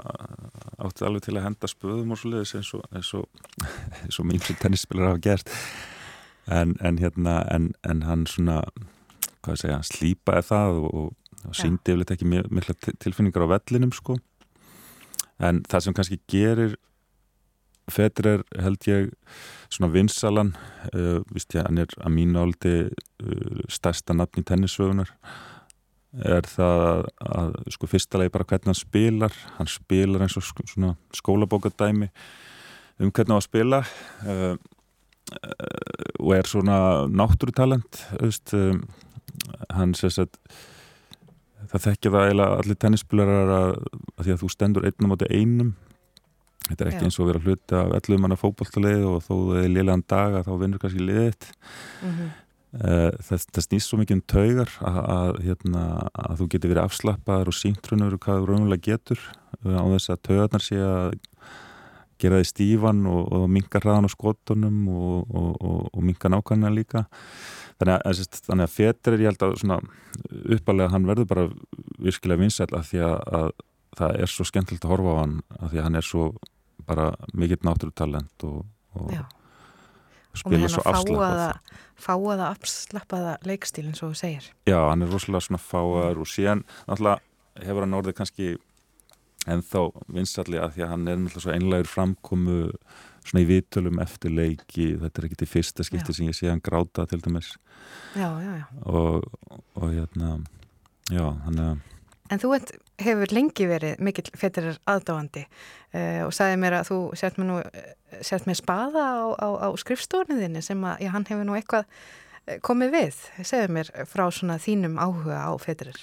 [0.80, 3.24] átti alveg til að henda spöðum og svoleiðis eins og eins og,
[4.02, 5.54] eins og mjög sem tennisspilar hafa gert.
[6.50, 8.64] En, en hérna en, en hann svona
[9.40, 11.14] hvað segja, slýpaði það og,
[11.46, 14.18] og síndi eftir ekki mikla tilfinningar á vellinum sko.
[15.40, 16.76] En það sem kannski gerir
[17.94, 19.12] Federer held ég
[19.70, 20.54] svona vinsalan
[20.94, 25.12] uh, vist ég, hann er að mínu áldi uh, stærsta nafn í tennissögunar
[26.26, 30.46] er það að, að sko fyrsta lagi bara hvernig hann spilar hann spilar eins og
[30.66, 32.10] svona skólabókadæmi
[33.00, 33.84] um hvernig hann spila
[34.26, 34.56] uh,
[36.18, 38.82] og er svona náttúrutalent um,
[39.70, 40.34] hann sést að
[41.70, 43.70] það þekkja það eiginlega allir tennispilarar að,
[44.16, 45.70] að því að þú stendur einnum átti einum
[46.70, 47.08] þetta er ekki Já.
[47.08, 50.38] eins og að vera hluti af 11 manna fókbóltalið og þó það er liðlegan dag
[50.38, 52.30] að þá vinnur kannski liðitt mm -hmm.
[52.70, 55.80] Eh, það, það snýst svo mikið um taugar að, að, hérna,
[56.14, 59.24] að þú getur verið afslappaður og síntrunur og hvað þú raunverulega getur
[59.64, 61.16] eh, á þess að taugarnar sé að
[62.22, 67.02] gera þið stífan og, og minga hraðan á skotunum og, og, og minga nákvæmlega líka
[67.80, 69.90] þannig að, þannig að fetur er ég held að
[70.60, 71.48] uppalega hann verður bara
[71.98, 73.50] virkilega vinsæl að því að
[73.98, 76.30] það er svo skemmtilegt að horfa á hann að því að hann er svo
[76.90, 78.66] bara mikill náttúrutalent og
[80.36, 81.44] spila svo afslappað
[82.00, 84.48] fáaða, afslappaða leikstíl eins og þú segir.
[84.68, 88.50] Já, hann er rosalega svona fáaður og síðan náttúrulega hefur hann orðið kannski
[89.50, 92.58] ennþá vinstalli að því að hann er náttúrulega svo einlegur framkomu
[93.26, 96.16] svona í vitölum eftir leiki þetta er ekki til fyrsta skipti já.
[96.16, 97.52] sem ég sé hann gráta til dæmis.
[98.14, 99.24] Já, já, og,
[99.74, 100.40] og hérna
[101.10, 101.78] já, hann er
[102.30, 102.52] En þú
[103.04, 107.58] hefur lengi verið mikill fettirar aðdáandi uh, og sagði mér að þú sért mér nú
[108.24, 111.86] sért mér spaða á, á, á skrifstórniðinni sem að já, hann hefur nú eitthvað
[112.46, 113.20] eh, komið við.
[113.46, 116.00] Segðu mér frá svona þínum áhuga á fettirar.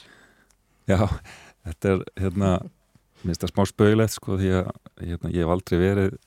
[0.88, 1.02] Já,
[1.68, 2.54] þetta er hérna,
[3.24, 4.72] minnst það smá spögilegt sko því að
[5.04, 6.18] hérna, ég hef aldrei verið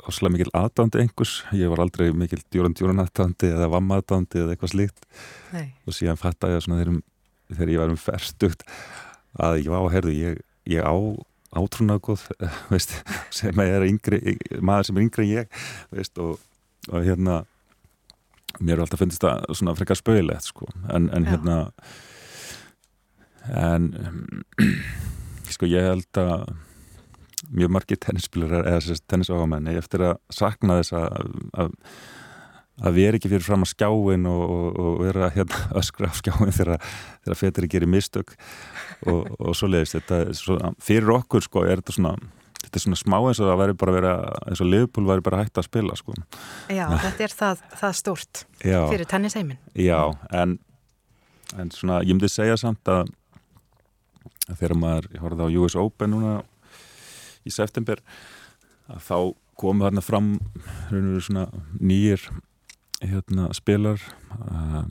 [0.00, 4.54] áslega mikil aðdándi einhvers, ég var aldrei mikil djúran djúran aðdándi eða vamma aðdándi eða
[4.54, 5.04] eitthvað slíkt
[5.52, 5.74] Nei.
[5.84, 8.64] og síðan fatt að ég svona þegar, ég var um færstugt
[9.38, 10.40] að ég var á herðu, ég,
[10.70, 10.94] ég á
[11.56, 12.26] átrúnað góð
[12.72, 12.94] veist,
[13.34, 16.38] sem er yngri maður sem er yngri en ég veist, og,
[16.90, 17.42] og hérna
[18.58, 20.68] mér er alltaf finnst það svona frekar spögilegt sko.
[20.90, 21.58] en, en hérna
[23.50, 23.90] en
[25.54, 26.50] sko ég held að
[27.50, 31.76] mjög margir tennisspilar eða tennisáhamenni eftir að sakna þess að,
[32.80, 36.14] að að vera ekki fyrir fram að skjáin og, og, og vera hérna, öskra á
[36.16, 36.90] skjáin þegar,
[37.24, 38.34] þegar fetur ekki gerir mistök
[39.06, 42.14] og, og svo leiðist þetta svo, fyrir okkur sko er þetta svona
[42.60, 44.14] þetta er svona smá eins og það væri bara að vera
[44.46, 46.16] eins og Liverpool væri bara hægt að spila sko.
[46.68, 48.80] Já, þetta er það, það stort Já.
[48.90, 50.00] fyrir tennisheimin Já,
[50.42, 50.58] en,
[51.56, 53.12] en svona ég myndi segja samt að,
[54.48, 56.36] að þegar maður, ég horfði á US Open núna
[57.48, 58.02] í september
[58.90, 59.16] að þá
[59.60, 60.30] komu þarna fram
[61.20, 62.22] svona nýjir
[63.00, 64.02] hérna, spilar
[64.36, 64.84] uh,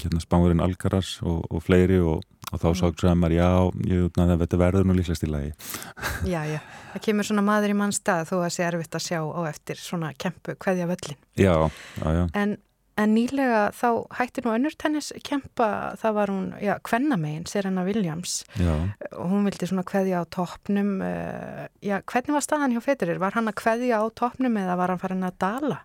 [0.00, 2.80] hérna, spáurinn Algaras og, og fleiri og, og þá mm.
[2.80, 3.48] sátt maður já,
[3.92, 5.54] ég, na, þetta verður nú líklegast í lagi
[6.32, 6.60] Já, já,
[6.94, 9.40] það kemur svona maður í mann stað þó að það sé erfitt að sjá á
[9.52, 11.56] eftir svona kempu hverja völlin Já,
[12.00, 12.58] já, já En
[13.00, 18.42] En nýlega þá hætti nú önnur tennis kempa, það var hún, já, kvennamegin, Serena Williams.
[18.60, 18.74] Já.
[19.16, 20.98] Hún vildi svona kveðja á toppnum.
[21.00, 23.22] Uh, já, hvernig var staðan hjá Federer?
[23.22, 25.80] Var hann að kveðja á toppnum eða var hann farin að dala?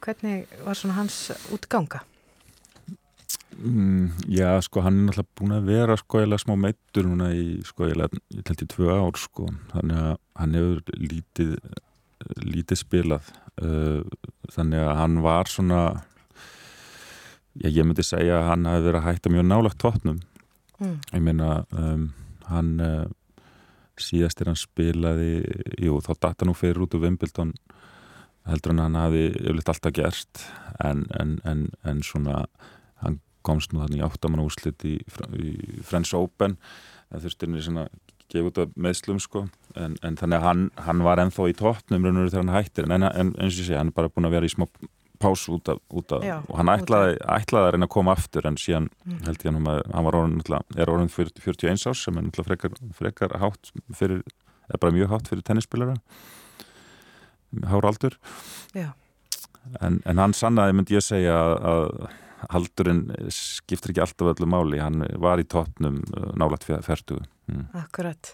[0.00, 1.18] Hvernig var svona hans
[1.52, 2.00] útganga?
[3.60, 7.58] Mm, já, sko, hann er náttúrulega búin að vera sko eða smá meittur núna í
[7.66, 11.50] sko eða, ég held í tvö ár sko þannig að hann hefur lítið
[12.40, 13.28] lítið spilað
[13.60, 14.00] uh,
[14.52, 15.80] þannig að hann var svona
[17.58, 20.20] já, ég myndi segja að hann hafi verið að hætta mjög nálagt tóttnum
[20.80, 20.96] mm.
[21.12, 22.06] ég meina um,
[22.48, 23.06] hann uh,
[24.00, 25.42] síðast er hann spilaði
[25.80, 27.52] jú, þá data nú fyrir út úr Wimbledon
[28.48, 30.44] heldur að hann hafi yfirleitt alltaf gerst
[30.84, 32.44] en, en, en, en svona
[33.04, 35.50] hann komst nú þannig áttamann úslit í, í
[35.86, 36.56] French Open.
[37.10, 37.88] Það þurfti henni svona
[38.30, 39.46] gefa út af meðslum sko.
[39.74, 42.88] En, en þannig að hann, hann var ennþá í tóttnum þegar hann hættir.
[42.90, 44.68] En eins og ég segja hann er bara búin að vera í smá
[45.20, 48.46] pás út af, út af Já, og hann ætlaði, ætlaði að reyna að koma aftur
[48.48, 49.18] en síðan mm.
[49.26, 53.34] held ég hann að hann var orðin, er orðin 41 árs sem er frekar, frekar
[53.42, 54.22] hátt fyrir,
[54.72, 55.98] er bara mjög hátt fyrir tennisspilara
[57.70, 58.16] hára aldur
[58.76, 62.10] en, en hann sannaði myndi ég segja að
[62.48, 63.04] haldurinn
[63.34, 67.20] skiptir ekki alltaf öllu máli, hann var í tóttnum uh, nálat færtugu
[67.50, 67.66] mm.
[67.82, 68.32] Akkurat,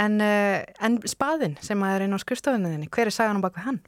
[0.00, 3.66] en, uh, en spaðin sem að er einn á skurstofunniðinni, hver er sagan á baka
[3.66, 3.82] hann?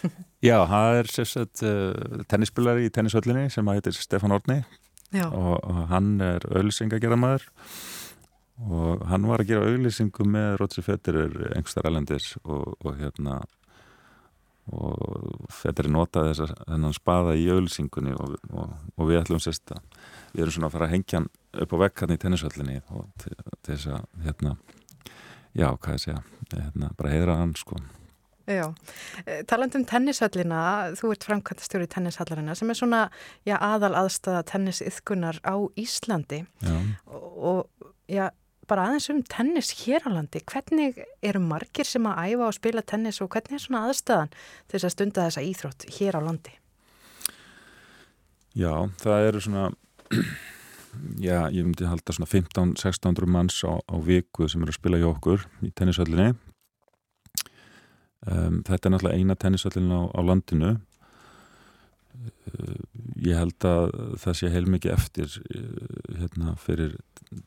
[0.46, 4.60] Já, það er sérstætt uh, tennisspilari í tennishöllinni sem að heitir Stefan Orni
[5.26, 7.48] og, og hann er auðlisingagerðamæður
[8.60, 13.40] og hann var að gera auðlisingu með Rótsi Fetterir engstar elendis og, og hérna
[14.70, 18.36] og Fetterir notaði þess að hennan spaða í auðlisingunni og,
[18.96, 19.84] og við ætlum sérst að
[20.32, 21.30] við erum svona að fara að hengja hann
[21.64, 24.56] upp á vekkarni í tennishöllinni og til, til þess að hérna,
[25.58, 26.20] já, hvað ég segja
[26.54, 27.80] hérna, bara heyra hann sko.
[28.50, 28.66] Já,
[29.26, 30.60] eh, taland um tennishöllina,
[30.98, 33.02] þú ert framkvæmtastjóri tennishallarina sem er svona
[33.46, 36.44] já, aðal aðstæða tennisiðkunar á Íslandi.
[36.62, 36.78] Já.
[37.06, 37.66] og
[38.10, 38.30] já,
[38.70, 42.84] bara aðeins um tennis hér á landi, hvernig eru margir sem að æfa og spila
[42.86, 46.54] tennis og hvernig er svona aðstæðan til þess að stunda þessa íþrótt hér á landi?
[48.58, 49.66] Já, það eru svona
[51.28, 55.10] já, ég myndi halda svona 15-16 manns á, á viku sem eru að spila hjá
[55.10, 56.32] okkur í tennishöllinni.
[58.28, 60.74] Um, þetta er náttúrulega eina tennishöllin á, á landinu
[63.20, 63.86] ég held að
[64.20, 66.96] það sé heilmikið eftir uh, hérna, fyrir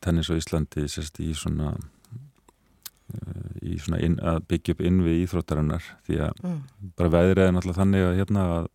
[0.04, 5.24] tennis á Íslandi sérst, í svona, uh, í svona inn, að byggja upp inn við
[5.24, 6.60] íþróttarinnar því að mm.
[6.98, 8.68] bara veðrið er náttúrulega þannig að, hérna, að,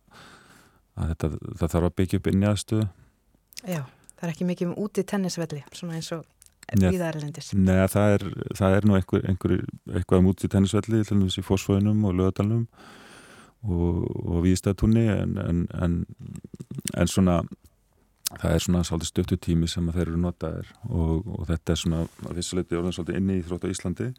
[0.96, 1.32] að þetta,
[1.62, 2.90] það þarf að byggja upp inn í aðstöðu
[3.60, 3.82] Já,
[4.16, 6.24] það er ekki mikið um úti tennisvelli svona eins og
[6.70, 7.52] viðarlendis?
[7.58, 8.24] Nei, það er,
[8.56, 9.54] það er nú einhver, einhver,
[9.90, 12.66] eitthvað mútið um tennisvelli til þessi fósfóinum og lögadalunum
[13.64, 15.96] og, og viðstæðtunni en, en, en,
[16.96, 17.40] en svona
[18.30, 22.02] það er svona svolítið stöttu tími sem þeir eru notaðir og, og þetta er svona
[22.28, 24.10] að vissuleiti orðin svolítið inni í þrótt á Íslandi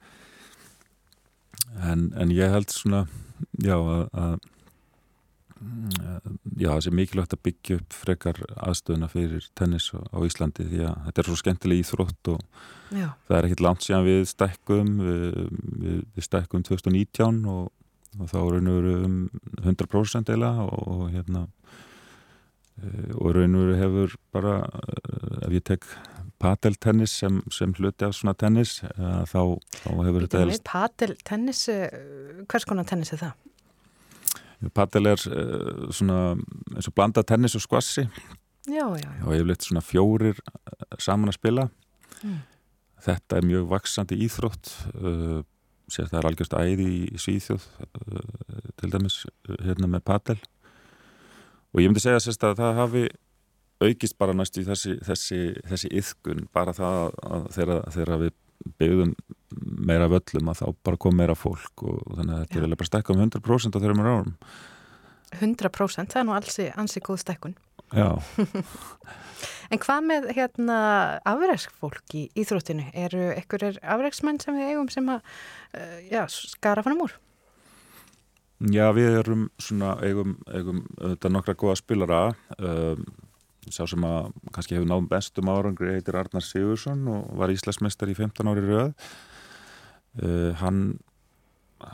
[1.88, 3.06] en ég held svona
[3.64, 4.42] já að
[6.58, 10.96] já, það sé mikilvægt að byggja upp frekar aðstöðuna fyrir tennis á Íslandi því að
[11.08, 12.42] þetta er svo skemmtileg íþrótt og
[12.90, 13.08] já.
[13.28, 15.28] það er ekkit langt síðan við stækkum við,
[15.84, 17.70] við, við stækkum 2019 og,
[18.20, 19.18] og þá raun og veru um
[19.62, 21.46] 100% eila og, og hérna
[22.82, 24.98] e, og raun og veru hefur bara e,
[25.48, 25.88] ef ég tek
[26.42, 28.90] pateltennis sem, sem hluti af svona tennis e,
[29.32, 29.40] þá,
[29.78, 31.64] þá hefur þetta Pateltennis,
[32.52, 33.48] hvers konar tennis er það?
[34.78, 36.36] Padel er svona
[36.76, 38.04] eins og blanda tennis og skvassi
[38.70, 39.24] já, já, já.
[39.26, 40.38] og ég hef leitt svona fjórir
[41.02, 41.64] saman að spila
[42.22, 42.36] mm.
[43.08, 44.70] þetta er mjög vaksandi íþrótt
[45.92, 47.68] sér það er algjörst æði í Svíþjóð
[48.82, 49.22] til dæmis
[49.62, 50.40] hérna með Patel
[51.72, 53.04] og ég myndi segja sérst að það hafi
[53.82, 58.36] aukist bara næst í þessi, þessi, þessi yðkun, bara það að þegar, við
[58.78, 59.16] byggðum
[59.90, 62.92] meira völlum að þá bara kom meira fólk og, og þannig að þetta er bara
[62.92, 64.36] stekka um 100% á þeirra mér árum.
[65.40, 67.56] 100% það er nú alls í ansi góð stekkun
[69.72, 70.78] En hvað með hérna
[71.28, 72.90] afræksfólk í íþróttinu?
[72.92, 77.18] Eru ekkurir afræksmenn sem við eigum sem að uh, já, skara fannum úr?
[78.70, 82.22] Já, við erum svona eigum, eigum þetta nokkra góða spilara
[82.60, 83.06] um,
[83.72, 88.18] sá sem að kannski hefur náðum bestum árangri heitir Arnar Sigursson og var Íslandsmestar í
[88.18, 88.92] 15 ári rauð
[90.22, 90.84] uh, hann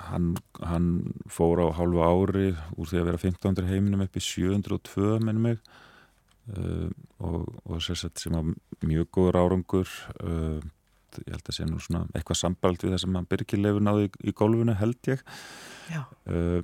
[0.10, 0.88] hann, hann
[1.32, 5.61] fór á hálfu ári úr því að vera 1500 heiminum upp í 702 mennum mig
[6.56, 6.90] uh,
[7.24, 8.53] og, og sérsett sem að
[8.86, 9.94] mjög góður árangur
[10.24, 10.60] uh,
[11.18, 14.11] ég held að sé nú svona eitthvað sambald við það sem hann byrkilegur náði í,
[14.30, 15.24] í gólfinu held ég.
[16.28, 16.60] Uh,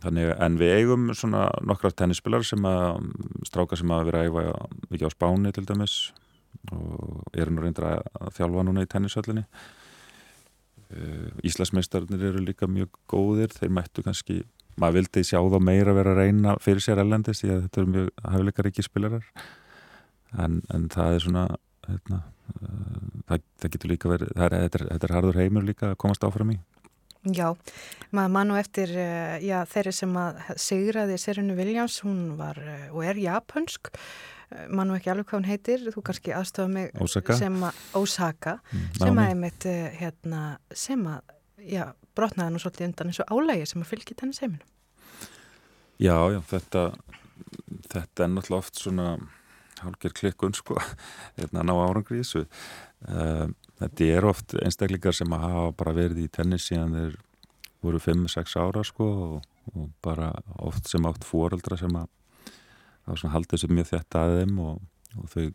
[0.00, 3.12] þannig en við eigum svona nokkrar tennisspilar sem að
[3.48, 4.44] stráka sem að vera æfa
[4.88, 5.96] mikið á spáni til dæmis
[6.70, 9.42] og eru nú reyndir að þjálfa núna í tennishöllinni
[11.48, 14.42] Íslasmeistarnir eru líka mjög góðir þeir mættu kannski
[14.80, 17.92] maður vildi sjá þá meira vera að reyna fyrir sér ellendist því að þetta eru
[17.94, 19.24] mjög hafileikar ekki spilarar.
[20.40, 21.46] En, en það er svona
[21.88, 22.20] hérna,
[22.56, 25.90] uh, það, það getur líka verið það er, þetta, er, þetta er harður heimur líka
[25.92, 26.58] að komast áfram í.
[27.22, 27.52] Já,
[28.10, 32.86] maður mann og eftir uh, já, þeirri sem að sigraði Serinu Williams, hún var uh,
[32.94, 33.92] og er japansk.
[34.68, 38.58] Mann og ekki alveg hvað hún heitir, þú kannski aðstofa mig Osaka, sem að, Osaka
[38.68, 39.66] Mm, sem að einmitt
[39.96, 40.40] hérna,
[40.76, 41.32] sem að,
[41.68, 41.84] já,
[42.16, 44.70] brotnaði nú svolítið undan eins og álægi sem að fylgja tennisheiminu
[46.02, 46.86] Já, já, þetta
[47.92, 49.08] þetta er náttúrulega oft svona
[49.82, 50.78] hálfgerð klikkun sko
[51.38, 52.46] hérna ná árangri í þessu.
[53.02, 53.50] Uh,
[53.82, 57.18] þetta er oft einstaklingar sem að hafa bara verið í tennis síðan þeir
[57.82, 60.30] voru 5-6 ára sko og, og bara
[60.62, 62.10] oft sem átt fóreldra sem að
[63.32, 64.82] haldið þessu mjög þetta að þeim og,
[65.18, 65.46] og þau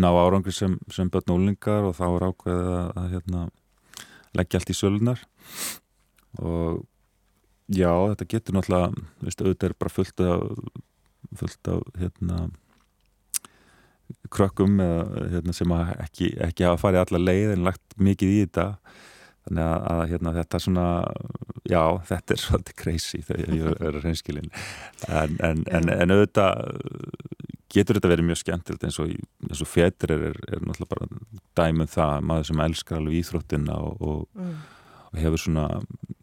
[0.00, 3.42] ná árangri sem, sem börn ólingar og þá er ákveðið að, að hérna,
[4.38, 5.22] leggja allt í sölunar
[6.38, 6.84] og
[7.70, 10.44] já, þetta getur náttúrulega, veist, auðvitað er bara fullt af
[11.38, 12.48] fullt af hérna
[14.34, 15.04] krökkum eða,
[15.34, 18.66] hérna, sem ekki, ekki hafa farið alla leið en lagt mikið í þetta.
[19.46, 20.86] Þannig að, að hérna, þetta svona
[21.70, 24.50] já, þetta er svolítið crazy þegar ég er reynskilin
[25.08, 26.74] en, en, en, en auðvitað
[27.70, 29.14] getur þetta verið mjög skemmtilegt eins og,
[29.46, 31.08] eins og fetur er, er, náttúrulega bara
[31.60, 34.56] dæmið það, maður sem elskar alveg íþróttina og, og, mm.
[35.10, 35.66] og hefur svona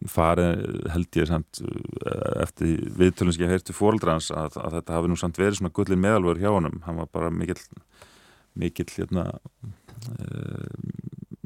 [0.08, 5.12] farið held ég samt eh, eftir viðtölum sem ég heyrti fóreldrans að, að þetta hafi
[5.12, 7.64] nú samt verið svona gullin meðalvör hjá honum, hann var bara mikill
[8.58, 10.72] mikill hérna uh,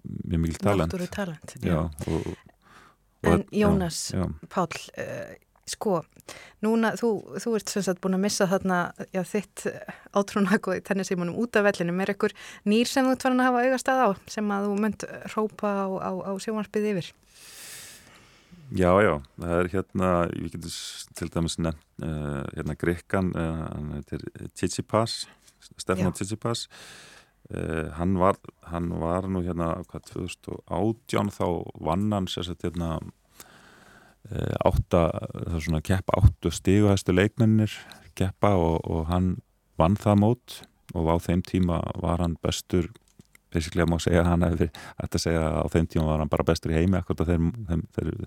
[0.04, 0.96] mjög mikill talent.
[1.12, 2.38] Talent já, og, og,
[3.22, 5.36] En Jónas, já, Páll, uh,
[5.72, 6.02] sko,
[6.66, 7.10] núna, þú,
[7.42, 8.80] þú ert sem sagt búin að missa þarna,
[9.16, 9.66] já, þitt
[10.18, 12.00] átrúnago í tennisímunum út af vellinum.
[12.06, 12.36] Er ekkur
[12.70, 15.88] nýr sem þú farin að hafa augast að á sem að þú mönd rópa á,
[15.98, 17.12] á, á sjónvarpið yfir?
[18.72, 23.90] já, já, það er hérna getur s- til dæmis nefnt uh, hérna Grikkan uh, hann
[23.98, 24.24] heitir
[24.56, 25.26] Tsitsipas
[25.76, 26.14] Stefán.
[26.16, 26.68] Tsitsipas
[27.52, 28.40] uh, hann, var,
[28.72, 31.46] hann var nú hérna hvað, 2018 þá
[31.84, 32.94] vann hann sér sett hérna
[34.66, 37.74] átta, það er svona keppa áttu stíguhæstu leikmennir
[38.18, 39.36] keppa og, og hann
[39.80, 40.58] vann það mót
[40.96, 42.90] og á þeim tíma var hann bestur
[43.52, 46.32] basically að má segja hann hefði hægt að segja að á þeim tíma var hann
[46.32, 48.26] bara bestur í heimi akkur þeim, þeim, þeim,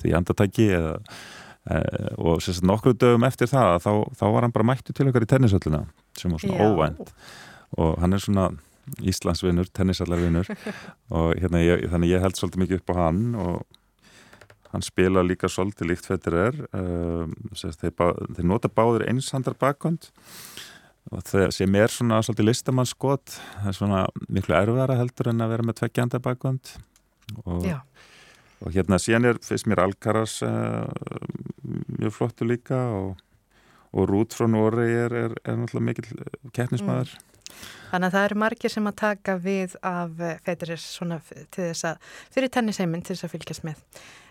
[0.00, 1.78] því andatæki eða e,
[2.16, 5.30] og sérst nokkru dögum eftir það þá, þá var hann bara mættu til okkar í
[5.30, 5.84] tennishöllina
[6.18, 6.68] sem var svona Já.
[6.68, 7.14] óvænt
[7.80, 8.50] og hann er svona
[9.06, 10.48] Íslandsvinnur, tennisallarvinnur
[11.14, 13.60] og hérna ég, þannig ég held svolítið mikið upp á hann og
[14.70, 20.10] hann spila líka svolítið líkt fettir er um, þeir, bá, þeir nota báðir einshandar bakkvönd
[21.10, 23.32] og það sem er svona svolítið listamannskot
[23.62, 26.74] það er svona miklu erfara heldur en að vera með tveggjandar bakkvönd
[27.44, 27.64] og,
[28.60, 30.86] og hérna síðan er fyrst mér Alcaraz uh,
[31.98, 33.18] mjög flottu líka og,
[33.90, 37.16] og Rút frá Nóri er, er, er náttúrulega mikill keppnismæður
[37.90, 40.12] þannig að það eru margir sem að taka við af
[40.46, 43.80] Federer svona f- til þess að, fyrir tennisheiminn til þess að fylgjast með.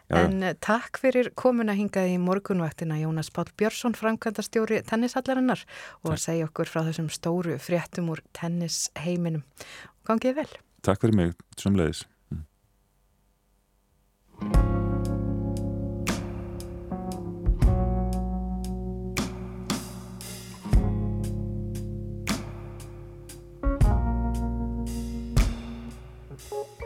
[0.09, 0.23] Já.
[0.25, 5.61] En eh, takk fyrir komuna hingað í morgunvaktina Jónas Páll Björnsson, framkvæmdastjóri tennisallarinnar
[6.01, 9.45] og að segja okkur frá þessum stóru fréttum úr tennisheiminum.
[10.09, 10.49] Gangið vel.
[10.81, 12.07] Takk fyrir mig, svumleiðis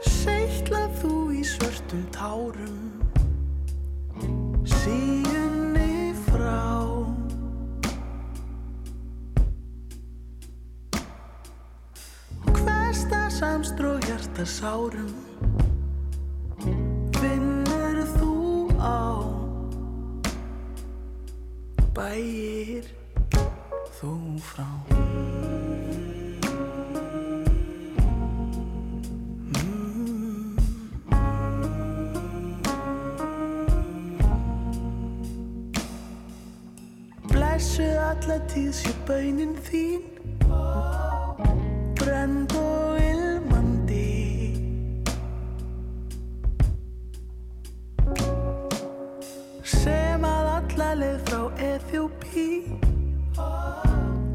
[0.03, 2.92] Seitlað þú í svörtum tárum
[4.83, 6.63] síunni frá.
[12.51, 15.13] Hversta samstró hjarta sárum
[17.21, 18.33] Vinnur þú
[18.79, 18.99] á?
[21.95, 22.91] Bæir
[23.99, 24.13] þú
[24.51, 24.67] frá?
[37.53, 40.01] Blessuð alla tíð sé baunin þín.
[41.99, 44.07] Brend og ilmandi.
[49.69, 52.49] Sem að alla leið frá Eþjópi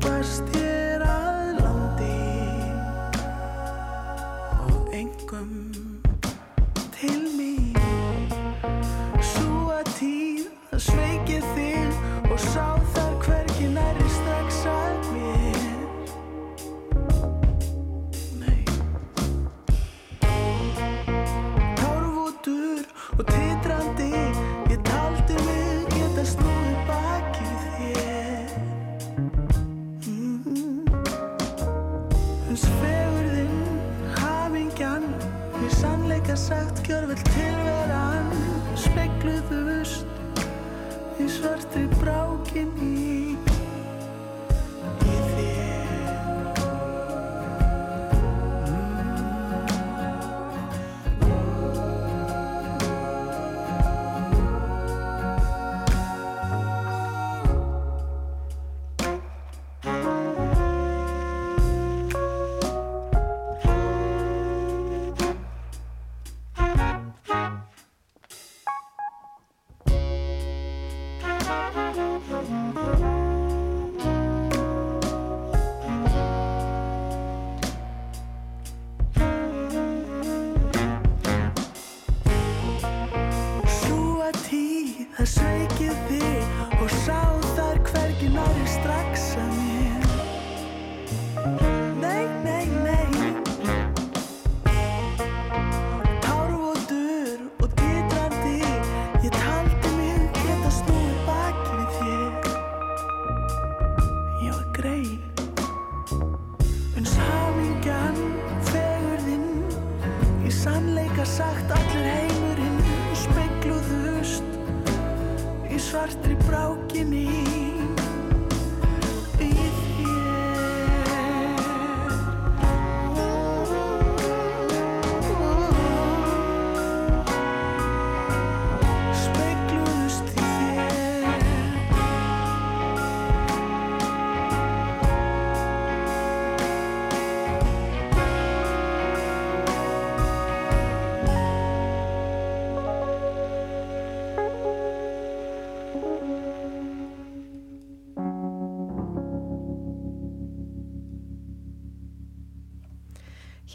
[0.07, 2.23] Barst ég að landi.
[4.63, 5.68] Og engum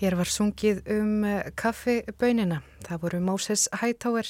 [0.04, 2.58] Hér var sungið um eh, kaffibönina.
[2.84, 4.28] Það voru Moses Hightower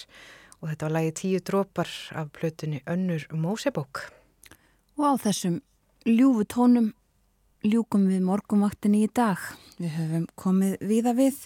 [0.59, 4.03] og þetta var lagi tíu drópar af plötunni Önnur Mosebók.
[5.01, 5.55] Og á þessum
[6.05, 6.91] ljúfu tónum
[7.65, 9.41] ljúkum við morgunvaktinni í dag.
[9.81, 11.41] Við höfum komið viða við.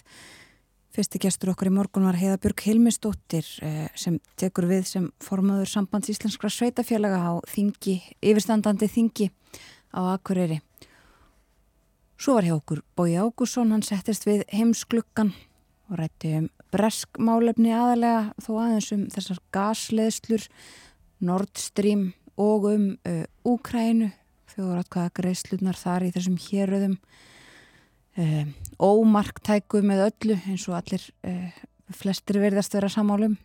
[0.92, 6.12] Fyrsti gestur okkar í morgun var Heiðabjörg Hilmisdóttir eh, sem tekur við sem formaður sambands
[6.12, 9.32] íslenskra sveitafélaga á þingi, yfirstandandi þingi
[9.96, 10.60] á Akureyri.
[12.18, 15.28] Svo var hjá okkur Bói Ágússon, hann settist við heimsklukkan
[15.86, 20.46] og rætti um breskmálefni aðalega þó aðeins um þessar gasleðslur,
[21.22, 24.08] Nord Stream og um uh, Úkrænu,
[24.50, 26.96] þjóður aðkvaða greiðslunar þar í þessum héröðum,
[28.18, 28.50] uh,
[28.82, 31.60] ómarktæku með öllu eins og allir uh,
[31.94, 33.36] flestir verðast vera samálum.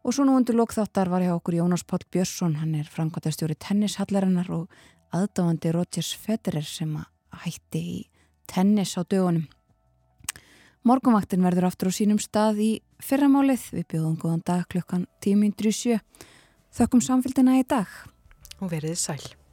[0.00, 4.48] Og svo nú undir lokþáttar var hjá okkur Jónas Páll Björnsson, hann er framkvæmtastjóri tennishallarinnar
[4.62, 4.80] og
[5.12, 7.10] aðdáðandi Rodgers Federer sem að
[7.44, 7.98] hætti í
[8.50, 9.46] tennis á dögunum.
[10.86, 12.70] Morgunvaktin verður aftur á sínum stað í
[13.02, 13.64] fyrramálið.
[13.74, 15.98] Við bjóðum góðan dag klukkan 10.37.
[16.76, 17.90] Þökkum samfélgina í dag.
[18.62, 19.45] Og verið sæl.